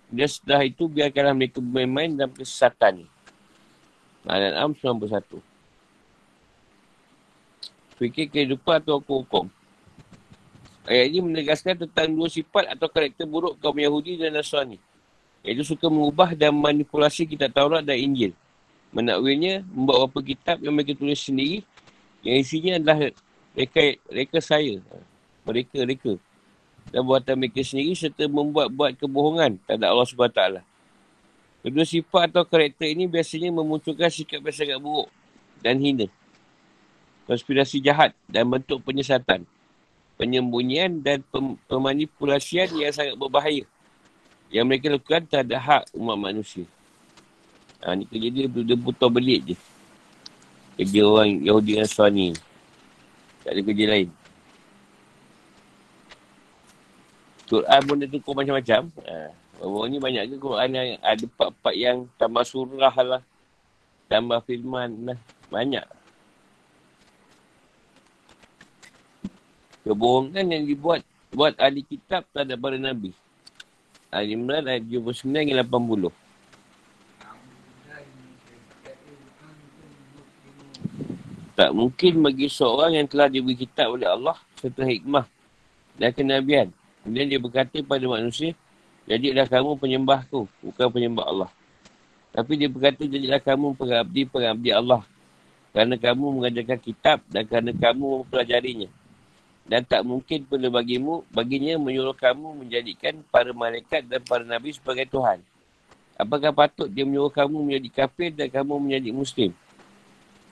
Dan 0.10 0.28
setelah 0.30 0.66
itu 0.66 0.90
biarkanlah 0.90 1.38
mereka 1.38 1.62
bermain-main 1.62 2.18
dalam 2.18 2.34
kesesatan. 2.34 3.06
Al-An'am 4.26 4.74
91. 4.74 5.38
Fikir 8.02 8.26
kehidupan 8.34 8.82
atau 8.82 8.98
hukum. 9.00 9.46
Ayat 10.86 11.14
ini 11.14 11.22
menegaskan 11.22 11.78
tentang 11.86 12.14
dua 12.14 12.30
sifat 12.30 12.74
atau 12.74 12.86
karakter 12.90 13.26
buruk 13.26 13.58
kaum 13.62 13.78
Yahudi 13.78 14.22
dan 14.22 14.34
Nasrani. 14.38 14.78
Iaitu 15.46 15.66
suka 15.66 15.90
mengubah 15.90 16.34
dan 16.34 16.54
manipulasi 16.54 17.26
kitab 17.30 17.54
Taurat 17.54 17.86
dan 17.86 17.98
Injil. 17.98 18.34
Menakwilnya, 18.96 19.68
membawa 19.76 20.08
beberapa 20.08 20.24
kitab 20.24 20.64
yang 20.64 20.72
mereka 20.72 20.96
tulis 20.96 21.20
sendiri 21.20 21.68
yang 22.24 22.40
isinya 22.40 22.80
adalah 22.80 23.12
reka, 23.52 24.00
reka 24.08 24.40
saya. 24.40 24.80
Mereka, 25.44 25.84
reka 25.84 26.16
dan 26.94 27.02
buatan 27.06 27.36
mereka 27.38 27.62
sendiri 27.66 27.98
serta 27.98 28.30
membuat-buat 28.30 28.98
kebohongan 29.00 29.58
terhadap 29.66 29.90
Allah 29.90 30.08
SWT. 30.08 30.42
Kedua 31.66 31.86
sifat 31.86 32.30
atau 32.30 32.46
karakter 32.46 32.94
ini 32.94 33.10
biasanya 33.10 33.50
memunculkan 33.50 34.10
sikap 34.14 34.38
yang 34.46 34.54
sangat 34.54 34.78
buruk 34.78 35.10
dan 35.66 35.82
hina. 35.82 36.06
Konspirasi 37.26 37.82
jahat 37.82 38.14
dan 38.30 38.46
bentuk 38.46 38.86
penyesatan. 38.86 39.50
Penyembunyian 40.16 41.02
dan 41.02 41.26
pem- 41.26 41.58
pemanipulasian 41.66 42.70
yang 42.78 42.94
sangat 42.94 43.18
berbahaya. 43.18 43.66
Yang 44.54 44.66
mereka 44.70 44.88
lakukan 44.94 45.26
terhadap 45.26 45.60
hak 45.60 45.84
umat 45.98 46.18
manusia. 46.22 46.70
Ha, 47.86 47.94
ni 47.94 48.10
kerja 48.10 48.34
dia, 48.34 48.50
dia 48.50 48.78
putar 48.82 49.14
belit 49.14 49.54
je. 49.54 49.56
Kerja 50.82 51.06
orang 51.06 51.38
Yahudi 51.46 51.78
dan 51.78 51.86
Suani. 51.86 52.34
Tak 53.46 53.54
ada 53.54 53.62
kerja 53.62 53.86
lain. 53.86 54.10
Quran 57.46 57.82
pun 57.86 57.96
dia 58.02 58.10
tukar 58.10 58.34
macam-macam. 58.42 58.82
Ha. 59.06 59.30
Baru 59.62 59.86
ni 59.86 60.02
banyak 60.02 60.34
ke 60.34 60.36
Quran 60.42 60.70
yang 60.74 60.88
ada 60.98 61.26
part-part 61.38 61.76
yang 61.78 62.10
tambah 62.18 62.42
surah 62.42 62.96
lah. 63.06 63.22
Tambah 64.10 64.42
firman 64.50 65.14
lah. 65.14 65.20
Banyak. 65.54 65.86
Kebohongan 69.86 70.46
yang 70.50 70.66
dibuat 70.66 71.06
buat 71.30 71.54
ahli 71.62 71.86
kitab 71.86 72.26
terhadap 72.34 72.58
para 72.58 72.82
Nabi. 72.82 73.14
Ali 74.10 74.34
Imran 74.34 74.66
ayat 74.66 74.82
79 74.90 75.30
hingga 75.30 75.62
80. 75.62 76.25
Tak 81.56 81.72
mungkin 81.72 82.20
bagi 82.20 82.52
seorang 82.52 83.00
yang 83.00 83.08
telah 83.08 83.32
diberi 83.32 83.56
kitab 83.56 83.96
oleh 83.96 84.04
Allah 84.04 84.36
serta 84.60 84.84
hikmah 84.84 85.24
dan 85.96 86.12
kenabian. 86.12 86.68
Kemudian 87.00 87.32
dia 87.32 87.40
berkata 87.40 87.80
pada 87.80 88.04
manusia, 88.12 88.52
jadilah 89.08 89.48
kamu 89.48 89.80
penyembahku, 89.80 90.52
bukan 90.60 90.88
penyembah 90.92 91.26
Allah. 91.32 91.50
Tapi 92.36 92.60
dia 92.60 92.68
berkata, 92.68 93.08
jadilah 93.08 93.40
kamu 93.40 93.72
pengabdi-pengabdi 93.80 94.76
Allah. 94.76 95.08
Kerana 95.72 95.96
kamu 95.96 96.26
mengajarkan 96.44 96.80
kitab 96.84 97.24
dan 97.32 97.48
kerana 97.48 97.72
kamu 97.72 98.28
mempelajarinya. 98.28 98.92
Dan 99.64 99.88
tak 99.88 100.04
mungkin 100.04 100.44
pula 100.44 100.68
bagimu, 100.68 101.24
baginya 101.32 101.80
menyuruh 101.80 102.14
kamu 102.20 102.68
menjadikan 102.68 103.24
para 103.32 103.56
malaikat 103.56 104.04
dan 104.12 104.20
para 104.28 104.44
nabi 104.44 104.76
sebagai 104.76 105.08
Tuhan. 105.08 105.40
Apakah 106.20 106.52
patut 106.52 106.92
dia 106.92 107.08
menyuruh 107.08 107.32
kamu 107.32 107.64
menjadi 107.64 108.04
kafir 108.04 108.36
dan 108.36 108.52
kamu 108.52 108.76
menjadi 108.84 109.10
muslim? 109.16 109.56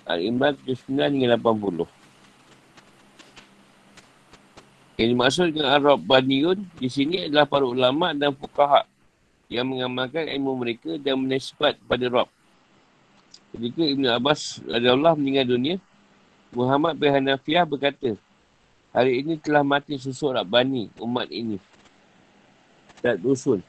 Al-Imran 0.03 0.59
79 0.67 1.15
hingga 1.15 1.39
80. 1.39 1.87
Yang 4.93 5.09
dimaksud 5.09 5.45
dengan 5.51 5.69
Ar-Rabbaniyun 5.73 6.59
di 6.77 6.89
sini 6.91 7.25
adalah 7.25 7.49
para 7.49 7.65
ulama 7.65 8.13
dan 8.13 8.35
fukaha 8.35 8.85
yang 9.49 9.65
mengamalkan 9.67 10.29
ilmu 10.29 10.53
mereka 10.59 10.95
dan 11.01 11.17
menisbat 11.17 11.81
pada 11.89 12.05
Rabb. 12.07 12.29
Ketika 13.53 13.83
Ibn 13.85 14.05
Abbas 14.17 14.61
Allah 14.65 15.13
meninggal 15.13 15.45
dunia, 15.57 15.75
Muhammad 16.53 16.97
bin 16.97 17.09
Hanafiah 17.09 17.65
berkata, 17.65 18.17
hari 18.93 19.21
ini 19.25 19.37
telah 19.41 19.65
mati 19.65 19.97
susuk 19.97 20.33
Rabbani 20.33 20.89
umat 21.01 21.29
ini. 21.29 21.57
Tak 23.01 23.19
usul 23.25 23.61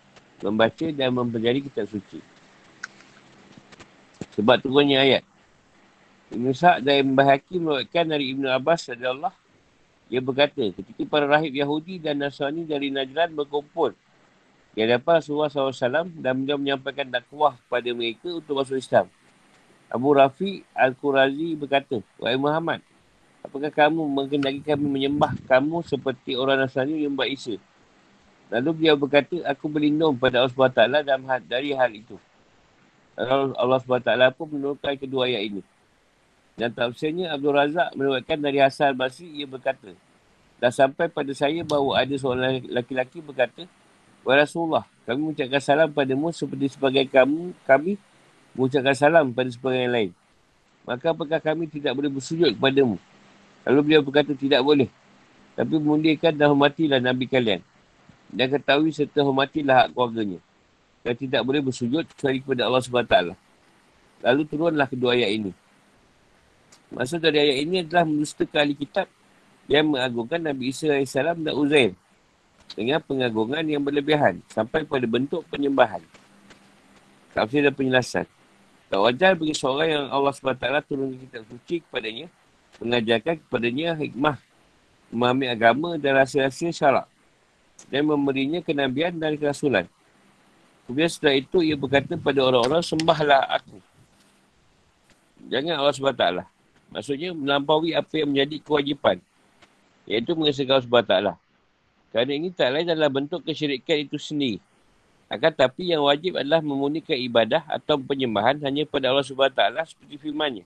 membaca 0.45 0.87
dan 0.93 1.09
mempelajari 1.13 1.65
kitab 1.65 1.89
suci. 1.89 2.21
Sebab 4.37 4.61
turunnya 4.61 5.01
ayat. 5.01 5.23
Ibn 6.35 6.51
Sa'ad 6.51 6.83
dan 6.83 7.07
Ibn 7.07 7.15
Bahaki 7.15 7.63
meruatkan 7.63 8.11
dari 8.11 8.35
Ibn 8.35 8.59
Abbas 8.59 8.91
Allah. 8.91 9.31
Dia 10.11 10.19
berkata, 10.19 10.67
ketika 10.75 11.03
para 11.07 11.31
rahib 11.31 11.55
Yahudi 11.55 12.03
dan 12.03 12.19
Nasrani 12.19 12.67
dari 12.67 12.91
Najran 12.91 13.39
berkumpul 13.39 13.95
di 14.75 14.83
hadapan 14.83 15.23
Rasulullah 15.23 15.49
SAW 15.49 16.11
dan 16.19 16.43
beliau 16.43 16.59
menyampaikan 16.59 17.07
dakwah 17.07 17.55
kepada 17.55 17.89
mereka 17.95 18.35
untuk 18.35 18.59
masuk 18.59 18.83
Islam. 18.83 19.07
Abu 19.87 20.11
Rafi 20.11 20.67
Al-Qurazi 20.75 21.55
berkata, 21.55 22.03
Wahai 22.19 22.35
Muhammad, 22.35 22.83
apakah 23.47 23.71
kamu 23.71 24.03
mengendaki 24.03 24.61
kami 24.67 24.87
menyembah 24.91 25.39
kamu 25.47 25.87
seperti 25.87 26.35
orang 26.35 26.67
Nasrani 26.67 26.99
yang 26.99 27.15
menyembah 27.15 27.31
Isa? 27.31 27.55
Lalu 28.51 28.71
beliau 28.75 28.99
berkata, 28.99 29.39
aku 29.47 29.71
berlindung 29.71 30.19
pada 30.19 30.43
Allah 30.43 30.51
SWT 30.51 30.83
dari 31.47 31.71
hal 31.73 31.95
itu. 31.95 32.19
Allah 33.55 33.79
SWT 33.79 34.11
pun 34.35 34.51
menurunkan 34.51 34.99
kedua 34.99 35.31
ayat 35.31 35.55
ini. 35.55 35.63
Dan 36.55 36.71
tafsirnya 36.71 37.35
Abdul 37.35 37.55
Razak 37.55 37.99
menuatkan 37.99 38.39
dari 38.39 38.63
Hasan 38.63 38.95
Basri, 38.95 39.27
ia 39.27 39.47
berkata, 39.47 39.91
Dah 40.63 40.71
sampai 40.71 41.11
pada 41.11 41.35
saya 41.35 41.67
bahawa 41.67 41.99
ada 41.99 42.15
seorang 42.15 42.63
laki-laki 42.71 43.19
berkata, 43.19 43.67
Wahai 44.23 44.47
Rasulullah, 44.47 44.87
kami 45.05 45.19
mengucapkan 45.21 45.61
salam 45.61 45.91
padamu 45.91 46.31
seperti 46.33 46.73
sebagai 46.73 47.05
kamu, 47.11 47.53
kami 47.67 47.99
mengucapkan 48.55 48.95
salam 48.95 49.35
pada 49.35 49.51
sebagai 49.51 49.83
yang 49.83 49.93
lain. 49.93 50.11
Maka 50.87 51.11
apakah 51.11 51.43
kami 51.43 51.67
tidak 51.67 51.93
boleh 51.93 52.09
bersujud 52.09 52.55
kepadamu? 52.55 52.97
Lalu 53.67 53.81
beliau 53.85 54.01
berkata, 54.05 54.33
tidak 54.33 54.63
boleh. 54.63 54.89
Tapi 55.59 55.75
memulihkan 55.75 56.33
dan 56.37 56.55
hormatilah 56.55 57.01
Nabi 57.03 57.27
kalian. 57.27 57.61
Dan 58.31 58.47
ketahui 58.53 58.95
serta 58.95 59.27
hormatilah 59.27 59.85
hak 59.85 59.89
keluarganya. 59.97 60.39
Dan 61.03 61.15
tidak 61.19 61.43
boleh 61.43 61.61
bersujud 61.65 62.05
kecuali 62.15 62.39
kepada 62.41 62.69
Allah 62.69 62.81
SWT. 62.81 63.17
Lalu 64.25 64.43
turunlah 64.49 64.89
kedua 64.89 65.17
ayat 65.17 65.31
ini. 65.35 65.53
Maksud 66.95 67.19
dari 67.19 67.43
ayat 67.43 67.57
ini 67.67 67.77
adalah 67.83 68.07
mendustakan 68.07 68.55
ahli 68.63 68.75
kitab 68.79 69.11
yang 69.67 69.91
mengagungkan 69.91 70.39
Nabi 70.39 70.71
Isa 70.71 70.95
AS 70.95 71.11
dan 71.19 71.55
Uzair 71.59 71.91
dengan 72.79 73.03
pengagungan 73.03 73.67
yang 73.67 73.83
berlebihan 73.83 74.39
sampai 74.47 74.87
pada 74.87 75.03
bentuk 75.03 75.43
penyembahan. 75.51 75.99
Tafsir 77.35 77.67
dan 77.67 77.75
penjelasan. 77.75 78.27
Tak 78.87 79.01
wajar 79.03 79.35
bagi 79.35 79.55
seorang 79.59 79.89
yang 79.91 80.05
Allah 80.07 80.31
SWT 80.31 80.87
turun 80.87 81.19
kitab 81.19 81.43
suci 81.51 81.83
kepadanya, 81.83 82.31
mengajarkan 82.79 83.35
kepadanya 83.43 83.89
hikmah, 83.99 84.39
memahami 85.11 85.47
agama 85.51 85.99
dan 85.99 86.15
rasa-rasa 86.15 86.71
syarak 86.71 87.07
dan 87.91 88.07
memberinya 88.07 88.63
kenabian 88.63 89.19
dan 89.19 89.35
kerasulan. 89.35 89.91
Kemudian 90.87 91.11
setelah 91.11 91.43
itu, 91.43 91.59
ia 91.65 91.75
berkata 91.75 92.15
pada 92.15 92.39
orang-orang, 92.45 92.85
sembahlah 92.87 93.51
aku. 93.51 93.83
Jangan 95.51 95.75
Allah 95.81 95.95
SWT. 95.97 96.54
Maksudnya 96.95 97.35
melampaui 97.35 97.91
apa 97.91 98.15
yang 98.15 98.31
menjadi 98.31 98.63
kewajipan. 98.63 99.19
Iaitu 100.07 100.39
mengesahkan 100.39 100.79
Allah 100.79 100.87
SWT. 100.87 101.15
Kerana 102.15 102.31
ini 102.31 102.55
tak 102.55 102.71
lain 102.71 102.87
adalah 102.87 103.11
bentuk 103.11 103.43
kesyirikan 103.43 104.07
itu 104.07 104.15
sendiri. 104.15 104.63
Akan 105.27 105.51
tapi 105.51 105.91
yang 105.91 106.07
wajib 106.07 106.39
adalah 106.39 106.63
memunikan 106.63 107.19
ibadah 107.19 107.67
atau 107.67 107.99
penyembahan 107.99 108.63
hanya 108.63 108.87
pada 108.87 109.11
Allah 109.11 109.27
SWT 109.27 109.91
seperti 109.91 110.15
firmannya. 110.23 110.63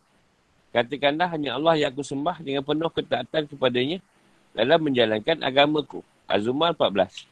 Katakanlah 0.69 1.33
hanya 1.33 1.57
Allah 1.57 1.81
yang 1.81 1.89
aku 1.97 2.05
sembah 2.05 2.45
dengan 2.45 2.61
penuh 2.61 2.93
ketaatan 2.93 3.49
kepadanya 3.49 4.05
dalam 4.53 4.85
menjalankan 4.85 5.41
agamaku. 5.41 6.05
Azumar 6.29 6.77
14. 6.77 7.25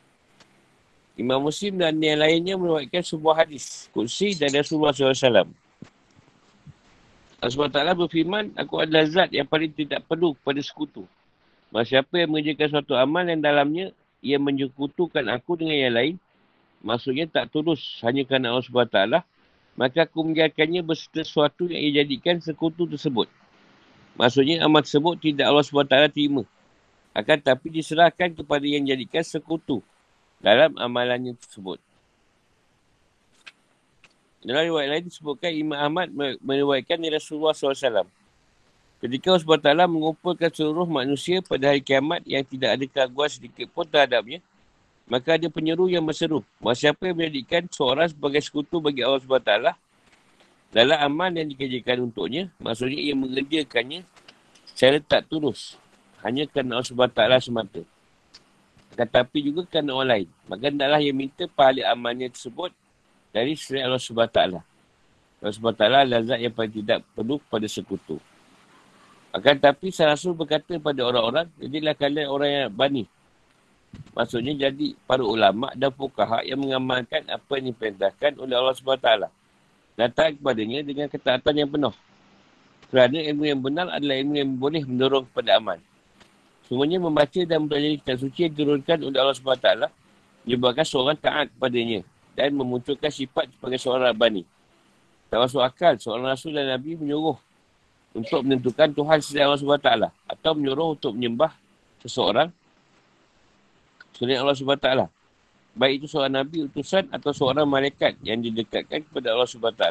Imam 1.21 1.45
Muslim 1.45 1.77
dan 1.77 2.01
yang 2.01 2.17
lainnya 2.17 2.57
meruatkan 2.57 3.05
sebuah 3.05 3.45
hadis. 3.45 3.93
Kursi 3.93 4.33
dari 4.33 4.57
Rasulullah 4.57 4.97
SAW. 4.97 5.66
Allah 7.37 7.53
SWT 7.53 8.01
berfirman, 8.01 8.57
aku 8.57 8.81
adalah 8.81 9.05
zat 9.05 9.29
yang 9.29 9.45
paling 9.45 9.69
tidak 9.69 10.05
perlu 10.09 10.33
pada 10.41 10.57
sekutu. 10.65 11.05
Masa 11.69 12.01
siapa 12.01 12.17
yang 12.17 12.33
mengerjakan 12.33 12.81
suatu 12.81 12.97
amal 12.97 13.29
yang 13.29 13.45
dalamnya, 13.45 13.93
ia 14.25 14.41
menyekutukan 14.41 15.29
aku 15.29 15.61
dengan 15.61 15.77
yang 15.77 15.95
lain, 15.95 16.15
maksudnya 16.81 17.29
tak 17.29 17.53
tulus 17.53 18.01
hanya 18.01 18.25
kerana 18.25 18.57
Allah 18.57 18.65
SWT, 18.65 18.99
maka 19.77 20.09
aku 20.09 20.25
menjadikannya 20.25 20.81
berserta 20.81 21.21
sesuatu 21.21 21.69
yang 21.69 21.81
ia 21.85 22.01
jadikan 22.01 22.41
sekutu 22.41 22.89
tersebut. 22.89 23.29
Maksudnya 24.17 24.65
amal 24.65 24.81
tersebut 24.81 25.21
tidak 25.21 25.45
Allah 25.53 25.65
SWT 25.67 26.17
terima. 26.17 26.43
Akan 27.13 27.37
tapi 27.41 27.69
diserahkan 27.69 28.33
kepada 28.33 28.65
yang 28.65 28.89
jadikan 28.89 29.21
sekutu 29.21 29.85
dalam 30.41 30.73
amalannya 30.81 31.37
tersebut. 31.37 31.77
Dalam 34.45 34.63
riwayat 34.69 34.89
lain 34.93 35.05
disebutkan 35.09 35.51
Imam 35.55 35.79
Ahmad 35.79 36.09
meriwayatkan 36.43 37.01
dari 37.01 37.17
Rasulullah 37.17 37.57
SAW. 37.57 38.09
Ketika 38.97 39.37
Allah 39.37 39.45
SWT 39.45 39.93
mengumpulkan 39.93 40.49
seluruh 40.53 40.89
manusia 40.89 41.45
pada 41.45 41.69
hari 41.69 41.85
kiamat 41.85 42.25
yang 42.25 42.41
tidak 42.43 42.81
ada 42.81 42.85
keraguan 42.89 43.29
sedikit 43.29 43.69
pun 43.73 43.85
terhadapnya, 43.85 44.41
maka 45.05 45.37
ada 45.37 45.47
penyeru 45.53 45.87
yang 45.87 46.03
berseru. 46.03 46.41
Bahawa 46.59 46.75
siapa 46.75 47.05
yang 47.07 47.17
menjadikan 47.21 47.69
seorang 47.69 48.09
sebagai 48.09 48.41
sekutu 48.41 48.81
bagi 48.81 49.05
Allah 49.05 49.21
SWT 49.21 49.53
dalam 50.75 50.99
amal 50.99 51.31
yang 51.33 51.49
dikerjakan 51.49 52.11
untuknya, 52.11 52.53
maksudnya 52.59 52.99
ia 52.99 53.15
mengerjakannya 53.15 54.03
secara 54.73 54.99
tak 55.01 55.25
tulus. 55.31 55.79
Hanya 56.21 56.49
kerana 56.51 56.81
Allah 56.81 56.89
SWT 56.89 57.21
semata. 57.45 57.83
Tetapi 58.97 59.39
juga 59.45 59.63
kerana 59.69 59.93
orang 59.95 60.11
lain. 60.11 60.29
Maka 60.49 60.65
hendaklah 60.73 61.01
yang 61.05 61.17
minta 61.17 61.45
pahala 61.47 61.93
amalnya 61.93 62.33
tersebut 62.33 62.73
dari 63.37 63.53
selain 63.53 63.93
Allah 63.93 64.01
SWT. 64.01 64.41
Allah 65.45 65.53
SWT 65.53 65.83
adalah 65.85 66.21
zat 66.25 66.41
yang 66.41 66.57
paling 66.57 66.73
tidak 66.73 67.05
perlu 67.13 67.37
pada 67.53 67.69
sekutu. 67.69 68.17
Akan 69.29 69.61
tapi 69.61 69.93
Rasul 69.93 70.33
berkata 70.33 70.81
pada 70.81 71.05
orang-orang, 71.05 71.45
jadilah 71.61 71.93
kalian 71.93 72.33
orang 72.33 72.49
yang 72.49 72.69
bani. 72.73 73.05
Maksudnya 74.17 74.57
jadi 74.57 74.97
para 75.05 75.21
ulama 75.21 75.69
dan 75.77 75.93
fukaha 75.93 76.41
yang 76.49 76.65
mengamalkan 76.65 77.29
apa 77.29 77.61
yang 77.61 77.77
diperintahkan 77.77 78.41
oleh 78.41 78.57
Allah 78.57 78.73
SWT. 78.73 79.09
Datang 80.01 80.41
kepadanya 80.41 80.81
dengan 80.81 81.07
ketaatan 81.13 81.55
yang 81.61 81.69
penuh. 81.69 81.93
Kerana 82.89 83.21
ilmu 83.21 83.45
yang 83.45 83.61
benar 83.61 83.93
adalah 83.93 84.17
ilmu 84.17 84.35
yang 84.41 84.51
boleh 84.57 84.81
mendorong 84.89 85.29
kepada 85.29 85.61
amal. 85.61 85.77
Semuanya 86.65 86.97
membaca 86.97 87.41
dan 87.45 87.69
mempelajari 87.69 88.01
kitab 88.01 88.17
suci 88.17 88.49
yang 88.49 88.53
diturunkan 88.57 88.99
oleh 89.05 89.19
Allah 89.21 89.37
SWT 89.37 89.69
menyebabkan 90.49 90.85
seorang 90.89 91.19
taat 91.21 91.53
kepadanya 91.53 92.01
dan 92.37 92.53
memunculkan 92.53 93.09
sifat 93.09 93.49
sebagai 93.57 93.81
seorang 93.81 94.13
Rabbani. 94.13 94.45
Tak 95.33 95.39
masuk 95.43 95.65
akal 95.65 95.97
seorang 95.97 96.29
Rasul 96.29 96.53
dan 96.53 96.71
Nabi 96.71 96.95
menyuruh 96.95 97.35
untuk 98.13 98.45
menentukan 98.45 98.93
Tuhan 98.93 99.19
selain 99.25 99.49
Allah 99.49 99.61
SWT 99.61 99.91
atau 100.29 100.53
menyuruh 100.55 100.95
untuk 100.95 101.13
menyembah 101.17 101.57
seseorang 102.05 102.53
selain 104.15 104.39
Allah 104.45 104.55
SWT. 104.55 104.89
Baik 105.77 106.05
itu 106.05 106.07
seorang 106.09 106.33
Nabi 106.41 106.69
utusan 106.69 107.09
atau 107.13 107.33
seorang 107.33 107.69
malaikat 107.69 108.17
yang 108.25 108.41
didekatkan 108.41 109.05
kepada 109.05 109.33
Allah 109.33 109.49
SWT. 109.49 109.85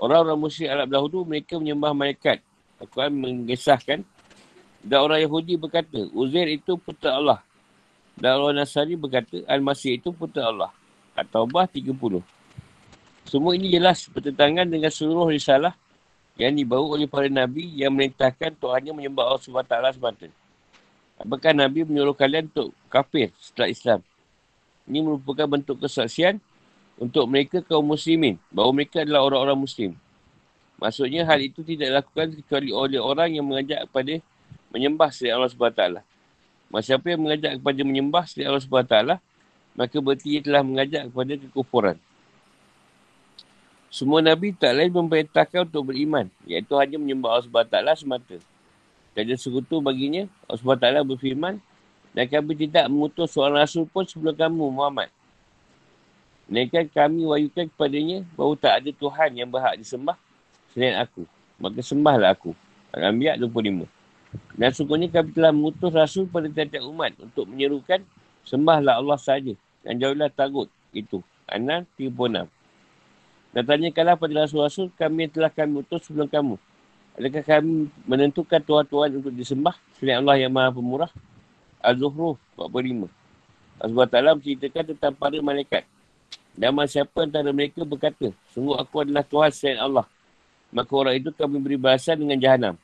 Orang-orang 0.00 0.36
musyrik 0.40 0.72
Arab 0.72 0.88
dahulu 0.88 1.28
mereka 1.28 1.60
menyembah 1.60 1.92
malaikat. 1.92 2.40
Al-Quran 2.80 3.12
mengisahkan 3.12 4.00
Dan 4.80 4.98
orang 5.04 5.20
Yahudi 5.20 5.60
berkata, 5.60 6.08
Uzair 6.16 6.48
itu 6.48 6.80
putera 6.80 7.20
Allah. 7.20 7.40
Dan 8.16 8.40
orang 8.40 8.64
Nasari 8.64 8.96
berkata, 8.96 9.44
Al-Masih 9.44 10.00
itu 10.00 10.08
putera 10.08 10.48
Allah. 10.48 10.72
At-Taubah 11.20 11.68
30. 11.68 12.24
Semua 13.28 13.52
ini 13.54 13.68
jelas 13.68 14.08
bertentangan 14.08 14.66
dengan 14.66 14.88
seluruh 14.88 15.28
risalah 15.28 15.76
yang 16.40 16.56
dibawa 16.56 16.96
oleh 16.96 17.04
para 17.04 17.28
Nabi 17.28 17.68
yang 17.76 17.92
merintahkan 17.92 18.56
Tuhannya 18.56 18.96
menyembah 18.96 19.28
Allah 19.28 19.42
SWT 19.44 19.74
semata. 19.94 20.26
Apakah 21.20 21.52
Nabi 21.52 21.84
menyuruh 21.84 22.16
kalian 22.16 22.48
untuk 22.48 22.72
kafir 22.88 23.28
setelah 23.36 23.68
Islam? 23.68 24.00
Ini 24.88 25.04
merupakan 25.04 25.44
bentuk 25.44 25.76
kesaksian 25.84 26.40
untuk 26.96 27.28
mereka 27.28 27.60
kaum 27.60 27.84
muslimin 27.84 28.40
bahawa 28.48 28.72
mereka 28.72 29.04
adalah 29.04 29.28
orang-orang 29.28 29.60
muslim. 29.68 29.92
Maksudnya 30.80 31.28
hal 31.28 31.36
itu 31.44 31.60
tidak 31.60 31.92
dilakukan 31.92 32.26
kecuali 32.40 32.72
oleh 32.72 32.96
orang 32.96 33.36
yang 33.36 33.44
mengajak 33.44 33.84
kepada 33.84 34.16
menyembah 34.72 35.12
selain 35.12 35.36
Allah 35.36 35.52
SWT. 35.52 35.82
Masa 36.72 36.96
siapa 36.96 37.06
yang 37.12 37.20
mengajak 37.20 37.60
kepada 37.60 37.80
menyembah 37.84 38.24
selain 38.24 38.48
Allah 38.48 38.64
SWT, 38.64 38.96
maka 39.74 39.96
berarti 39.98 40.38
ia 40.38 40.40
telah 40.42 40.62
mengajak 40.64 41.08
kepada 41.10 41.32
kekufuran. 41.38 41.96
Semua 43.90 44.22
Nabi 44.22 44.54
tak 44.54 44.70
lain 44.70 44.94
memerintahkan 44.94 45.66
untuk 45.66 45.90
beriman, 45.90 46.30
iaitu 46.46 46.78
hanya 46.78 46.94
menyembah 46.94 47.42
Allah 47.42 47.46
SWT 47.50 48.06
semata. 48.06 48.38
Tiada 49.10 49.34
sekutu 49.34 49.82
baginya, 49.82 50.30
Allah 50.46 50.62
SWT 50.62 50.86
berfirman, 51.10 51.58
dan 52.14 52.24
kami 52.30 52.54
tidak 52.54 52.86
mengutus 52.86 53.34
seorang 53.34 53.58
rasul 53.58 53.86
pun 53.90 54.06
sebelum 54.06 54.34
kamu, 54.34 54.70
Muhammad. 54.70 55.10
Mereka 56.50 56.90
kami 56.90 57.22
wahyukan 57.26 57.70
kepadanya 57.70 58.26
bahawa 58.34 58.54
tak 58.58 58.82
ada 58.82 58.90
Tuhan 58.90 59.30
yang 59.38 59.46
berhak 59.50 59.78
disembah 59.78 60.18
selain 60.74 60.98
aku. 60.98 61.22
Maka 61.62 61.78
sembahlah 61.78 62.34
aku. 62.34 62.54
Al-Anbiya 62.90 63.38
25. 63.38 63.86
Dan 64.58 64.70
sungguhnya 64.74 65.06
kami 65.10 65.30
telah 65.30 65.54
mengutus 65.54 65.94
rasul 65.94 66.26
pada 66.26 66.50
tiap-tiap 66.50 66.82
umat 66.90 67.14
untuk 67.22 67.46
menyerukan 67.46 68.02
sembahlah 68.44 68.98
Allah 69.00 69.18
saja 69.20 69.54
dan 69.84 69.96
jauhlah 70.00 70.30
tagut 70.32 70.68
itu. 70.92 71.22
Anan 71.50 71.86
36. 71.98 72.46
Dan 73.50 73.62
tanyakanlah 73.66 74.14
pada 74.14 74.46
rasul-rasul 74.46 74.94
kami 74.94 75.26
yang 75.26 75.32
telah 75.34 75.50
kami 75.50 75.82
utus 75.82 76.06
sebelum 76.06 76.30
kamu. 76.30 76.54
Adakah 77.18 77.42
kami 77.42 77.90
menentukan 78.06 78.62
tuan-tuan 78.62 79.10
untuk 79.18 79.34
disembah 79.34 79.74
selain 79.98 80.22
Allah 80.22 80.38
yang 80.38 80.54
maha 80.54 80.70
pemurah? 80.70 81.10
Az-Zuhruf 81.82 82.38
45. 82.54 83.10
Allah 83.82 84.06
Ta'ala 84.06 84.30
menceritakan 84.38 84.94
tentang 84.94 85.12
para 85.18 85.34
malaikat. 85.42 85.82
Dan 86.54 86.76
siapa 86.86 87.26
antara 87.26 87.50
mereka 87.50 87.82
berkata, 87.82 88.30
sungguh 88.54 88.78
aku 88.78 89.02
adalah 89.02 89.26
Tuhan 89.26 89.50
selain 89.50 89.80
Allah. 89.82 90.06
Maka 90.70 90.92
orang 90.94 91.18
itu 91.18 91.34
kami 91.34 91.58
beri 91.58 91.74
bahasan 91.74 92.22
dengan 92.22 92.38
jahanam. 92.38 92.74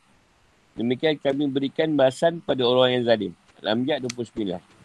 Demikian 0.75 1.15
kami 1.23 1.47
berikan 1.47 1.95
bahasan 1.95 2.43
pada 2.43 2.67
orang 2.67 2.99
yang 2.99 3.03
zalim. 3.07 3.33
Al-Amjad 3.63 4.11
29. 4.11 4.76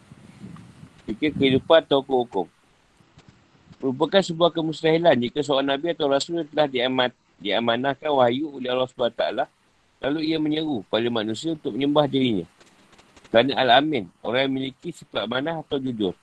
Fikir 1.08 1.34
kehidupan 1.34 1.82
atau 1.86 2.02
hukum. 2.02 2.46
Merupakan 3.82 4.22
sebuah 4.22 4.54
kemustahilan 4.54 5.18
jika 5.18 5.42
seorang 5.42 5.74
Nabi 5.74 5.90
atau 5.90 6.06
Rasul 6.06 6.46
telah 6.46 6.70
diamat, 6.70 7.10
diamanahkan 7.42 8.10
wahyu 8.14 8.62
oleh 8.62 8.70
Allah 8.70 8.86
SWT. 8.86 9.24
Lalu 10.02 10.18
ia 10.30 10.38
menyeru 10.38 10.86
pada 10.86 11.06
manusia 11.10 11.58
untuk 11.58 11.74
menyembah 11.74 12.06
dirinya. 12.06 12.46
Kerana 13.34 13.58
Al-Amin, 13.58 14.06
orang 14.22 14.46
yang 14.46 14.52
memiliki 14.54 14.94
sifat 14.94 15.26
manah 15.26 15.62
atau 15.62 15.82
jujur 15.82 16.14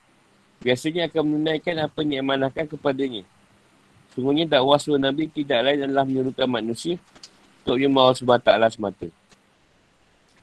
biasanya 0.59 1.07
akan 1.07 1.23
menunaikan 1.23 1.75
apa 1.79 2.03
yang 2.03 2.19
diamanahkan 2.19 2.67
kepadanya. 2.67 3.23
Sungguhnya 4.13 4.45
dakwah 4.45 4.75
seluruh 4.75 4.99
Nabi 4.99 5.31
tidak 5.31 5.59
lain 5.63 5.87
adalah 5.87 6.03
menyuruhkan 6.03 6.49
manusia 6.51 6.99
untuk 7.63 7.79
menyembah 7.79 8.01
Allah 8.11 8.19
SWT 8.19 8.75
semata. 8.75 9.07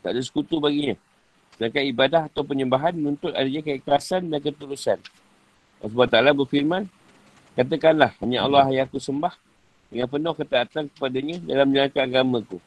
Tak 0.00 0.10
ada 0.16 0.20
sekutu 0.24 0.56
baginya. 0.56 0.96
Sedangkan 1.56 1.84
ibadah 1.88 2.22
atau 2.28 2.44
penyembahan 2.44 2.92
menuntut 2.92 3.32
adanya 3.32 3.64
keikhlasan 3.64 4.28
dan 4.28 4.40
ketulusan. 4.44 5.00
Allah 5.80 6.32
SWT 6.32 6.36
berfirman, 6.36 6.84
Katakanlah, 7.56 8.12
hanya 8.20 8.44
Allah 8.44 8.68
yang 8.68 8.84
aku 8.84 9.00
sembah 9.00 9.32
dengan 9.88 10.04
penuh 10.12 10.34
ketaatan 10.36 10.92
kepadanya 10.92 11.36
dalam 11.40 11.66
menjalankan 11.72 12.02
agamaku. 12.04 12.58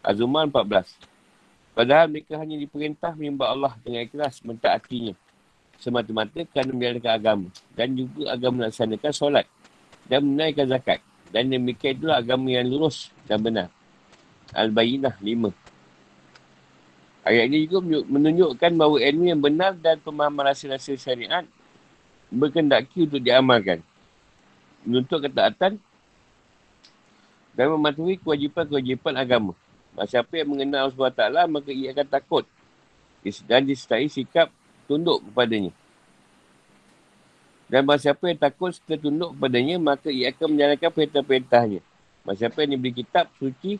Azuman 0.00 0.48
14. 0.48 0.88
Padahal 1.76 2.08
mereka 2.08 2.40
hanya 2.40 2.56
diperintah 2.56 3.12
menyembah 3.12 3.52
Allah 3.52 3.72
dengan 3.84 4.08
ikhlas 4.08 4.40
mentaatinya 4.40 5.12
semata-mata 5.78 6.42
kerana 6.50 6.74
menjalankan 6.74 7.12
agama 7.14 7.48
dan 7.78 7.94
juga 7.94 8.34
agama 8.34 8.54
melaksanakan 8.66 9.12
solat 9.14 9.46
dan 10.10 10.20
menaikkan 10.26 10.66
zakat. 10.66 11.00
Dan 11.28 11.52
demikian 11.52 12.00
itulah 12.00 12.18
agama 12.24 12.48
yang 12.48 12.66
lurus 12.66 13.12
dan 13.28 13.44
benar. 13.44 13.68
Al-Bayinah 14.56 15.20
5. 15.20 15.67
Ayat 17.28 17.52
ini 17.52 17.68
juga 17.68 17.84
menunjukkan 18.08 18.72
bahawa 18.72 19.04
ilmu 19.04 19.24
yang 19.28 19.36
benar 19.44 19.76
dan 19.76 20.00
pemahaman 20.00 20.48
rasa-rasa 20.48 20.96
syariat 20.96 21.44
berkendaki 22.32 23.04
untuk 23.04 23.20
diamalkan. 23.20 23.84
Menuntut 24.80 25.20
ketaatan 25.20 25.76
dan 27.52 27.66
mematuhi 27.68 28.16
kewajipan-kewajipan 28.16 29.12
agama. 29.12 29.52
Siapa 30.08 30.40
yang 30.40 30.56
mengenal 30.56 30.88
Allah 30.88 31.12
SWT, 31.12 31.52
maka 31.52 31.68
ia 31.68 31.92
akan 31.92 32.08
takut 32.08 32.44
dan 33.44 33.60
disertai 33.66 34.08
sikap 34.08 34.48
tunduk 34.88 35.20
kepadanya. 35.28 35.74
Dan 37.68 37.84
masa 37.84 38.08
siapa 38.08 38.24
yang 38.32 38.40
takut 38.40 38.72
serta 38.72 38.96
tunduk 38.96 39.36
kepadanya, 39.36 39.76
maka 39.76 40.08
ia 40.08 40.32
akan 40.32 40.56
menjalankan 40.56 40.90
perintah-perintahnya. 40.96 41.84
Masa 42.24 42.48
siapa 42.48 42.64
yang 42.64 42.80
diberi 42.80 43.04
kitab, 43.04 43.28
suci, 43.36 43.76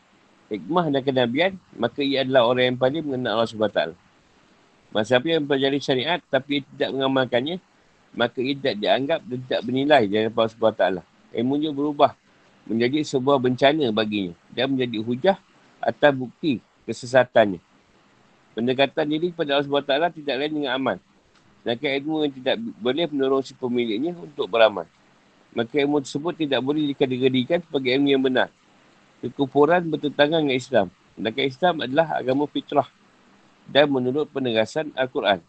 hikmah 0.48 0.88
dan 0.88 1.02
kenabian, 1.04 1.52
maka 1.76 2.00
ia 2.00 2.24
adalah 2.24 2.48
orang 2.48 2.74
yang 2.74 2.78
paling 2.80 3.04
mengenal 3.04 3.40
Allah 3.40 3.48
SWT. 3.48 3.80
Masa 4.88 5.20
yang 5.20 5.44
mempelajari 5.44 5.78
syariat 5.84 6.20
tapi 6.32 6.64
tidak 6.74 6.96
mengamalkannya, 6.96 7.60
maka 8.16 8.40
ia 8.40 8.56
tidak 8.56 8.76
dianggap 8.80 9.20
dan 9.28 9.38
tidak 9.44 9.60
bernilai 9.68 10.02
hadapan 10.08 10.40
Allah 10.40 10.56
SWT. 10.56 10.84
Ilmunya 11.36 11.70
berubah 11.76 12.16
menjadi 12.64 13.04
sebuah 13.04 13.36
bencana 13.36 13.92
baginya 13.92 14.32
dan 14.52 14.72
menjadi 14.72 14.98
hujah 15.04 15.36
atas 15.80 16.12
bukti 16.16 16.64
kesesatannya. 16.88 17.60
Pendekatan 18.56 19.06
diri 19.06 19.30
kepada 19.30 19.60
Allah 19.60 19.68
SWT 19.68 20.18
tidak 20.24 20.34
lain 20.40 20.52
dengan 20.56 20.72
amal. 20.74 20.96
Sedangkan 21.62 21.90
ilmu 22.00 22.14
yang 22.24 22.32
tidak 22.32 22.56
boleh 22.80 23.04
mendorong 23.12 23.44
si 23.44 23.52
pemiliknya 23.52 24.16
untuk 24.16 24.48
beramal. 24.48 24.88
Maka 25.52 25.78
ilmu 25.80 26.00
tersebut 26.00 26.34
tidak 26.34 26.60
boleh 26.64 26.88
dikategorikan 26.96 27.60
sebagai 27.60 27.92
ilmu 27.92 28.08
yang 28.08 28.24
benar. 28.24 28.48
Kekufuran 29.18 29.90
bertentangan 29.90 30.46
dengan 30.46 30.54
Islam. 30.54 30.86
Sedangkan 31.18 31.44
Islam 31.50 31.74
adalah 31.82 32.06
agama 32.14 32.44
fitrah. 32.46 32.86
Dan 33.68 33.90
menurut 33.90 34.30
penegasan 34.30 34.94
Al-Quran. 34.94 35.42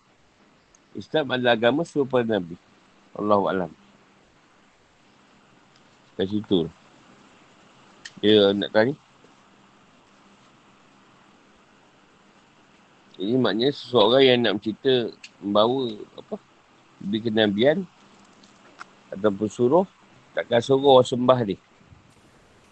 Islam 0.98 1.26
adalah 1.30 1.54
agama 1.54 1.86
serupa 1.86 2.26
Nabi. 2.26 2.58
Allahu'alam. 3.14 3.72
Kat 6.18 6.28
situ. 6.28 6.68
Dia 8.20 8.52
nak 8.52 8.74
tanya. 8.74 8.98
Ini 13.20 13.36
maknanya 13.36 13.76
seseorang 13.76 14.24
yang 14.24 14.38
nak 14.48 14.64
cerita 14.64 15.12
membawa 15.44 15.92
apa 16.16 16.36
lebih 17.04 17.28
kenabian 17.28 17.84
ataupun 19.12 19.48
suruh 19.52 19.86
takkan 20.32 20.64
suruh 20.64 21.00
orang 21.00 21.08
sembah 21.08 21.40
dia. 21.44 21.60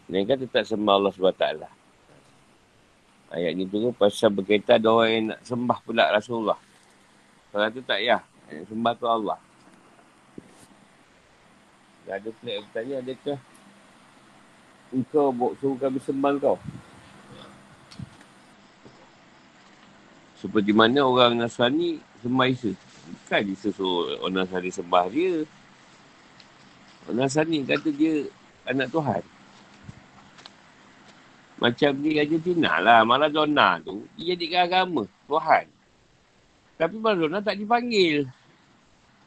Dia 0.07 0.23
kan 0.23 0.39
tetap 0.39 0.63
sembah 0.63 0.93
Allah 0.95 1.11
SWT. 1.11 1.45
Ayat 3.27 3.51
ni 3.59 3.67
tu 3.67 3.91
pasal 3.91 4.31
berkaitan 4.31 4.79
ada 4.79 4.87
orang 4.87 5.11
yang 5.11 5.23
nak 5.35 5.39
sembah 5.43 5.77
pula 5.83 6.07
Rasulullah. 6.15 6.55
Kalau 7.51 7.67
tu 7.75 7.83
tak 7.83 7.99
ya. 7.99 8.23
Yang 8.47 8.71
sembah 8.71 8.93
tu 8.95 9.03
Allah. 9.03 9.39
Dan 12.07 12.23
ada 12.23 12.29
pula 12.31 12.49
yang 12.55 12.63
bertanya 12.71 12.95
adakah 13.03 13.37
engkau 14.95 15.27
suruh 15.59 15.75
kami 15.75 15.99
sembah 15.99 16.31
kau? 16.39 16.57
Seperti 20.39 20.71
mana 20.71 21.03
orang 21.03 21.35
Nasrani 21.35 21.99
sembah 22.23 22.47
Isa. 22.47 22.71
Bukan 23.11 23.43
Isa 23.51 23.75
suruh 23.75 24.23
orang 24.23 24.47
Nasrani 24.47 24.71
sembah 24.71 25.05
dia. 25.11 25.43
Orang 27.11 27.27
Nasrani 27.27 27.67
kata 27.67 27.91
dia 27.91 28.23
anak 28.63 28.87
Tuhan. 28.87 29.19
Macam 31.57 31.89
ni 31.97 32.21
Argentina 32.21 32.77
lah. 32.77 33.01
Maradona 33.01 33.81
tu. 33.81 34.05
Dia 34.13 34.33
jadikan 34.37 34.69
agama. 34.69 35.03
Tuhan. 35.25 35.65
Tapi 36.77 36.95
Maradona 37.01 37.41
tak 37.41 37.57
dipanggil. 37.57 38.29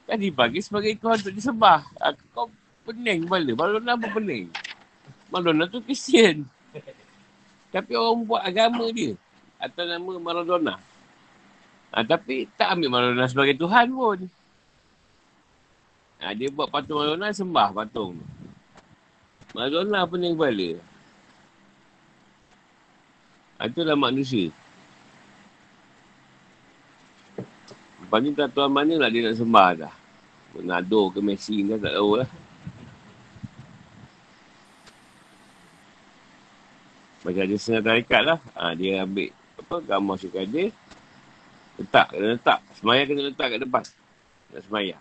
Kan 0.07 0.19
dipanggil 0.19 0.63
sebagai 0.63 0.95
Tuhan 0.99 1.19
untuk 1.19 1.35
disembah. 1.35 1.83
Ah, 1.99 2.15
kau 2.31 2.47
pening 2.87 3.27
kepala. 3.27 3.51
Maradona 3.55 3.93
pun 3.99 4.11
pening. 4.23 4.47
Maradona 5.31 5.67
tu 5.67 5.83
Kristian. 5.83 6.47
Tapi 7.75 7.93
orang 7.95 8.27
buat 8.27 8.43
agama 8.43 8.87
dia. 8.95 9.15
Atau 9.59 9.87
nama 9.87 10.11
Maradona. 10.19 10.75
Ha, 11.91 12.07
tapi 12.07 12.47
tak 12.55 12.79
ambil 12.79 12.91
Maradona 12.91 13.27
sebagai 13.27 13.59
Tuhan 13.59 13.91
pun. 13.91 14.19
Ha, 16.23 16.37
dia 16.39 16.47
buat 16.55 16.71
patung 16.71 17.03
Maradona, 17.03 17.35
sembah 17.35 17.69
patung 17.75 18.15
tu. 18.15 18.27
Maradona 19.51 20.07
pun 20.07 20.23
yang 20.23 20.39
kepala. 20.39 20.90
Itulah 23.61 23.93
manusia. 23.93 24.49
Lepas 28.01 28.19
ni 28.25 28.33
tak 28.33 28.57
tuan 28.57 28.73
mana 28.73 28.97
lah 28.97 29.13
dia 29.13 29.29
nak 29.29 29.37
sembah 29.37 29.69
dah. 29.85 29.95
Ronaldo 30.57 31.13
ke 31.15 31.21
Messi 31.21 31.63
kan 31.69 31.79
tak 31.79 31.95
tahu 31.95 32.25
lah. 32.25 32.29
Macam 37.21 37.43
ada 37.45 37.55
setengah 37.61 37.85
tarikat 37.85 38.23
lah. 38.25 38.39
Ha, 38.57 38.73
dia 38.73 39.05
ambil 39.05 39.29
apa 39.61 39.77
gambar 39.85 40.17
suka 40.17 40.41
dia. 40.49 40.73
Letak, 41.77 42.17
kena 42.17 42.35
letak. 42.35 42.59
Semaya 42.81 43.01
kena 43.05 43.21
letak 43.29 43.47
kat 43.53 43.61
depan. 43.61 43.85
Nak 44.57 44.63
semaya. 44.65 44.97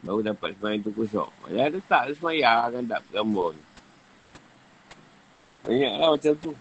Baru 0.00 0.20
dapat 0.24 0.56
semaya 0.56 0.76
tu 0.80 0.90
kosong. 0.96 1.32
Ya 1.52 1.68
letak 1.68 2.16
semaya 2.16 2.72
kan 2.72 2.84
tak 2.88 3.04
gambar 3.12 3.52
ni. 3.52 3.64
Banyak 5.64 5.92
lah 6.00 6.08
macam 6.16 6.32
tu. 6.40 6.52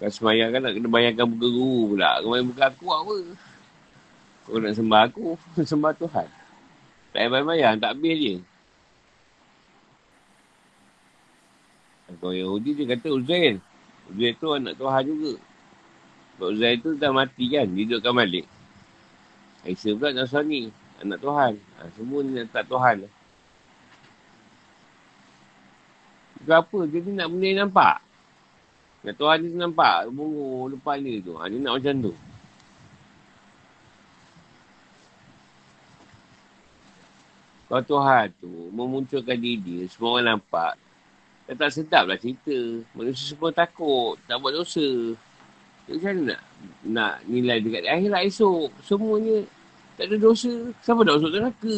Kalau 0.00 0.12
semaya 0.16 0.48
kan 0.48 0.64
nak 0.64 0.72
kena 0.72 0.88
bayangkan 0.88 1.28
buka 1.28 1.46
guru 1.52 1.92
pula. 1.92 2.24
Kau 2.24 2.32
buka 2.32 2.64
aku 2.72 2.86
apa? 2.88 3.14
Kau 4.48 4.56
nak 4.56 4.72
sembah 4.72 5.02
aku, 5.12 5.26
sembah 5.70 5.92
Tuhan. 6.00 6.28
Tak 7.12 7.20
payah 7.28 7.44
bayang, 7.44 7.76
tak 7.76 7.92
habis 7.92 8.16
je. 8.16 8.34
Kalau 12.16 12.32
Yahudi 12.32 12.70
dia 12.80 12.96
kata 12.96 13.12
Uzair. 13.12 13.60
Uzair 14.08 14.32
tu 14.40 14.48
anak 14.56 14.74
Tuhan 14.80 15.02
juga. 15.04 15.34
Sebab 16.32 16.48
Uzair 16.48 16.76
tu 16.80 16.90
dah 16.96 17.12
mati 17.12 17.44
kan, 17.52 17.68
dia 17.68 17.84
dudukkan 17.84 18.14
balik. 18.24 18.46
Aisyah 19.68 19.92
pula 20.00 20.16
Nasrani, 20.16 20.72
anak 21.04 21.20
Tuhan. 21.20 21.52
Ha, 21.60 21.92
semua 21.92 22.24
ni 22.24 22.40
tak 22.48 22.64
Tuhan. 22.72 23.04
Kenapa? 26.40 26.78
Dia 26.88 26.98
ni 27.04 27.12
nak 27.12 27.28
benda 27.28 27.46
yang 27.46 27.58
nampak. 27.68 28.00
Nak 29.00 29.14
Tuhan 29.16 29.38
ni 29.40 29.56
nampak, 29.56 30.12
bungu 30.12 30.68
depan 30.76 31.00
dia 31.00 31.24
tu. 31.24 31.32
Ha, 31.40 31.48
dia 31.48 31.56
nak 31.56 31.80
macam 31.80 31.94
tu. 32.04 32.14
Kalau 37.70 37.84
Tuhan 37.86 38.26
tu 38.42 38.50
memunculkan 38.74 39.38
diri 39.38 39.56
dia, 39.62 39.80
semua 39.88 40.18
orang 40.18 40.36
nampak. 40.36 40.74
Dan 41.48 41.54
tak 41.56 41.70
sedap 41.72 42.04
lah 42.04 42.18
cerita. 42.20 42.52
Manusia 42.92 43.32
semua 43.32 43.48
takut, 43.54 44.20
tak 44.28 44.36
buat 44.36 44.52
dosa. 44.52 45.16
Macam 45.88 46.06
mana 46.06 46.20
nak, 46.22 46.40
nak 46.84 47.14
nilai 47.24 47.58
dekat 47.62 47.88
akhirat 47.88 48.22
esok? 48.28 48.68
Semuanya 48.84 49.46
tak 49.96 50.12
ada 50.12 50.16
dosa. 50.20 50.52
Siapa 50.84 51.00
nak 51.02 51.14
masuk 51.18 51.32
neraka? 51.32 51.76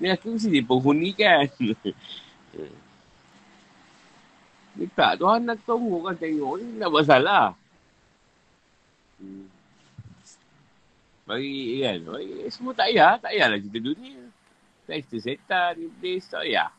Neraka 0.00 0.26
mesti 0.32 0.48
dia 0.48 0.64
penghuni 0.64 1.10
kan? 1.12 1.44
Dia 4.74 4.86
tak, 4.90 5.22
Tuhan 5.22 5.46
nak 5.46 5.62
tunggu 5.62 6.02
kan 6.02 6.18
tengok 6.18 6.58
ni 6.58 6.66
nak 6.82 6.90
buat 6.90 7.06
salah. 7.06 7.54
Hmm. 9.22 9.46
Bagi 11.24 11.80
kan, 11.80 11.98
bagi, 12.10 12.50
semua 12.50 12.72
tak 12.74 12.90
payah, 12.90 13.14
tak 13.16 13.30
payahlah 13.32 13.58
cerita 13.62 13.78
dunia. 13.80 14.20
Tak 14.84 14.94
cerita 15.06 15.16
setan, 15.22 15.72
iblis, 15.78 16.26
tak 16.26 16.42
payah. 16.42 16.70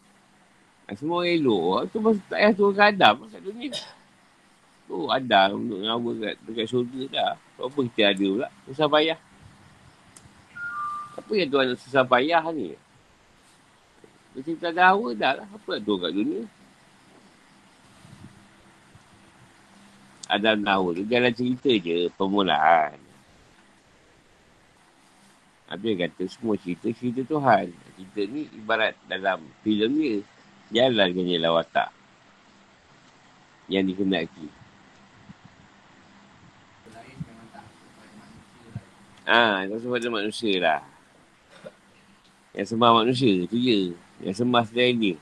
Semua 0.93 1.25
elok, 1.25 1.89
tu 1.89 1.97
masa 2.03 2.21
tak 2.27 2.37
payah 2.37 2.51
turun 2.53 2.73
ke 2.75 2.83
Adam 2.83 3.15
kat 3.25 3.41
dunia. 3.41 3.73
Tu 4.85 4.97
Adam 5.09 5.47
untuk 5.57 5.79
ngawa 5.81 6.11
kat, 6.19 6.35
dekat 6.45 6.67
surga 6.69 7.01
dah. 7.09 7.33
Apa 7.57 7.79
kita 7.89 8.01
ada 8.11 8.25
pula, 8.27 8.49
susah 8.69 8.87
payah. 8.91 9.19
Apa 11.15 11.31
yang 11.31 11.49
Tuhan 11.49 11.65
nak 11.71 11.79
susah 11.79 12.03
payah 12.03 12.43
ni? 12.51 12.75
Kita 14.35 14.51
tak 14.59 14.71
ada 14.75 14.93
dah 15.15 15.33
lah, 15.41 15.47
apa 15.47 15.71
turun 15.79 16.03
kat 16.03 16.11
dunia? 16.11 16.43
Adam 20.25 20.57
tahu 20.65 20.85
tu 20.97 21.03
jalan 21.05 21.29
cerita 21.29 21.69
je 21.69 22.09
permulaan. 22.17 22.97
Ada 25.65 25.85
yang 25.85 25.99
kata 26.05 26.23
semua 26.29 26.57
cerita 26.57 26.89
cerita 26.93 27.21
Tuhan. 27.25 27.73
Cerita 27.73 28.21
ni 28.29 28.49
ibarat 28.53 28.93
dalam 29.09 29.41
filem 29.61 29.91
dia. 29.97 30.17
Jalan 30.73 31.09
kan 31.13 31.51
watak. 31.53 31.89
Yang 33.69 33.83
dikenaki. 33.93 34.47
Ah, 39.25 39.65
ha, 39.65 39.65
tak 39.65 39.81
sebab 39.81 40.05
manusia 40.13 40.53
lah. 40.61 40.81
Yang 42.53 42.77
sembah 42.77 42.91
manusia 42.93 43.33
tu 43.49 43.57
je. 43.57 43.97
Yang 44.21 44.35
sembah 44.45 44.63
selain 44.69 44.95
dia. 45.01 45.17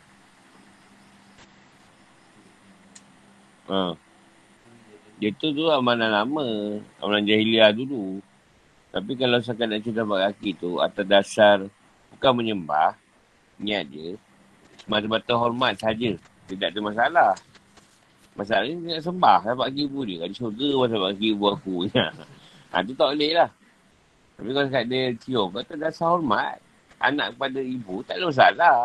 Ha. 3.71 3.95
Dia 5.23 5.31
tu 5.39 5.55
tu 5.55 5.71
amalan 5.71 6.11
lama. 6.11 6.43
Amalan 6.99 7.23
jahiliah 7.23 7.71
dulu. 7.71 8.19
Tapi 8.91 9.15
kalau 9.15 9.39
saya 9.39 9.63
nak 9.63 9.79
cerita 9.79 10.03
buat 10.03 10.19
kaki 10.19 10.59
tu, 10.59 10.83
atas 10.83 11.07
dasar 11.07 11.57
bukan 12.11 12.43
menyembah, 12.43 12.91
niat 13.55 13.87
je. 13.87 14.19
Semata-mata 14.83 15.31
hormat 15.39 15.79
saja. 15.79 16.11
Tidak 16.51 16.67
ada 16.75 16.79
masalah. 16.83 17.31
Masalah 18.35 18.67
ni 18.67 18.83
nak 18.83 18.99
sembah. 18.99 19.39
Saya 19.47 19.55
bagi 19.55 19.87
ibu 19.87 20.03
dia. 20.03 20.27
Kalau 20.27 20.35
syurga 20.35 20.69
pun 20.75 20.87
saya 20.91 21.01
bagi 21.07 21.27
ibu 21.31 21.45
aku. 21.47 21.75
ha, 22.75 22.83
tu 22.83 22.91
tak 22.91 23.07
boleh 23.15 23.31
lah. 23.31 23.49
Tapi 24.35 24.49
kalau 24.51 24.69
kat 24.75 24.83
dia 24.91 25.01
cium, 25.23 25.47
kata 25.55 25.73
dasar 25.79 26.19
hormat. 26.19 26.59
Anak 26.99 27.31
kepada 27.39 27.63
ibu, 27.63 28.03
tak 28.03 28.19
ada 28.19 28.27
masalah. 28.27 28.77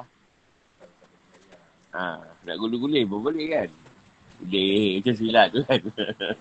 Ha, 1.99 2.23
nak 2.47 2.57
gulung-guling 2.63 3.11
pun 3.11 3.27
boleh 3.27 3.47
kan. 3.51 3.88
Dia 4.47 5.03
macam 5.03 5.15
silat 5.19 5.49
tu 5.51 5.61
kan. 5.67 5.81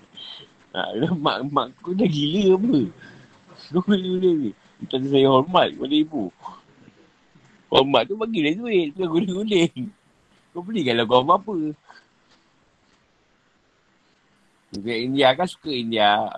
ha, 0.77 0.81
mak, 1.17 1.37
mak 1.49 1.67
aku 1.81 1.97
dah 1.97 2.05
gila 2.05 2.57
apa? 2.57 2.77
Kau 3.73 3.81
boleh-boleh 3.83 4.33
ni. 4.37 4.51
Kita 4.85 5.01
saya 5.09 5.27
hormat 5.33 5.73
kepada 5.73 5.95
ibu. 5.97 6.29
Hormat 7.73 8.05
tu 8.05 8.15
bagilah 8.15 8.53
duit. 8.53 8.93
Tu 8.93 9.01
guling-guling. 9.01 9.89
Kau 10.53 10.61
beli 10.61 10.85
kalau 10.85 11.05
kau 11.09 11.25
apa. 11.25 11.55
Mungkin 14.77 14.97
India 15.09 15.33
kan 15.33 15.47
suka 15.49 15.73
India. 15.73 16.29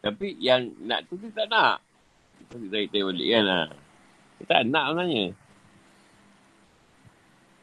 Tapi 0.00 0.40
yang 0.40 0.72
nak 0.88 1.04
tu 1.10 1.20
dia 1.20 1.28
tak 1.36 1.46
nak. 1.52 1.84
Kita 2.48 2.56
tanya 2.72 3.04
balik 3.12 3.28
kan 3.28 3.42
lah. 3.44 3.66
Dia 4.40 4.44
tak 4.48 4.60
nak 4.64 4.84
sebenarnya. 4.88 5.24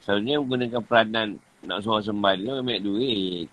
Selalunya 0.06 0.36
menggunakan 0.38 0.82
peranan 0.86 1.30
nak 1.66 1.82
suruh 1.82 2.02
sembah 2.02 2.34
dia 2.38 2.62
banyak 2.62 2.84
duit. 2.86 3.48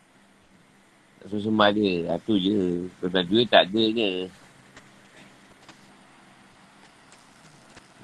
Nak 1.21 1.27
suruh 1.33 1.45
sembah 1.49 1.69
dia. 1.73 2.17
Itu 2.17 2.35
je. 2.37 2.87
Kalau 3.01 3.23
duit 3.27 3.47
tak 3.49 3.69
ada 3.69 3.83
je. 3.83 4.11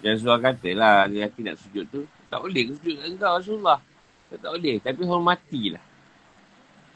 Jangan 0.05 0.19
suruh 0.19 0.39
kata 0.41 0.69
lah. 0.77 1.07
Dia 1.09 1.29
hati 1.29 1.41
nak 1.45 1.57
sujud 1.61 1.85
tu. 1.93 2.03
Tak 2.29 2.41
boleh 2.45 2.63
ke 2.69 2.73
sujud 2.81 2.95
dengan 3.01 3.13
kau 3.21 3.37
Rasulullah. 3.41 3.81
Tak, 4.29 4.39
tak 4.45 4.51
boleh. 4.57 4.77
Tapi 4.81 5.03
hormatilah. 5.05 5.85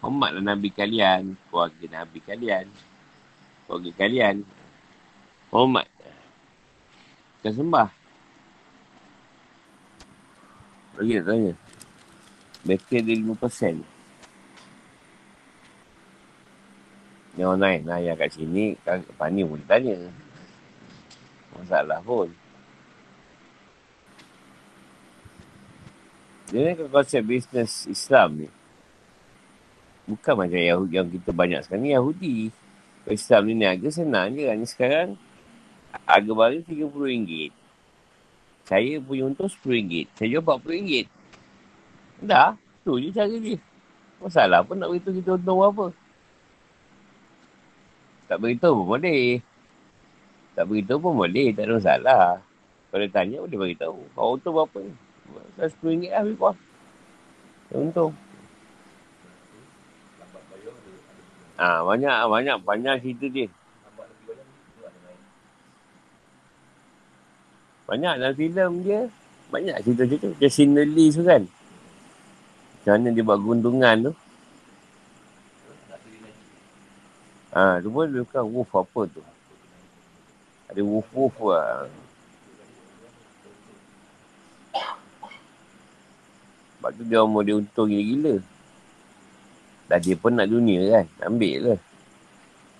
Hormatlah 0.02 0.42
Nabi 0.42 0.68
kalian. 0.74 1.38
Keluarga 1.48 1.84
Nabi 1.88 2.18
kalian. 2.20 2.66
Keluarga 3.66 3.90
kalian. 3.96 4.44
Hormat. 5.52 5.86
Jangan 7.42 7.56
sembah. 7.58 7.88
Lagi 10.92 11.12
nak 11.16 11.26
tanya. 11.26 11.52
Better 12.62 13.00
dia 13.02 13.16
5%. 13.18 13.82
Yang 17.32 17.48
orang 17.48 17.60
naik 17.64 17.80
naya 17.88 18.12
kat 18.14 18.30
sini, 18.36 18.76
kan 18.84 19.00
Pani 19.16 19.42
pun 19.42 19.58
tanya. 19.64 19.96
Masalah 21.56 21.98
pun. 22.04 22.28
Dia 26.52 26.76
ni 26.76 26.84
konsep 26.92 27.24
bisnes 27.24 27.88
Islam 27.88 28.44
ni. 28.44 28.48
Bukan 30.04 30.34
macam 30.36 30.60
Yahudi 30.60 31.00
yang 31.00 31.08
kita 31.08 31.32
banyak 31.32 31.64
sekarang 31.64 31.82
ni 31.88 31.96
Yahudi. 31.96 32.36
Islam 33.08 33.48
ni 33.48 33.64
harga 33.64 33.88
senang 33.88 34.36
je 34.36 34.44
kan. 34.44 34.58
Sekarang 34.68 35.08
harga 36.04 36.32
baru 36.36 36.60
RM30. 36.68 37.48
Saya 38.68 39.00
punya 39.00 39.32
untung 39.32 39.48
RM10. 39.48 40.12
Saya 40.12 40.28
jual 40.28 40.44
RM40. 40.44 41.21
Dah, 42.22 42.54
tu 42.86 43.02
je 43.02 43.10
cara 43.10 43.34
dia. 43.34 43.58
Masalah 44.22 44.62
pun 44.62 44.78
nak 44.78 44.94
beritahu 44.94 45.18
kita 45.18 45.34
untung 45.34 45.60
apa. 45.66 45.86
Tak 48.30 48.38
beritahu 48.38 48.86
pun 48.86 48.86
boleh. 48.94 49.42
Tak 50.54 50.64
beritahu 50.70 50.98
pun 51.02 51.12
boleh, 51.18 51.50
tak 51.50 51.66
ada 51.66 51.72
masalah. 51.74 52.24
Kalau 52.94 53.08
tanya 53.10 53.42
boleh 53.42 53.58
beritahu. 53.58 53.98
Kau 54.14 54.38
untung 54.38 54.54
berapa 54.54 54.78
ni? 54.78 54.94
RM10 55.58 56.12
lah 56.12 56.22
lebih 56.22 56.36
kurang. 56.38 56.58
Untung. 57.72 58.12
Ah 61.56 61.80
banyak 61.84 62.16
banyak 62.28 62.56
banyak 62.64 62.94
cerita 63.00 63.26
dia. 63.32 63.48
Banyak 67.88 68.12
dalam 68.20 68.34
filem 68.36 68.72
dia. 68.84 69.00
Banyak 69.52 69.76
cerita-cerita. 69.84 70.32
Macam 70.32 70.52
Cinderly 70.52 71.06
tu 71.12 71.22
kan. 71.24 71.42
Macam 72.82 72.98
mana 72.98 73.14
dia 73.14 73.22
buat 73.22 73.38
guntungan 73.38 74.10
tu. 74.10 74.12
Ha, 77.54 77.78
tu 77.78 77.94
pun 77.94 78.10
dia 78.10 78.26
bukan 78.26 78.42
woof 78.50 78.70
apa 78.74 79.00
tu. 79.06 79.22
Ada 80.66 80.82
woof-woof 80.82 81.36
lah. 81.46 81.86
Sebab 86.74 86.90
tu 86.98 87.02
dia 87.06 87.22
umur 87.22 87.46
dia 87.46 87.54
untung 87.54 87.86
gila-gila. 87.86 88.42
Dah 89.86 90.02
dia 90.02 90.18
pun 90.18 90.34
nak 90.34 90.50
dunia 90.50 90.82
kan. 90.90 91.06
Ambil 91.30 91.56
lah. 91.62 91.80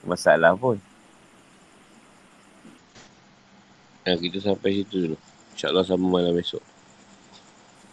Masalah 0.03 0.59
pun. 0.59 0.82
Ya, 4.03 4.18
kita 4.18 4.42
sampai 4.42 4.82
situ 4.82 4.96
dulu. 4.98 5.16
InsyaAllah 5.55 5.86
sama 5.86 6.11
malam 6.11 6.34
esok. 6.34 6.72